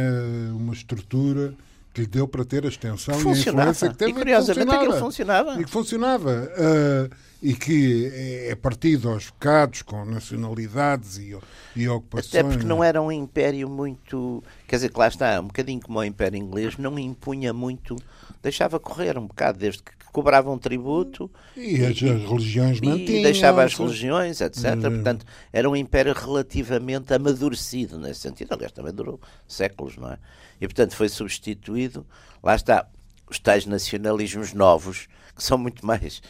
uma 0.54 0.72
estrutura 0.72 1.54
que 1.92 2.02
lhe 2.02 2.06
deu 2.06 2.28
para 2.28 2.44
ter 2.44 2.64
a 2.64 2.68
extensão 2.68 3.14
e 3.14 3.18
a 3.18 3.20
funcionava. 3.20 3.70
influência 3.70 3.88
que 3.90 3.96
teve 3.96 4.10
E 4.10 4.14
curiosamente 4.14 4.66
funcionava. 4.66 4.82
aquilo 4.84 4.98
funcionava. 4.98 5.60
E 5.60 5.64
que 5.64 5.70
funcionava. 5.70 6.52
eh, 6.56 7.10
e 7.42 7.54
que 7.54 8.10
é, 8.12 8.50
é 8.50 8.54
partido 8.54 9.08
aos 9.10 9.26
bocados 9.30 9.82
com 9.82 10.04
nacionalidades 10.04 11.18
e, 11.18 11.36
e 11.76 11.88
ocupações. 11.88 12.34
Até 12.34 12.42
porque 12.42 12.64
não 12.66 12.82
era 12.82 13.00
um 13.00 13.12
império 13.12 13.68
muito. 13.68 14.42
Quer 14.66 14.76
dizer, 14.76 14.90
que 14.90 14.98
lá 14.98 15.08
está, 15.08 15.40
um 15.40 15.46
bocadinho 15.46 15.80
como 15.80 15.98
o 15.98 16.04
Império 16.04 16.36
Inglês, 16.38 16.76
não 16.78 16.98
impunha 16.98 17.52
muito. 17.52 17.94
Deixava 18.42 18.78
correr 18.80 19.16
um 19.18 19.26
bocado, 19.26 19.58
desde 19.58 19.82
que 19.82 19.92
cobravam 20.16 20.56
tributo 20.56 21.30
E 21.54 21.84
as, 21.84 21.90
as 21.90 21.98
religiões 22.00 22.78
e 22.78 22.86
mantinham. 22.86 23.22
deixava 23.22 23.62
as 23.62 23.74
religiões, 23.74 24.40
etc. 24.40 24.64
Uhum. 24.64 24.80
Portanto, 24.80 25.26
era 25.52 25.68
um 25.68 25.76
império 25.76 26.14
relativamente 26.14 27.12
amadurecido 27.12 27.98
nesse 27.98 28.20
sentido. 28.20 28.54
Aliás, 28.54 28.72
também 28.72 28.94
durou 28.94 29.20
séculos, 29.46 29.98
não 29.98 30.10
é? 30.10 30.18
E, 30.58 30.66
portanto, 30.66 30.96
foi 30.96 31.10
substituído. 31.10 32.06
Lá 32.42 32.54
está, 32.54 32.88
os 33.28 33.38
tais 33.38 33.66
nacionalismos 33.66 34.54
novos, 34.54 35.06
que 35.34 35.42
são 35.42 35.58
muito 35.58 35.84
mais 35.84 36.22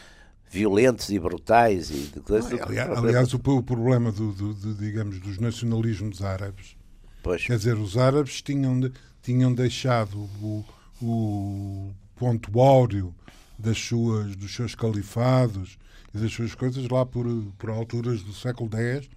violentos 0.51 1.09
e 1.11 1.18
brutais 1.20 1.88
e 1.90 2.11
de 2.12 2.18
coisas. 2.18 2.61
Aliás, 2.61 2.99
aliás, 2.99 3.35
o, 3.35 3.38
problema 3.38 4.11
do, 4.11 4.33
do- 4.33 4.55
do, 4.55 4.75
digamos, 4.75 5.20
dos 5.20 5.38
nacionalismos 5.38 6.22
árabes 6.22 6.77
Pois, 7.22 7.44
Quer 7.44 7.57
dizer, 7.57 7.77
os 7.77 7.96
árabes 7.96 8.42
tinham, 8.42 8.81
tinham 9.22 9.53
deixado 9.55 10.29
o, 10.42 10.64
o 11.03 11.90
ponto 12.16 12.61
áureo 12.61 13.14
das 13.59 13.79
suas, 13.79 14.37
dos 14.37 14.55
seus 14.55 14.75
califados 14.75 15.79
e 16.14 16.19
das 16.19 16.33
suas 16.33 16.55
coisas 16.55 16.88
lá 16.88 17.05
por, 17.07 17.27
por 17.59 17.71
alturas 17.71 18.23
do 18.23 18.33
século 18.33 18.71
X. 18.77 19.09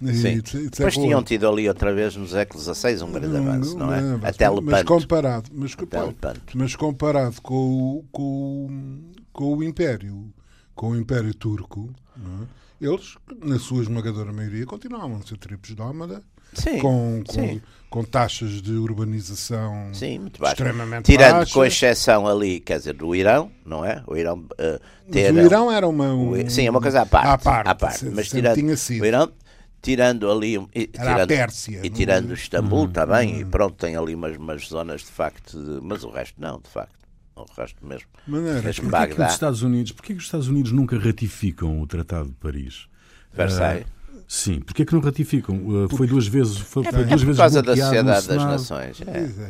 Sim. 0.00 0.40
de- 0.40 0.68
Depois 0.68 0.94
tinham 0.94 1.22
tido 1.22 1.48
ali 1.48 1.68
outra 1.68 1.94
vez 1.94 2.14
no 2.16 2.26
século 2.28 2.62
XVI 2.62 3.02
um 3.02 3.12
grande 3.12 3.36
avanço, 3.36 3.78
não 3.78 3.94
é? 3.94 4.02
Um 4.02 4.14
avanço. 4.14 4.26
Até 4.26 4.50
mas 4.50 4.56
Lepanto. 4.64 4.86
comparado, 4.86 5.50
mas, 5.52 5.72
Até 5.72 5.78
mas 6.54 6.76
comparado 6.76 7.40
com 7.40 7.54
o, 7.98 8.04
com, 8.12 9.00
com 9.32 9.56
o 9.56 9.62
Império, 9.64 10.32
com 10.74 10.90
o 10.90 10.96
Império 10.96 11.32
Turco, 11.32 11.90
não 12.16 12.42
é? 12.42 12.46
eles, 12.84 13.16
na 13.42 13.58
sua 13.58 13.82
esmagadora 13.82 14.32
maioria, 14.32 14.66
continuavam 14.66 15.16
a 15.16 15.22
ser 15.22 15.38
tribos 15.38 15.74
nómada, 15.76 16.22
Sim, 16.52 16.78
com, 16.78 17.22
com, 17.26 17.32
sim. 17.32 17.62
com 17.90 18.04
taxas 18.04 18.60
de 18.62 18.72
urbanização 18.72 19.90
Sim, 19.92 20.18
muito 20.20 20.40
baixo. 20.40 20.54
extremamente 20.54 21.04
Tirando 21.06 21.36
baixas. 21.38 21.52
com 21.52 21.64
exceção 21.64 22.26
ali, 22.26 22.60
quer 22.60 22.78
dizer, 22.78 22.94
do 22.94 23.14
Irão, 23.14 23.50
não 23.64 23.84
é? 23.84 24.02
O 24.06 24.16
Irão 24.16 24.44
Mas 24.58 24.80
ter. 25.10 25.32
o 25.32 25.38
Irão 25.40 25.70
era 25.70 25.86
uma. 25.88 26.12
Um, 26.14 26.48
Sim, 26.48 26.66
é 26.66 26.70
uma 26.70 26.80
coisa 26.80 27.02
à 27.02 27.06
parte. 27.06 27.26
À 27.28 27.38
parte, 27.38 27.68
à 27.68 27.74
parte. 27.74 28.04
Mas 28.06 28.28
tirando 28.28 28.54
tinha 28.56 28.76
sido. 28.76 29.02
o 29.02 29.06
Irão, 29.06 29.32
tirando 29.82 30.30
ali. 30.30 30.54
E, 30.74 30.90
Era 30.94 31.10
a 31.10 31.14
tirando, 31.14 31.28
Pérsia, 31.28 31.80
E 31.84 31.88
não 31.90 31.96
tirando 31.96 32.30
é? 32.30 32.34
Istambul 32.34 32.88
também, 32.88 33.40
e 33.40 33.44
pronto, 33.44 33.74
tem 33.76 33.96
ali 33.96 34.14
umas, 34.14 34.36
umas 34.36 34.66
zonas 34.68 35.00
de 35.02 35.08
facto. 35.08 35.58
de- 35.62 35.80
mas 35.82 36.04
o 36.04 36.10
resto 36.10 36.40
não, 36.40 36.60
de 36.60 36.68
facto. 36.70 36.94
O 37.36 37.44
resto 37.60 37.84
mesmo. 37.84 38.06
Maneira. 38.28 38.62
Mesmo 38.62 38.88
Porquê 38.88 39.06
que 39.08 39.08
Bagdá, 39.14 39.26
os 39.26 39.32
Estados 39.32 39.62
Unidos, 39.62 39.90
porquê 39.92 40.12
que 40.14 40.18
os 40.20 40.24
Estados 40.24 40.46
Unidos 40.46 40.70
nunca 40.70 40.96
ratificam 40.96 41.80
o 41.80 41.86
Tratado 41.86 42.28
de 42.28 42.34
Paris? 42.36 42.86
Versailles. 43.32 43.86
Ah, 43.88 44.03
sim, 44.36 44.60
porquê 44.60 44.84
que 44.84 44.92
não 44.92 45.00
ratificam? 45.00 45.60
Ah, 45.84 45.96
foi 45.96 46.06
duas 46.06 46.26
vezes, 46.26 46.56
foi, 46.58 46.82
foi 46.84 47.00
É 47.02 47.04
duas 47.04 47.20
por 47.20 47.26
vezes 47.26 47.36
causa 47.40 47.62
da 47.62 47.74
bloqueado 47.74 48.08
no 48.08 48.14
Sociedade 48.14 48.28
das. 48.28 48.44
Nações. 48.60 49.00
É. 49.00 49.04
Pois 49.04 49.38
é. 49.38 49.44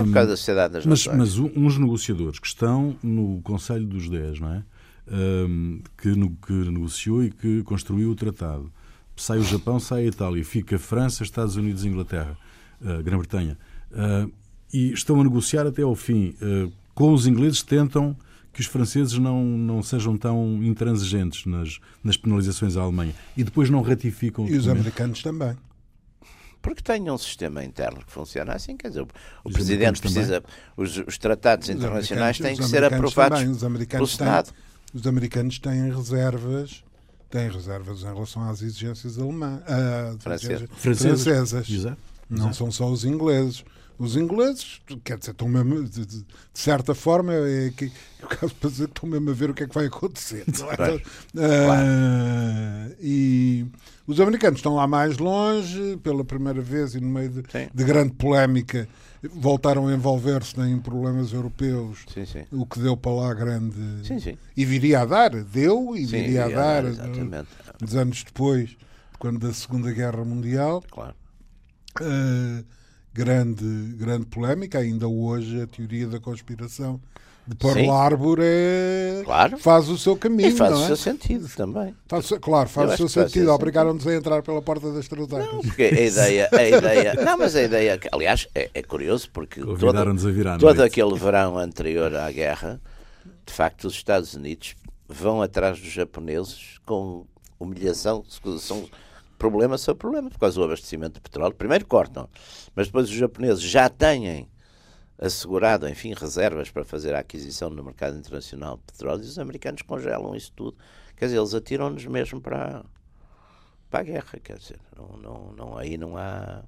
É 0.00 0.04
por 0.04 0.12
causa 0.12 0.30
da 0.30 0.36
Sociedade 0.36 0.72
das 0.74 0.86
Mas, 0.86 1.06
Nações. 1.06 1.18
mas 1.18 1.38
um- 1.38 1.50
uns 1.56 1.78
negociadores 1.78 2.38
que 2.38 2.46
estão 2.46 2.96
no 3.02 3.40
Conselho 3.42 3.86
dos 3.86 4.08
Dez, 4.08 4.40
não 4.40 4.52
é? 4.54 4.62
Ahm, 5.12 5.80
que, 6.00 6.08
no- 6.10 6.30
que 6.46 6.52
negociou 6.52 7.22
e 7.24 7.30
que 7.30 7.62
construiu 7.64 8.10
o 8.10 8.14
tratado. 8.14 8.70
Sai 9.16 9.38
o 9.38 9.42
Japão, 9.42 9.78
sai 9.80 10.04
a 10.04 10.06
Itália, 10.06 10.42
fica 10.44 10.76
a 10.76 10.78
França, 10.78 11.22
Estados 11.22 11.56
Unidos 11.56 11.84
e 11.84 11.88
Inglaterra, 11.88 12.36
ah, 12.84 13.02
Grã-Bretanha. 13.02 13.58
Ah, 13.92 14.26
e 14.72 14.92
estão 14.92 15.20
a 15.20 15.24
negociar 15.24 15.66
até 15.66 15.82
ao 15.82 15.94
fim. 15.94 16.34
Ah, 16.40 16.68
com 16.94 17.12
os 17.12 17.26
ingleses 17.26 17.62
tentam 17.62 18.16
que 18.52 18.60
os 18.60 18.66
franceses 18.66 19.16
não, 19.18 19.44
não 19.44 19.82
sejam 19.82 20.16
tão 20.16 20.62
intransigentes 20.62 21.46
nas, 21.46 21.78
nas 22.02 22.16
penalizações 22.16 22.76
à 22.76 22.82
Alemanha. 22.82 23.14
E 23.36 23.44
depois 23.44 23.70
não 23.70 23.80
ratificam 23.82 24.46
E 24.48 24.56
os 24.56 24.66
americanos 24.68 25.22
também. 25.22 25.56
Porque 26.62 26.82
tem 26.82 27.10
um 27.10 27.16
sistema 27.16 27.64
interno 27.64 28.04
que 28.04 28.12
funciona 28.12 28.52
assim, 28.52 28.76
quer 28.76 28.88
dizer, 28.88 29.00
o, 29.02 29.08
Os 29.44 29.52
Presidente 29.54 30.00
precisa. 30.00 30.42
Os, 30.76 30.96
os 31.06 31.16
tratados 31.16 31.68
Os 31.68 31.74
internacionais 31.74 32.38
têm 32.38 32.54
que 32.56 32.64
ser 32.64 32.84
aprovados 32.84 33.38
também. 33.38 33.52
Os 33.52 33.58
pelo 33.60 33.66
americanos, 33.72 34.10
têm, 34.16 34.26
Senado. 34.26 34.52
os 34.92 35.06
americanos 35.06 35.58
têm 35.58 35.90
reservas. 35.94 36.84
Têm 37.30 37.48
reservas 37.48 38.00
em 38.00 38.06
relação 38.12 38.42
às 38.50 38.60
exigências 38.60 39.16
alemãs, 39.18 39.62
ah, 39.68 40.16
Francesas. 40.18 40.68
francesas. 40.76 41.70
Exato. 41.70 41.96
Não 42.28 42.38
Exato. 42.50 42.56
são 42.56 42.70
só 42.72 42.90
os 42.90 43.04
ingleses. 43.04 43.64
Os 43.98 44.16
ingleses, 44.16 44.80
quer 45.04 45.16
dizer, 45.18 45.30
estão 45.32 45.48
mesmo, 45.48 45.84
de, 45.84 46.04
de- 46.04 46.18
de 46.22 46.26
certa 46.52 46.94
forma, 46.94 47.32
é 47.32 47.70
caso 48.36 48.54
para 48.54 48.70
dizer 48.70 48.86
que 48.88 48.92
estão 48.92 49.08
mesmo 49.08 49.30
a 49.30 49.32
ver 49.32 49.50
o 49.50 49.54
que 49.54 49.64
é 49.64 49.66
que 49.66 49.74
vai 49.74 49.86
acontecer. 49.86 50.44
não 50.58 50.70
é? 50.70 50.76
Claro. 50.76 51.02
Ah, 51.38 52.88
E 53.00 53.66
Os 54.06 54.20
americanos 54.20 54.58
estão 54.58 54.74
lá 54.74 54.86
mais 54.86 55.18
longe, 55.18 55.96
pela 56.02 56.24
primeira 56.24 56.60
vez 56.60 56.94
e 56.94 57.00
no 57.00 57.08
meio 57.08 57.28
de, 57.28 57.42
de 57.72 57.84
grande 57.84 58.12
polémica, 58.14 58.88
voltaram 59.34 59.86
a 59.88 59.92
envolver-se 59.94 60.58
em 60.60 60.78
problemas 60.78 61.32
europeus, 61.32 62.04
sim, 62.12 62.24
sim. 62.24 62.44
o 62.50 62.64
que 62.64 62.80
deu 62.80 62.96
para 62.96 63.12
lá 63.12 63.34
grande. 63.34 63.76
Sim, 64.04 64.36
e 64.56 64.64
viria 64.64 65.00
a 65.00 65.04
dar, 65.04 65.30
deu 65.30 65.96
e 65.96 66.06
viria, 66.06 66.46
a 66.46 66.48
dar, 66.48 66.82
dar 66.84 67.46
uns 67.82 67.94
anos 67.94 68.24
depois, 68.24 68.76
quando 69.18 69.38
da 69.38 69.52
Segunda 69.52 69.92
Guerra 69.92 70.24
Mundial. 70.24 70.82
Claro. 70.90 71.14
Uh, 72.00 72.64
grande, 73.12 73.64
grande 73.96 74.26
polémica, 74.26 74.78
ainda 74.78 75.06
hoje 75.08 75.60
a 75.60 75.66
teoria 75.66 76.06
da 76.06 76.20
conspiração 76.20 77.00
de 77.50 77.56
Pearl 77.56 77.90
Harbor 77.90 78.38
é... 78.40 79.22
claro. 79.24 79.58
faz 79.58 79.88
o 79.88 79.98
seu 79.98 80.16
caminho. 80.16 80.50
E 80.50 80.52
faz 80.52 80.70
não 80.70 80.82
o 80.82 80.84
é? 80.84 80.86
seu 80.86 80.96
sentido 80.96 81.48
também. 81.56 81.92
Faz, 82.06 82.28
claro, 82.40 82.68
faz 82.68 82.90
Eu 82.90 83.06
o 83.06 83.08
seu 83.08 83.08
sentido. 83.08 83.50
Obrigaram-nos 83.50 84.06
a 84.06 84.14
entrar 84.14 84.40
pela 84.42 84.62
porta 84.62 84.92
das 84.92 85.08
traseiras. 85.08 85.52
Não, 85.52 85.60
porque 85.60 85.82
a 85.82 86.00
ideia, 86.00 86.48
a 86.52 86.64
ideia. 86.64 87.14
Não, 87.14 87.36
mas 87.36 87.56
a 87.56 87.62
ideia. 87.62 87.98
Aliás, 88.12 88.46
é, 88.54 88.70
é 88.72 88.82
curioso 88.84 89.28
porque 89.32 89.60
todo, 89.60 89.98
a 89.98 90.14
virar 90.30 90.58
todo 90.58 90.80
aquele 90.80 91.12
verão 91.18 91.58
anterior 91.58 92.14
à 92.14 92.30
guerra, 92.30 92.80
de 93.44 93.52
facto, 93.52 93.88
os 93.88 93.94
Estados 93.94 94.34
Unidos 94.34 94.76
vão 95.08 95.42
atrás 95.42 95.80
dos 95.80 95.90
japoneses 95.90 96.78
com 96.86 97.26
humilhação, 97.58 98.22
são 98.60 98.88
problema 99.36 99.76
sobre 99.76 99.98
problema, 99.98 100.30
por 100.30 100.38
causa 100.38 100.54
do 100.54 100.62
abastecimento 100.62 101.14
de 101.14 101.20
petróleo. 101.20 101.54
Primeiro 101.54 101.84
cortam, 101.84 102.28
mas 102.76 102.86
depois 102.86 103.08
os 103.08 103.14
japoneses 103.16 103.60
já 103.60 103.88
têm 103.88 104.48
assegurado, 105.20 105.86
enfim, 105.86 106.14
reservas 106.14 106.70
para 106.70 106.84
fazer 106.84 107.14
a 107.14 107.18
aquisição 107.18 107.68
no 107.68 107.84
mercado 107.84 108.16
internacional 108.16 108.78
de 108.78 108.84
petróleo 108.84 109.22
e 109.22 109.26
os 109.26 109.38
americanos 109.38 109.82
congelam 109.82 110.34
isso 110.34 110.50
tudo. 110.52 110.76
Quer 111.14 111.26
dizer, 111.26 111.38
eles 111.38 111.52
atiram-nos 111.52 112.06
mesmo 112.06 112.40
para, 112.40 112.82
para 113.90 114.00
a 114.00 114.02
guerra, 114.02 114.38
quer 114.42 114.56
dizer, 114.56 114.80
não, 114.96 115.18
não, 115.18 115.52
não, 115.52 115.78
aí 115.78 115.98
não 115.98 116.16
há, 116.16 116.64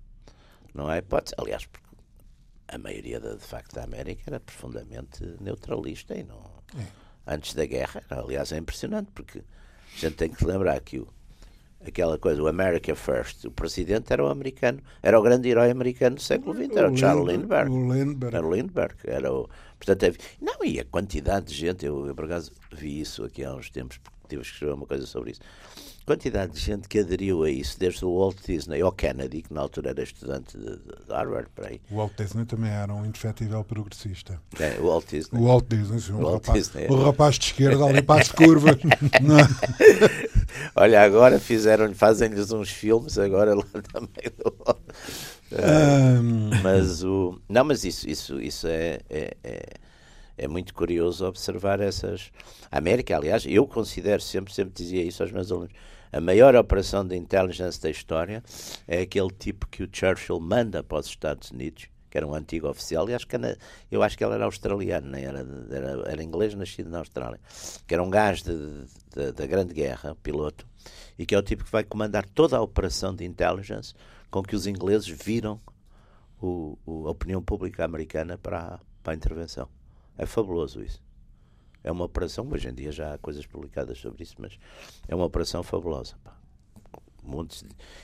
não 0.74 0.86
há 0.86 0.98
hipótese. 0.98 1.34
Aliás, 1.38 1.64
porque 1.64 1.86
a 2.68 2.76
maioria, 2.76 3.18
de, 3.18 3.36
de 3.36 3.44
facto, 3.44 3.74
da 3.74 3.84
América 3.84 4.22
era 4.26 4.38
profundamente 4.38 5.24
neutralista 5.40 6.14
e 6.14 6.22
não... 6.22 6.42
É. 6.78 7.02
Antes 7.24 7.54
da 7.54 7.64
guerra, 7.64 8.02
aliás, 8.10 8.50
é 8.50 8.58
impressionante, 8.58 9.08
porque 9.14 9.44
a 9.94 9.98
gente 9.98 10.16
tem 10.16 10.28
que 10.28 10.44
lembrar 10.44 10.80
que 10.80 10.98
o, 10.98 11.06
aquela 11.86 12.18
coisa, 12.18 12.42
o 12.42 12.48
America 12.48 12.94
First. 12.94 13.44
O 13.44 13.50
presidente 13.50 14.12
era 14.12 14.24
o 14.24 14.28
americano, 14.28 14.80
era 15.02 15.18
o 15.18 15.22
grande 15.22 15.48
herói 15.48 15.70
americano 15.70 16.16
do 16.16 16.22
século 16.22 16.54
XX, 16.54 16.76
era 16.76 16.88
o, 16.88 16.92
o 16.92 16.96
Charles 16.96 17.26
Lindbergh. 17.26 17.70
O 17.70 17.92
Lindbergh. 17.92 18.36
Era 18.36 18.46
o 18.46 18.54
Lindbergh. 18.54 18.96
Era 19.04 19.32
o, 19.32 19.48
portanto, 19.78 20.06
havia, 20.06 20.20
não, 20.40 20.64
e 20.64 20.80
a 20.80 20.84
quantidade 20.84 21.46
de 21.46 21.54
gente, 21.54 21.84
eu, 21.86 22.06
eu 22.06 22.14
por 22.14 22.24
acaso 22.24 22.52
vi 22.72 23.00
isso 23.00 23.24
aqui 23.24 23.44
há 23.44 23.54
uns 23.54 23.70
tempos, 23.70 23.98
porque 23.98 24.28
tive 24.28 24.42
que 24.42 24.48
escrever 24.48 24.74
uma 24.74 24.86
coisa 24.86 25.06
sobre 25.06 25.32
isso 25.32 25.40
quantidade 26.04 26.52
de 26.52 26.60
gente 26.60 26.88
que 26.88 26.98
aderiu 26.98 27.44
a 27.44 27.50
isso, 27.50 27.78
desde 27.78 28.04
o 28.04 28.18
Walt 28.18 28.36
Disney 28.46 28.80
ao 28.80 28.92
Kennedy, 28.92 29.42
que 29.42 29.52
na 29.52 29.60
altura 29.60 29.90
era 29.90 30.02
estudante 30.02 30.56
de, 30.56 30.76
de 30.76 31.12
Harvard, 31.12 31.48
por 31.54 31.66
aí. 31.66 31.80
O 31.90 31.96
Walt 31.96 32.12
Disney 32.16 32.44
também 32.44 32.70
era 32.70 32.92
um 32.92 33.04
indefetível 33.04 33.62
progressista. 33.64 34.40
É, 34.58 34.78
o 34.80 34.86
Walt 34.86 35.08
Disney. 35.08 35.40
O 35.40 35.44
Walt 35.44 35.64
Disney, 35.68 36.00
sim, 36.00 36.12
o, 36.12 36.18
Walt 36.18 36.46
rapaz, 36.46 36.58
Disney. 36.58 36.86
o 36.88 37.04
rapaz 37.04 37.38
de 37.38 37.44
esquerda 37.46 37.84
ali 37.84 38.02
para 38.02 38.22
as 38.22 38.32
curvas. 38.32 38.76
Olha, 40.74 41.02
agora 41.02 41.38
fizeram, 41.38 41.94
fazem-lhes 41.94 42.50
uns 42.52 42.70
filmes, 42.70 43.18
agora 43.18 43.54
lá 43.54 43.64
também. 43.92 44.32
Um... 45.52 46.50
Mas 46.62 47.04
o. 47.04 47.38
Não, 47.48 47.64
mas 47.64 47.84
isso, 47.84 48.08
isso, 48.08 48.40
isso 48.40 48.66
é, 48.66 49.00
é, 49.10 49.36
é 49.44 49.62
é 50.42 50.48
muito 50.48 50.74
curioso 50.74 51.24
observar 51.24 51.80
essas. 51.80 52.32
A 52.70 52.78
América, 52.78 53.16
aliás, 53.16 53.44
eu 53.46 53.66
considero 53.66 54.20
sempre, 54.20 54.52
sempre 54.52 54.74
dizia 54.74 55.02
isso 55.02 55.22
aos 55.22 55.30
meus 55.30 55.52
alunos, 55.52 55.72
a 56.12 56.20
maior 56.20 56.54
operação 56.56 57.06
de 57.06 57.16
intelligence 57.16 57.80
da 57.80 57.88
história 57.88 58.42
é 58.86 59.00
aquele 59.00 59.30
tipo 59.30 59.66
que 59.68 59.84
o 59.84 59.88
Churchill 59.90 60.40
manda 60.40 60.82
para 60.82 60.98
os 60.98 61.06
Estados 61.06 61.50
Unidos, 61.52 61.86
que 62.10 62.18
era 62.18 62.26
um 62.26 62.34
antigo 62.34 62.68
oficial, 62.68 63.08
e 63.08 63.14
acho 63.14 63.26
que 63.26 63.36
era, 63.36 63.56
eu 63.90 64.02
acho 64.02 64.18
que 64.18 64.24
ele 64.24 64.34
era 64.34 64.44
australiano, 64.44 65.08
nem 65.08 65.24
era, 65.24 65.46
era, 65.70 66.10
era 66.10 66.22
inglês, 66.22 66.54
nascido 66.54 66.90
na 66.90 66.98
Austrália, 66.98 67.40
que 67.86 67.94
era 67.94 68.02
um 68.02 68.10
gajo 68.10 68.44
da 69.14 69.46
Grande 69.46 69.72
Guerra, 69.72 70.16
piloto, 70.22 70.66
e 71.18 71.24
que 71.24 71.34
é 71.34 71.38
o 71.38 71.42
tipo 71.42 71.64
que 71.64 71.72
vai 71.72 71.84
comandar 71.84 72.28
toda 72.28 72.56
a 72.56 72.60
operação 72.60 73.14
de 73.14 73.24
intelligence 73.24 73.94
com 74.30 74.42
que 74.42 74.56
os 74.56 74.66
ingleses 74.66 75.08
viram 75.08 75.60
o, 76.40 76.76
o, 76.84 77.06
a 77.06 77.12
opinião 77.12 77.40
pública 77.40 77.84
americana 77.84 78.36
para, 78.36 78.80
para 79.02 79.12
a 79.12 79.16
intervenção. 79.16 79.68
É 80.16 80.26
fabuloso 80.26 80.82
isso. 80.82 81.02
É 81.84 81.90
uma 81.90 82.04
operação, 82.04 82.48
hoje 82.50 82.68
em 82.68 82.74
dia 82.74 82.92
já 82.92 83.14
há 83.14 83.18
coisas 83.18 83.44
publicadas 83.44 83.98
sobre 83.98 84.22
isso, 84.22 84.36
mas 84.38 84.58
é 85.08 85.14
uma 85.14 85.24
operação 85.24 85.62
fabulosa. 85.62 86.14
Pá. 86.22 86.36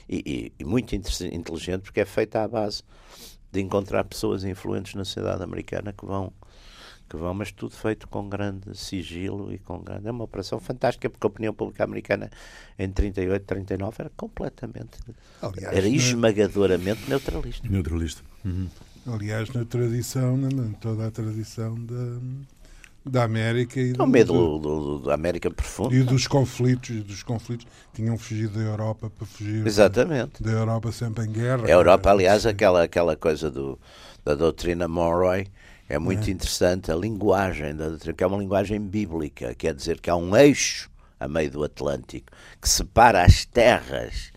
E, 0.08 0.22
e, 0.24 0.52
e, 0.58 0.64
muito 0.64 0.94
inteligente 0.94 1.82
porque 1.82 2.00
é 2.00 2.04
feita 2.04 2.44
à 2.44 2.48
base 2.48 2.82
de 3.50 3.60
encontrar 3.60 4.04
pessoas 4.04 4.44
influentes 4.44 4.94
na 4.94 5.04
sociedade 5.04 5.42
americana 5.42 5.92
que 5.92 6.06
vão 6.06 6.32
que 7.08 7.16
vão, 7.16 7.32
mas 7.32 7.50
tudo 7.50 7.74
feito 7.74 8.06
com 8.06 8.28
grande 8.28 8.76
sigilo 8.76 9.52
e 9.52 9.58
com 9.58 9.80
grande. 9.80 10.06
É 10.06 10.10
uma 10.10 10.24
operação 10.24 10.60
fantástica, 10.60 11.08
porque 11.08 11.26
a 11.26 11.28
opinião 11.28 11.54
pública 11.54 11.82
americana 11.82 12.30
em 12.78 12.90
38, 12.90 13.44
39 13.44 13.96
era 13.98 14.10
completamente. 14.10 14.98
Aliás, 15.40 15.74
era 15.74 15.88
esmagadoramente 15.88 17.08
neutralista. 17.08 17.66
Neutralista. 17.66 18.22
Uhum. 18.44 18.68
Aliás, 19.12 19.48
na 19.50 19.64
tradição, 19.64 20.36
na, 20.36 20.48
toda 20.80 21.06
a 21.06 21.10
tradição 21.10 21.74
da, 21.74 22.18
da 23.04 23.24
América 23.24 23.80
e 23.80 23.92
do, 23.92 24.06
medo 24.06 24.32
do, 24.32 24.58
do, 24.58 24.98
da 25.06 25.14
América 25.14 25.50
profunda. 25.50 25.94
E 25.94 26.02
dos 26.02 26.26
conflitos 26.26 27.02
dos 27.04 27.22
conflitos. 27.22 27.66
Tinham 27.94 28.18
fugido 28.18 28.58
da 28.58 28.64
Europa 28.64 29.10
para 29.10 29.26
fugir 29.26 29.66
exatamente. 29.66 30.42
da, 30.42 30.50
da 30.50 30.58
Europa 30.58 30.92
sempre 30.92 31.24
em 31.24 31.32
guerra. 31.32 31.66
A 31.66 31.70
Europa 31.70 32.10
aliás 32.10 32.46
aquela 32.46 32.82
aquela 32.82 33.16
coisa 33.16 33.50
do 33.50 33.78
da 34.24 34.34
doutrina 34.34 34.86
Monroe 34.86 35.48
é 35.88 35.98
muito 35.98 36.28
é. 36.28 36.32
interessante. 36.32 36.92
A 36.92 36.96
linguagem 36.96 37.74
da 37.74 37.88
doutrina 37.88 38.14
que 38.14 38.24
é 38.24 38.26
uma 38.26 38.38
linguagem 38.38 38.80
bíblica 38.80 39.54
quer 39.54 39.74
dizer 39.74 40.00
que 40.00 40.10
há 40.10 40.16
um 40.16 40.36
eixo 40.36 40.90
a 41.18 41.26
meio 41.26 41.50
do 41.50 41.64
Atlântico 41.64 42.30
que 42.60 42.68
separa 42.68 43.24
as 43.24 43.44
terras 43.44 44.30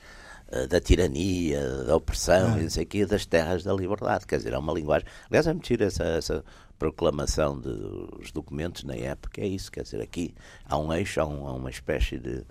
da 0.70 0.82
tirania, 0.82 1.66
da 1.86 1.96
opressão, 1.96 2.58
não 2.60 2.70
sei 2.70 2.86
quê, 2.86 3.06
das 3.06 3.26
terras 3.26 3.64
da 3.64 3.74
liberdade. 3.74 4.26
Quer 4.26 4.38
dizer, 4.38 4.54
é 4.54 4.58
uma 4.58 4.74
linguagem. 4.74 5.08
Aliás, 5.30 5.48
é 5.48 5.54
mentira 5.54 5.86
essa, 5.86 6.04
essa 6.04 6.44
proclamação 6.78 7.60
dos 7.60 8.32
documentos 8.32 8.84
na 8.84 8.96
época, 8.96 9.42
é 9.42 9.48
isso. 9.48 9.72
Quer 9.72 9.84
dizer, 9.84 10.02
aqui 10.02 10.34
há 10.66 10.78
um 10.78 10.92
eixo, 10.92 11.22
há, 11.22 11.26
um, 11.26 11.48
há 11.48 11.54
uma 11.54 11.70
espécie 11.70 12.18
de. 12.18 12.44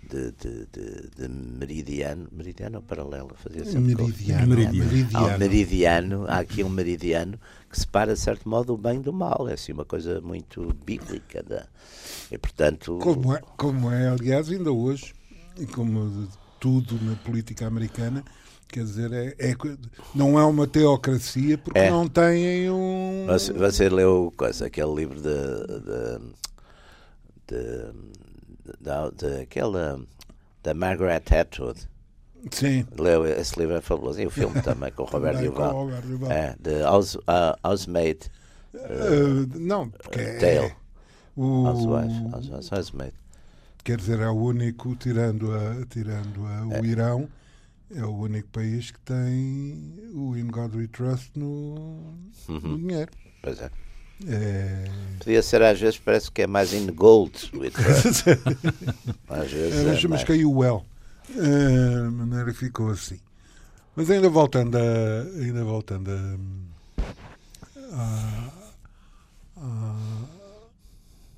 De, 0.00 0.30
de, 0.30 0.66
de, 0.72 1.10
de, 1.16 1.28
meridiano, 1.28 2.28
meridiano 2.30 2.76
ou 2.76 2.82
paralelo, 2.82 3.30
fazia 3.34 3.64
sempre 3.64 3.96
meridiano, 3.96 4.46
meridiano. 4.46 4.90
meridiano. 4.90 5.26
Há 5.26 5.34
um 5.34 5.38
meridiano, 5.38 6.24
há 6.28 6.38
aqui 6.38 6.62
um 6.62 6.68
meridiano 6.68 7.38
que 7.68 7.78
separa, 7.78 8.14
de 8.14 8.20
certo 8.20 8.48
modo, 8.48 8.72
o 8.72 8.78
bem 8.78 9.00
do 9.02 9.12
mal. 9.12 9.48
É 9.48 9.54
assim 9.54 9.72
uma 9.72 9.84
coisa 9.84 10.20
muito 10.20 10.72
bíblica. 10.86 11.42
Da, 11.42 11.66
e, 12.30 12.38
portanto... 12.38 12.96
Como 13.02 13.34
é, 13.34 13.42
como 13.56 13.90
é, 13.90 14.08
aliás, 14.08 14.48
ainda 14.48 14.70
hoje, 14.70 15.12
e 15.58 15.66
como 15.66 16.28
tudo 16.58 16.98
na 17.02 17.16
política 17.16 17.66
americana. 17.66 18.24
Quer 18.68 18.84
dizer, 18.84 19.12
é, 19.12 19.34
é 19.38 19.56
não 20.14 20.38
é 20.38 20.44
uma 20.44 20.66
teocracia 20.66 21.56
porque 21.56 21.78
é. 21.78 21.90
não 21.90 22.06
têm 22.06 22.70
um. 22.70 23.24
Você, 23.26 23.52
você 23.52 23.88
leu 23.88 24.32
coisa, 24.36 24.66
aquele 24.66 24.94
livro 24.94 25.18
de. 25.20 25.28
aquela. 29.42 30.00
da 30.62 30.74
Margaret 30.74 31.22
Atwood. 31.30 31.88
Sim. 32.50 32.86
Leu 32.98 33.26
esse 33.26 33.58
livro 33.58 33.74
é 33.76 33.80
fabuloso. 33.80 34.20
E 34.20 34.26
o 34.26 34.30
filme 34.30 34.60
também 34.60 34.92
com 34.92 35.02
o 35.02 35.06
Roberto 35.06 35.42
Duval. 35.42 35.88
É, 36.30 36.54
de 36.60 36.82
House, 36.82 37.14
uh, 37.14 37.56
Housemaid. 37.64 38.30
Uh, 38.74 38.78
uh, 38.78 39.58
não, 39.58 39.88
porque. 39.88 40.24
Tale. 40.34 40.46
É, 40.46 40.76
o... 41.34 41.64
Housewife, 41.64 42.74
Housemaid 42.74 43.14
quer 43.88 43.96
dizer, 43.96 44.20
é 44.20 44.28
o 44.28 44.34
único, 44.34 44.94
tirando, 44.96 45.50
a, 45.50 45.86
tirando 45.86 46.46
a, 46.46 46.66
o 46.66 46.74
é. 46.74 46.86
Irão, 46.86 47.26
é 47.90 48.04
o 48.04 48.14
único 48.14 48.46
país 48.50 48.90
que 48.90 49.00
tem 49.00 50.10
o 50.12 50.36
In 50.36 50.48
God 50.48 50.74
We 50.74 50.88
Trust 50.88 51.30
no, 51.34 52.14
uhum. 52.50 52.60
no 52.60 52.78
dinheiro. 52.78 53.10
Pois 53.42 53.58
é. 53.58 53.70
É... 54.26 54.84
Podia 55.20 55.42
ser 55.42 55.62
às 55.62 55.80
vezes, 55.80 55.98
parece 55.98 56.30
que 56.30 56.42
é 56.42 56.46
mais 56.46 56.74
in 56.74 56.88
gold. 56.88 57.32
às 59.26 59.50
vezes 59.50 59.78
é, 59.78 59.84
mas, 59.86 60.04
é 60.04 60.08
mas 60.08 60.22
caiu 60.22 60.50
o 60.50 60.58
well. 60.58 60.84
É, 61.34 62.06
a 62.06 62.10
maneira 62.10 62.52
ficou 62.52 62.90
assim. 62.90 63.18
Mas 63.96 64.10
ainda 64.10 64.28
voltando 64.28 64.76
a, 64.76 65.22
ainda 65.40 65.64
voltando 65.64 66.10
a, 67.90 68.52
a, 69.56 69.96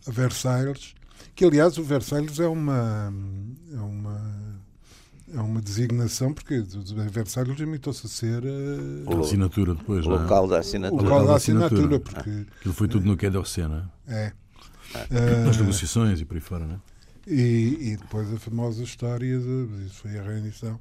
a 0.04 0.10
Versailles, 0.10 0.96
que 1.40 1.44
aliás 1.46 1.78
o 1.78 1.82
Versalhes 1.82 2.38
é 2.38 2.46
uma 2.46 3.10
é 3.72 3.80
uma 3.80 4.60
é 5.32 5.40
uma 5.40 5.62
designação 5.62 6.34
porque 6.34 6.62
Versalhes 7.10 7.58
limitou-se 7.58 8.04
a 8.04 8.10
ser 8.10 8.42
uh, 8.44 9.16
a 9.16 9.20
assinatura 9.20 9.74
depois, 9.74 10.04
o 10.04 10.10
local 10.10 10.46
da 10.46 10.58
assinatura. 10.58 11.02
O 11.02 11.04
local 11.04 11.26
da 11.26 11.36
assinatura, 11.36 11.98
porque 11.98 12.46
aquilo 12.58 12.74
foi 12.74 12.88
tudo 12.88 13.06
no 13.06 13.16
d'Orsay, 13.16 13.66
não 13.66 13.90
é? 14.06 14.26
É. 14.26 14.32
Uh, 14.92 15.48
As 15.48 15.56
negociações 15.56 16.20
e 16.20 16.26
por 16.26 16.34
aí 16.34 16.42
fora, 16.42 16.66
não 16.66 16.74
é? 16.74 16.78
E, 17.26 17.92
e 17.92 17.96
depois 17.96 18.30
a 18.34 18.38
famosa 18.38 18.82
história, 18.82 19.38
de, 19.38 19.86
isso 19.86 19.94
foi 19.94 20.18
a 20.18 20.22
rendição, 20.22 20.78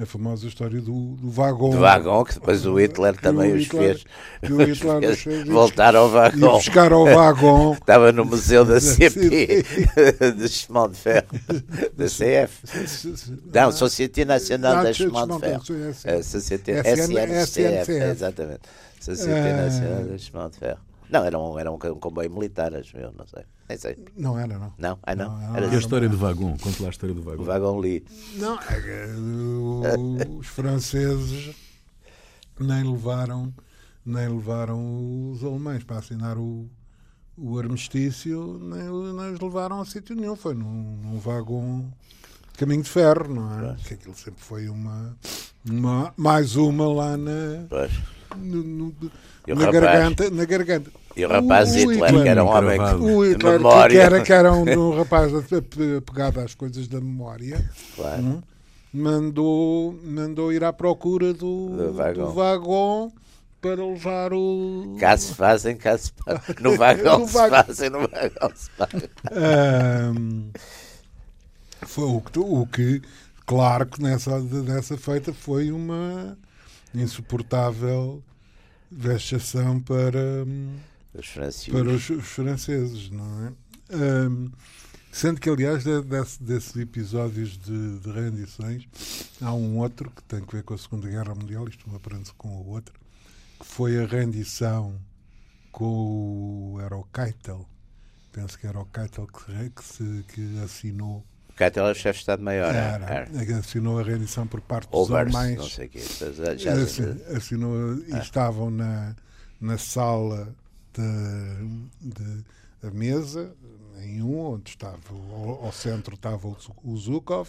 a 0.00 0.06
famosa 0.06 0.46
história 0.46 0.80
do, 0.80 1.16
do 1.16 1.30
vagão. 1.30 1.70
Do 1.70 1.78
vagão, 1.78 2.24
que 2.24 2.34
depois 2.34 2.64
o 2.64 2.78
Hitler 2.80 3.14
também 3.20 3.52
o 3.52 3.56
os 3.56 3.64
Hitler- 3.64 3.94
fez, 3.98 4.04
que 4.42 4.52
o 4.52 4.56
Hitler 4.64 4.96
os 4.96 5.10
os 5.10 5.18
fez 5.18 5.22
fez 5.22 5.48
voltar 5.48 5.94
ao 5.94 6.08
E 6.08 6.12
vagão. 6.12 6.52
buscar 6.52 6.92
ao 6.92 7.04
vagão. 7.04 7.72
Estava 7.80 8.10
no 8.12 8.24
museu 8.24 8.64
da 8.64 8.78
CP, 8.80 9.62
de 10.36 10.48
chemin 10.48 10.88
de 10.90 10.96
fer, 10.96 11.26
da 11.96 12.06
CF. 12.06 13.38
Não, 13.52 13.70
Société 13.72 14.24
Nacional 14.24 14.76
Ah, 14.78 14.82
da 14.84 14.90
de 14.90 14.96
Chemin 14.96 15.12
de 15.12 15.18
Chemin 15.18 15.38
de 15.38 15.40
Fer. 15.40 15.94
Fer, 15.94 16.14
É, 16.18 16.22
Société 16.22 16.72
SN, 16.80 17.12
SNCF, 17.12 17.42
SNCF. 17.42 17.92
exatamente. 17.92 18.60
Société 19.00 19.50
Ah. 19.52 19.64
Nacional 19.64 20.04
da 20.04 20.18
Chemin 20.18 20.48
de 20.50 20.56
Fer. 20.58 20.76
Não, 21.10 21.24
era 21.24 21.38
um, 21.38 21.58
era 21.58 21.72
um, 21.72 21.78
comboio 21.78 22.30
militar, 22.30 22.74
acho 22.74 22.96
eu, 22.96 23.12
não 23.16 23.26
sei. 23.26 23.42
Nem 23.68 23.78
sei. 23.78 23.98
Não 24.16 24.38
era, 24.38 24.58
não. 24.58 24.72
Não? 24.78 24.98
Ah, 25.02 25.14
não? 25.14 25.38
Não, 25.38 25.56
Era 25.56 25.66
E 25.66 25.74
a 25.74 25.78
história 25.78 26.08
do 26.08 26.16
vagão? 26.16 26.56
Conte 26.58 26.80
lá 26.82 26.88
a 26.88 26.90
história 26.90 27.14
do 27.14 27.20
o 27.20 27.24
vagão. 27.24 27.44
vagão 27.44 27.78
Lee. 27.78 28.04
Não, 28.36 28.58
é 28.58 29.06
uh, 29.16 30.38
os 30.38 30.46
franceses 30.46 31.54
nem 32.58 32.82
levaram, 32.84 33.52
nem 34.04 34.28
levaram 34.28 35.30
os 35.32 35.42
alemães 35.42 35.82
para 35.84 35.98
assinar 35.98 36.36
o, 36.38 36.68
o 37.36 37.58
armistício, 37.58 38.58
nem, 38.60 38.82
nem 39.14 39.32
os 39.34 39.40
levaram 39.40 39.80
a 39.80 39.84
sítio 39.84 40.14
nenhum. 40.14 40.36
Foi 40.36 40.54
num, 40.54 40.96
num 41.02 41.18
vagão 41.18 41.92
de 42.52 42.58
caminho 42.58 42.82
de 42.82 42.90
ferro, 42.90 43.32
não 43.34 43.70
é? 43.70 43.76
Que 43.86 43.94
aquilo 43.94 44.14
sempre 44.14 44.42
foi 44.42 44.68
uma, 44.68 45.16
uma 45.68 46.12
mais 46.16 46.56
uma 46.56 46.86
lá 46.92 47.16
na, 47.16 47.64
Pois. 47.68 47.92
no- 48.36 48.62
no- 48.62 48.94
na 49.46 49.70
garganta. 49.72 50.30
Na 50.30 50.44
garganta. 50.44 50.90
E 51.16 51.24
o 51.24 51.28
rapaz 51.28 51.70
O- 51.74 51.74
o 51.88 51.92
Hitler, 51.92 52.22
que 52.22 52.28
era 52.28 52.44
um 52.44 52.48
homem 52.48 52.74
Encravado. 52.74 53.04
O 53.04 53.24
Hitler, 53.24 53.38
que- 53.38 53.58
memória. 53.58 53.94
que 53.94 53.98
era, 54.06 54.22
que 54.22 54.32
era 54.32 54.52
um, 54.52 54.62
um 54.90 54.96
rapaz 54.96 55.32
apegado 55.34 56.40
às 56.40 56.54
coisas 56.54 56.86
da 56.88 57.00
memória, 57.00 57.68
Claro. 57.96 58.22
Hum? 58.22 58.42
mandou, 58.92 59.92
mandou 60.04 60.52
ir 60.52 60.62
à 60.64 60.72
procura 60.72 61.32
do, 61.34 61.70
Do 61.76 61.92
vagão. 61.92 62.26
do 62.26 62.32
vagão 62.32 63.12
para 63.60 63.84
levar 63.84 64.32
o. 64.32 64.96
Cá 64.98 65.16
se 65.16 65.34
fazem, 65.34 65.76
cá 65.76 65.98
se 65.98 66.12
pagam. 66.12 66.42
No 66.60 66.76
vagão 66.78 67.18
No 67.20 67.26
se 67.26 67.34
vagão. 67.34 67.64
fazem, 67.64 67.90
no 67.90 67.98
vagão 68.00 68.50
se 68.54 68.70
pagam. 68.70 69.08
Ahm, 69.32 70.50
foi 71.82 72.04
o 72.04 72.20
que, 72.20 72.38
o 72.38 72.66
que, 72.66 73.02
claro 73.46 73.84
que 73.86 74.00
nessa, 74.02 74.38
nessa 74.40 74.96
feita 74.96 75.32
foi 75.34 75.70
uma 75.72 76.38
insuportável 76.94 78.22
vexação 78.90 79.80
para. 79.80 80.46
Os 81.14 81.26
franceses. 81.26 81.68
para 81.68 81.88
os, 81.90 82.10
os 82.10 82.24
franceses, 82.26 83.10
não 83.10 83.46
é? 83.46 83.52
Ahm, 83.92 84.50
sendo 85.12 85.40
que, 85.40 85.50
aliás, 85.50 85.82
de- 85.82 86.02
desse- 86.02 86.42
desses 86.42 86.76
episódios 86.76 87.58
de, 87.58 87.98
de 87.98 88.10
rendições, 88.12 88.86
há 89.40 89.52
um 89.52 89.78
outro 89.78 90.10
que 90.10 90.22
tem 90.24 90.40
que 90.44 90.54
ver 90.56 90.62
com 90.62 90.74
a 90.74 90.78
Segunda 90.78 91.08
Guerra 91.08 91.34
Mundial, 91.34 91.68
isto 91.68 91.84
uma 91.88 91.96
aprende 91.96 92.32
com 92.38 92.48
o 92.48 92.68
outro, 92.68 92.94
que 93.58 93.66
foi 93.66 94.00
a 94.02 94.06
rendição 94.06 94.94
com 95.72 96.74
o. 96.74 96.80
Era 96.80 96.96
o 96.96 97.02
Keitel, 97.12 97.66
penso 98.32 98.56
que 98.58 98.66
era 98.66 98.78
o 98.78 98.84
Keitel 98.86 99.26
que, 99.26 99.70
que, 99.70 99.84
se, 99.84 100.24
que 100.32 100.60
assinou. 100.62 101.24
O 101.48 101.52
Keitel 101.54 101.86
é 101.88 101.90
o 101.90 101.94
chefe 101.94 102.18
de 102.18 102.22
Estado-Maior. 102.22 102.72
Era, 102.74 103.04
Era. 103.06 103.44
que 103.46 103.52
assinou 103.52 103.98
a 103.98 104.02
rendição 104.04 104.46
por 104.46 104.60
parte 104.62 104.88
dos 104.90 105.10
Overs, 105.10 105.34
alemães. 105.34 105.58
não 105.58 105.68
sei 105.68 105.86
o 105.86 105.90
quê. 105.90 106.00
Assinou 107.36 107.94
e 107.96 108.18
estavam 108.18 108.70
na, 108.70 109.14
na 109.60 109.76
sala 109.76 110.54
de, 110.92 112.02
mesa, 112.90 113.54
em 114.02 114.22
um, 114.22 114.38
onde 114.38 114.70
estava 114.70 114.98
ao, 115.32 115.66
ao 115.66 115.72
centro 115.72 116.14
estava 116.14 116.46
o, 116.48 116.56
o 116.84 116.96
Zukov, 116.96 117.48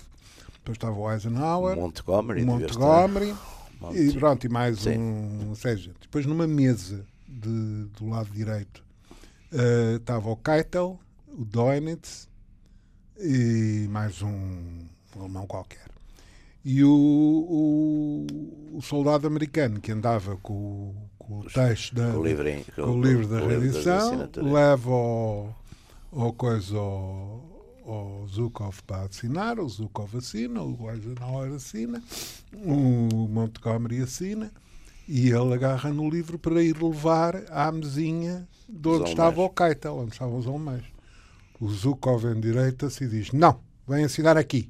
depois 0.56 0.76
estava 0.76 0.96
o 0.98 1.12
Eisenhower, 1.12 1.76
Montgomery. 1.78 2.46
Montgomery 2.46 3.36
Monte- 3.80 3.98
e 4.00 4.14
pronto, 4.14 4.46
e 4.46 4.50
mais 4.50 4.80
Sim. 4.82 4.98
um, 4.98 5.56
sei 5.56 5.76
gente. 5.78 5.98
Depois 6.02 6.26
numa 6.26 6.46
mesa 6.46 7.06
de- 7.28 7.86
do 7.98 8.08
lado 8.10 8.30
direito 8.32 8.84
eh, 9.52 9.96
estava 9.96 10.30
o 10.30 10.36
Keitel, 10.38 11.00
o 11.28 11.44
Doinitz 11.44 12.30
e 13.20 13.88
mais 13.90 14.22
um 14.22 14.86
alemão 15.18 15.48
qualquer. 15.48 15.90
E 16.64 16.84
o, 16.84 16.90
o, 16.92 18.78
o 18.78 18.82
soldado 18.84 19.26
americano 19.26 19.80
que 19.82 19.92
andava 19.92 20.38
com, 20.38 20.54
o- 20.54 20.96
com 20.96 21.11
o 21.40 21.44
texto 21.46 21.96
da, 21.96 22.18
o 22.18 22.24
livrinho. 22.24 22.66
com 22.76 22.82
o 22.82 23.02
livro 23.02 23.28
da 23.28 23.44
o 23.44 23.48
assinaturas. 23.48 24.52
leva 24.52 24.92
ao, 24.92 25.56
ao 26.12 26.34
coisa 26.34 26.78
ao, 26.78 27.42
ao 27.86 28.28
Zukov 28.28 28.82
para 28.86 29.04
assinar, 29.04 29.60
o 29.60 29.70
Zukov 29.70 30.18
assina, 30.18 30.62
o 30.62 30.92
Eisenhower 30.92 31.54
assina, 31.54 32.04
o 32.54 33.28
Montgomery 33.30 34.02
assina, 34.02 34.52
e 35.08 35.30
ele 35.30 35.54
agarra 35.54 35.92
no 35.92 36.10
livro 36.10 36.38
para 36.38 36.62
ir 36.62 36.82
levar 36.82 37.44
à 37.50 37.72
mesinha 37.72 38.48
de 38.68 38.90
onde 38.90 39.10
estava 39.10 39.42
o. 39.42 39.50
Keitel, 39.50 39.98
onde 39.98 40.14
estavam 40.14 40.38
os 40.38 40.48
alemães. 40.48 40.84
O 41.60 41.70
Zukov 41.70 42.26
endireita-se 42.26 43.04
e 43.04 43.08
diz, 43.08 43.32
não, 43.32 43.60
vem 43.88 44.04
assinar 44.04 44.38
aqui. 44.38 44.70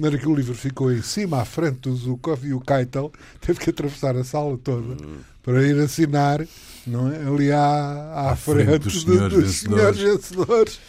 Na 0.00 0.08
hora 0.08 0.18
que 0.18 0.26
o 0.26 0.34
livro 0.34 0.54
ficou 0.54 0.90
em 0.92 1.02
cima, 1.02 1.40
à 1.40 1.44
frente 1.44 1.78
do 1.80 1.94
Zukov 1.94 2.44
e 2.44 2.52
o 2.52 2.60
Keitel 2.60 3.12
teve 3.40 3.60
que 3.60 3.70
atravessar 3.70 4.16
a 4.16 4.24
sala 4.24 4.58
toda 4.58 4.94
Hum. 5.04 5.18
para 5.42 5.62
ir 5.66 5.78
assinar 5.80 6.44
não 6.86 7.12
é? 7.12 7.16
ali 7.26 7.52
à, 7.52 7.60
à, 7.60 8.30
À 8.32 8.36
frente, 8.36 8.64
frente 8.66 8.82
dos 8.84 9.04
do- 9.04 9.12
senhores 9.12 9.34
dos 9.44 9.54
senhores 9.56 9.98
vencedores. 9.98 10.80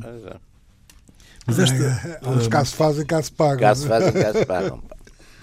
Pois 0.00 0.24
é. 0.24 0.36
Mas 1.46 1.58
esta, 1.58 2.20
uns 2.28 2.48
cá 2.48 2.64
se 2.64 2.74
fazem, 2.74 3.06
cá 3.06 3.22
se 3.22 3.32
pagam. 3.32 3.58
Cá 3.60 3.74
se 3.74 3.86
fazem, 3.86 4.12
cá 4.12 4.32
se 4.32 4.44
pagam. 4.46 4.82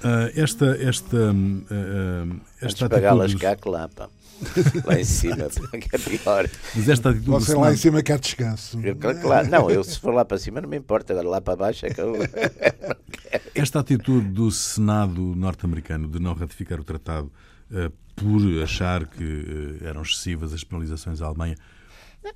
ah, 0.03 0.29
esta, 0.35 0.65
esta, 0.79 1.15
hum, 1.17 1.63
ah, 1.69 1.73
ah, 1.73 2.23
Antes 2.61 2.81
esta 2.81 2.85
atitude, 2.85 3.37
cá 3.37 3.55
que 3.55 3.69
lá, 3.69 3.87
pá. 3.89 4.07
Lá 4.85 4.99
em 4.99 5.03
cima, 5.03 5.35
pá, 5.35 5.77
que 5.77 5.95
é 5.95 5.99
pior. 5.99 6.49
mas 6.75 6.89
esta 6.89 7.09
atitude 7.09 7.29
Você 7.29 7.55
lá 7.55 7.71
em 7.71 7.77
cima 7.77 8.03
quer 8.03 8.19
descanso. 8.19 8.79
Eu, 8.81 8.95
claro, 8.95 9.49
não, 9.49 9.69
eu 9.69 9.83
se 9.83 9.99
for 9.99 10.13
lá 10.13 10.25
para 10.25 10.37
cima 10.37 10.61
não 10.61 10.69
me 10.69 10.77
importa, 10.77 11.13
agora 11.13 11.27
lá 11.27 11.41
para 11.41 11.55
baixo 11.55 11.85
é 11.85 11.89
que 11.89 12.01
eu. 12.01 12.15
esta 13.55 13.79
atitude 13.79 14.27
do 14.27 14.51
Senado 14.51 15.21
norte-americano 15.35 16.07
de 16.07 16.19
não 16.19 16.33
ratificar 16.33 16.79
o 16.79 16.83
tratado 16.83 17.31
ah, 17.71 17.91
por 18.15 18.41
achar 18.61 19.05
que 19.07 19.79
ah, 19.81 19.89
eram 19.89 20.01
excessivas 20.01 20.53
as 20.53 20.63
penalizações 20.63 21.21
à 21.21 21.27
Alemanha 21.27 21.55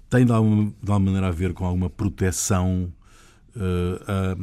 tem 0.10 0.26
de 0.26 0.32
alguma, 0.32 0.66
de 0.66 0.91
alguma 0.91 1.00
maneira 1.00 1.28
a 1.28 1.32
ver 1.32 1.54
com 1.54 1.66
alguma 1.66 1.89
proteção 1.89 2.91
ah, 3.56 4.36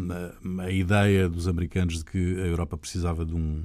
a, 0.60 0.62
a 0.64 0.70
ideia 0.70 1.28
dos 1.28 1.48
americanos 1.48 1.98
de 1.98 2.04
que 2.04 2.18
a 2.18 2.46
Europa 2.46 2.76
precisava 2.76 3.24
de 3.24 3.34
um 3.34 3.62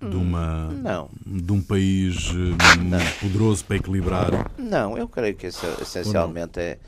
de 0.00 0.16
uma 0.16 0.68
Não. 0.70 1.10
de 1.26 1.52
um 1.52 1.60
país 1.62 2.16
ah, 2.30 3.20
poderoso 3.20 3.64
para 3.64 3.76
equilibrar 3.76 4.30
Não, 4.58 4.96
eu 4.96 5.06
creio 5.08 5.36
que 5.36 5.46
isso, 5.48 5.64
essencialmente 5.80 6.58
é, 6.58 6.78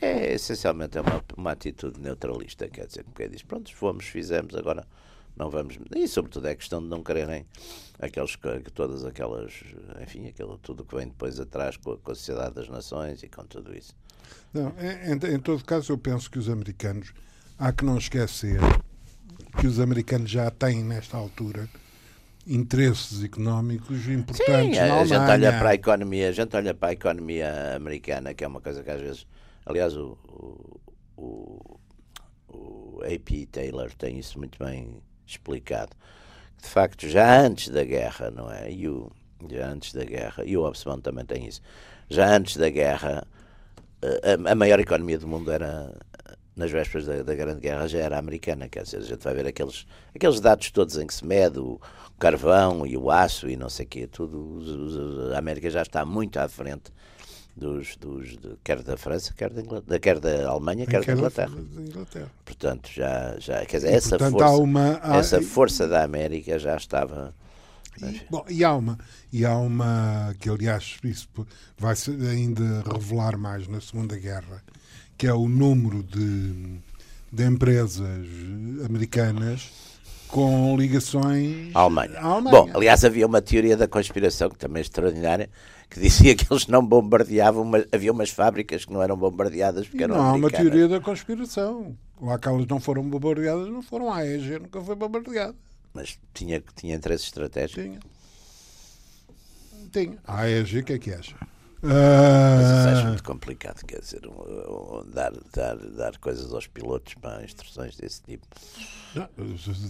é 0.00 0.34
essencialmente 0.34 0.98
é 0.98 1.00
uma, 1.00 1.22
uma 1.36 1.52
atitude 1.52 2.00
neutralista, 2.00 2.68
quer 2.68 2.86
dizer, 2.86 3.04
porque 3.04 3.28
diz, 3.28 3.42
pronto, 3.42 3.74
fomos, 3.74 4.04
fizemos, 4.06 4.54
agora 4.54 4.84
não 5.36 5.50
vamos. 5.50 5.78
E 5.96 6.06
sobretudo 6.06 6.46
é 6.46 6.54
questão 6.54 6.80
de 6.82 6.88
não 6.88 7.02
quererem 7.02 7.44
aqueles, 7.98 8.36
que- 8.36 8.60
todas 8.72 9.04
aquelas, 9.04 9.52
enfim, 10.02 10.26
aquilo, 10.28 10.58
tudo 10.58 10.84
que 10.84 10.94
vem 10.96 11.06
depois 11.08 11.38
atrás 11.40 11.76
com 11.76 11.92
a, 11.92 11.98
com 11.98 12.12
a 12.12 12.14
Sociedade 12.14 12.54
das 12.54 12.68
Nações 12.68 13.22
e 13.22 13.28
com 13.28 13.44
tudo 13.44 13.76
isso. 13.76 13.94
Não, 14.52 14.72
em- 14.80 15.34
em 15.34 15.38
todo 15.38 15.64
caso, 15.64 15.92
eu 15.92 15.98
penso 15.98 16.30
que 16.30 16.38
os 16.38 16.48
americanos, 16.48 17.12
há 17.58 17.72
que 17.72 17.84
não 17.84 17.96
esquecer 17.98 18.60
que 19.60 19.66
os 19.66 19.78
americanos 19.80 20.30
já 20.30 20.50
têm, 20.50 20.82
nesta 20.84 21.16
altura, 21.16 21.68
interesses 22.46 23.24
económicos 23.24 24.06
importantes 24.08 24.76
Sim, 24.76 24.86
na 24.86 24.94
a, 24.94 25.00
a 25.00 25.04
gente 25.04 25.14
Alemanha. 25.14 25.32
olha 25.32 25.58
para 25.58 25.70
a 25.70 25.74
economia, 25.74 26.28
a 26.28 26.32
gente 26.32 26.56
olha 26.56 26.74
para 26.74 26.88
a 26.88 26.92
economia 26.92 27.76
americana, 27.76 28.34
que 28.34 28.44
é 28.44 28.48
uma 28.48 28.60
coisa 28.60 28.82
que 28.82 28.90
às 28.90 29.00
vezes, 29.00 29.26
aliás, 29.64 29.96
o, 29.96 30.18
o, 31.16 31.78
o, 32.48 33.00
AP 33.02 33.46
Taylor 33.50 33.92
tem 33.94 34.18
isso 34.18 34.38
muito 34.38 34.58
bem 34.58 35.02
explicado. 35.26 35.92
De 36.60 36.68
facto, 36.68 37.08
já 37.08 37.40
antes 37.40 37.68
da 37.68 37.84
guerra, 37.84 38.30
não 38.30 38.50
é? 38.50 38.70
E 38.70 38.88
o, 38.88 39.10
já 39.50 39.68
antes 39.68 39.92
da 39.92 40.04
guerra, 40.04 40.44
e 40.44 40.56
o 40.56 40.62
Hobsbawm 40.62 41.00
também 41.00 41.24
tem 41.24 41.46
isso. 41.46 41.60
Já 42.08 42.34
antes 42.34 42.56
da 42.56 42.68
guerra, 42.68 43.26
eh, 44.02 44.36
a, 44.46 44.52
a 44.52 44.54
maior 44.54 44.80
economia 44.80 45.18
do 45.18 45.26
mundo 45.26 45.50
era 45.50 45.94
nas 46.56 46.70
vésperas 46.70 47.06
da, 47.06 47.22
da 47.22 47.34
Grande 47.34 47.60
Guerra 47.60 47.88
já 47.88 47.98
era 47.98 48.18
americana, 48.18 48.68
quer 48.68 48.84
dizer, 48.84 48.98
a 48.98 49.00
gente 49.00 49.22
vai 49.22 49.34
ver 49.34 49.46
aqueles, 49.46 49.86
aqueles 50.14 50.40
dados 50.40 50.70
todos 50.70 50.96
em 50.96 51.06
que 51.06 51.14
se 51.14 51.26
mede 51.26 51.58
o 51.58 51.80
carvão 52.18 52.86
e 52.86 52.96
o 52.96 53.10
aço 53.10 53.48
e 53.48 53.56
não 53.56 53.68
sei 53.68 53.84
o 53.86 53.88
quê, 53.88 54.06
tudo, 54.06 55.32
a 55.34 55.38
América 55.38 55.68
já 55.70 55.82
está 55.82 56.04
muito 56.04 56.38
à 56.38 56.48
frente 56.48 56.92
dos, 57.56 57.96
dos 57.96 58.30
de- 58.36 58.56
quer 58.64 58.82
da 58.82 58.96
França, 58.96 59.32
quer 59.36 59.50
da, 59.52 59.60
Inglaterra, 59.60 59.98
quer 60.00 60.18
da 60.20 60.48
Alemanha, 60.48 60.86
quer 60.86 61.04
da 61.04 61.12
Inglaterra. 61.12 61.54
da 61.54 61.82
Inglaterra. 61.82 62.30
Portanto, 62.44 62.90
já, 62.92 63.36
já 63.38 63.64
quer 63.66 63.76
dizer, 63.78 63.92
E, 63.92 63.94
essa 63.94 64.08
portanto, 64.10 64.32
força, 64.32 64.46
há 64.46 64.56
uma, 64.56 65.00
há- 65.02 65.16
essa 65.18 65.42
força 65.42 65.86
da 65.88 66.02
América 66.02 66.58
já 66.58 66.76
estava 66.76 67.34
E, 68.02 68.20
bom, 68.28 68.44
e 68.48 68.64
há 68.64 68.74
uma, 68.74 68.98
e 69.32 69.44
há 69.44 69.56
uma 69.56 70.34
que 70.40 70.48
aliás 70.50 70.96
isso 71.04 71.28
vai 71.78 71.94
se 71.94 72.10
ainda 72.10 72.82
revelar 72.92 73.36
mais 73.38 73.68
na 73.68 73.80
Segunda 73.80 74.16
Guerra, 74.16 74.62
que 75.16 75.26
é 75.28 75.32
o 75.32 75.48
número 75.48 76.02
de, 76.02 76.80
de 77.30 77.44
empresas 77.44 78.26
americanas 78.84 79.70
com 80.34 80.76
ligações 80.76 81.70
à 81.72 81.82
Alemanha. 81.82 82.18
à 82.18 82.24
Alemanha. 82.24 82.50
Bom, 82.50 82.70
aliás, 82.74 83.04
havia 83.04 83.24
uma 83.24 83.40
teoria 83.40 83.76
da 83.76 83.86
conspiração 83.86 84.50
que 84.50 84.58
também 84.58 84.80
é 84.80 84.82
extraordinária, 84.82 85.48
que 85.88 86.00
dizia 86.00 86.34
que 86.34 86.44
eles 86.50 86.66
não 86.66 86.84
bombardeavam, 86.84 87.64
mas 87.64 87.86
havia 87.92 88.10
umas 88.10 88.30
fábricas 88.30 88.84
que 88.84 88.92
não 88.92 89.00
eram 89.00 89.16
bombardeadas 89.16 89.86
porque 89.86 90.02
eram 90.02 90.16
não 90.16 90.24
há 90.24 90.32
uma 90.32 90.50
teoria 90.50 90.88
da 90.88 91.00
conspiração. 91.00 91.96
Lá 92.20 92.36
que 92.36 92.48
elas 92.48 92.66
não 92.66 92.80
foram 92.80 93.08
bombardeadas, 93.08 93.68
não 93.68 93.80
foram. 93.80 94.12
A 94.12 94.18
AEG 94.18 94.58
nunca 94.58 94.80
foi 94.80 94.96
bombardeada. 94.96 95.54
Mas 95.92 96.18
tinha, 96.32 96.60
tinha 96.74 96.96
interesse 96.96 97.26
estratégico. 97.26 97.80
Tinha. 97.80 98.00
Tinha. 99.92 100.18
A 100.26 100.40
AEG, 100.40 100.80
o 100.80 100.84
que 100.84 100.94
é 100.94 100.98
que 100.98 101.12
acha? 101.12 101.36
Mas 101.86 102.66
isso 102.80 102.88
acho 102.88 103.00
Ah, 103.02 103.08
muito 103.08 103.22
complicado, 103.24 103.84
quer 103.84 104.00
dizer, 104.00 104.26
um- 104.26 105.00
um- 105.00 105.10
dar, 105.10 105.32
dar, 105.54 105.76
dar 105.76 106.16
coisas 106.18 106.52
aos 106.52 106.66
pilotos 106.66 107.14
para 107.14 107.44
instruções 107.44 107.96
desse 107.96 108.22
tipo. 108.22 108.46
não, 109.14 109.28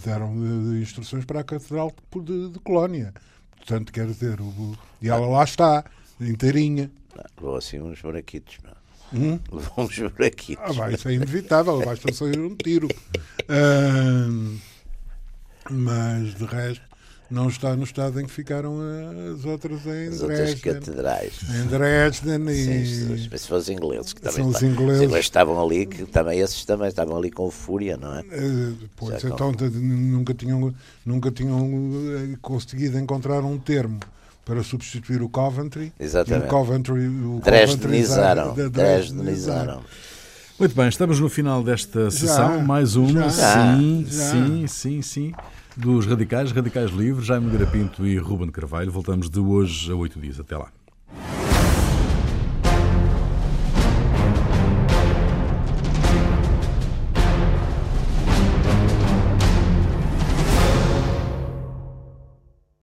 deram 0.05 0.33
eh, 0.75 0.81
instruções 0.83 1.25
para 1.25 1.41
a 1.41 1.45
Catedral 1.45 1.93
de, 2.13 2.21
de- 2.23 2.49
de 2.51 2.59
Colónia. 2.59 3.15
Portanto, 3.57 3.93
quer 3.93 4.07
dizer, 4.07 4.41
o- 4.41 4.77
e 5.01 5.09
ela 5.09 5.27
lá 5.27 5.45
está, 5.45 5.85
inteirinha. 6.21 6.91
Não, 7.17 7.25
levou 7.39 7.57
assim 7.57 7.81
uns 7.81 8.01
buraquitos, 8.03 8.59
não. 8.65 8.75
Hum? 9.21 9.39
Levou 9.53 9.85
uns 9.85 9.97
buraquitos. 9.99 10.65
Ah, 10.65 10.73
vai, 10.73 10.95
isso 10.95 11.09
é 11.09 11.13
inevitável, 11.15 11.81
basta 11.85 12.13
sair 12.13 12.39
um 12.41 12.55
tiro. 12.57 12.89
Ah, 13.49 14.27
mas, 15.71 16.35
de 16.35 16.45
resto, 16.45 16.83
não 17.31 17.49
está 17.49 17.75
no 17.75 17.85
estado 17.85 18.21
em 18.21 18.27
que 18.27 18.31
ficaram 18.31 18.77
as 19.35 19.45
outras 19.45 19.85
em 19.87 20.09
As 20.09 20.21
outras 20.21 20.39
Dresden. 20.61 20.73
catedrais. 20.75 21.33
Em 21.51 21.67
Dresden 21.67 22.39
Sim, 22.55 23.15
e... 23.15 23.39
se 23.39 23.49
fossem 23.49 23.75
os 23.77 23.83
ingleses 23.83 24.13
que 24.13 24.21
também 24.21 24.37
São 24.39 24.49
os 24.49 24.63
ingleses. 24.63 25.13
estavam 25.21 25.63
ali, 25.65 25.87
que 25.87 26.05
também 26.05 26.39
esses 26.41 26.65
também 26.65 26.89
estavam 26.89 27.17
ali 27.17 27.31
com 27.31 27.51
fúria, 27.51 27.97
não 27.97 28.15
é? 28.17 28.21
Eh, 28.31 28.73
Pois, 28.97 29.21
Já 29.23 29.29
então 29.29 29.53
t- 29.53 29.65
nunca 29.71 30.33
tinham, 30.35 30.75
nunca 31.05 31.31
tinham 31.31 31.61
eh, 32.33 32.37
conseguido 32.41 32.99
encontrar 32.99 33.41
um 33.43 33.59
termo 33.59 33.99
para 34.45 34.63
substituir 34.63 35.23
o 35.23 35.29
Coventry. 35.29 35.93
Exatamente. 35.99 36.45
E 36.45 36.47
o 36.47 36.51
Coventry, 36.51 37.07
o 37.09 37.41
Dresdenizaram. 37.43 38.55
Dresdenizaram. 38.55 39.81
Muito 40.59 40.75
bem, 40.77 40.89
estamos 40.89 41.19
no 41.19 41.29
final 41.29 41.65
desta 41.65 42.11
sessão. 42.11 42.61
Mais 42.63 42.95
uma. 42.95 43.29
já, 43.31 43.77
sim, 43.77 44.07
já. 44.09 44.31
sim, 44.31 44.67
sim, 44.69 45.03
sim 45.03 45.33
dos 45.77 46.07
radicais, 46.07 46.53
radicais 46.53 46.91
livres, 46.91 47.27
Jaime 47.27 47.51
Garapinto 47.51 48.07
e 48.07 48.17
Ruben 48.17 48.51
Carvalho. 48.51 48.91
Voltamos 48.91 49.29
de 49.29 49.41
hoje 49.41 49.91
a 49.91 49.95
oito 49.95 50.21
dias. 50.21 50.39
Até 50.41 50.57
lá. 50.57 50.71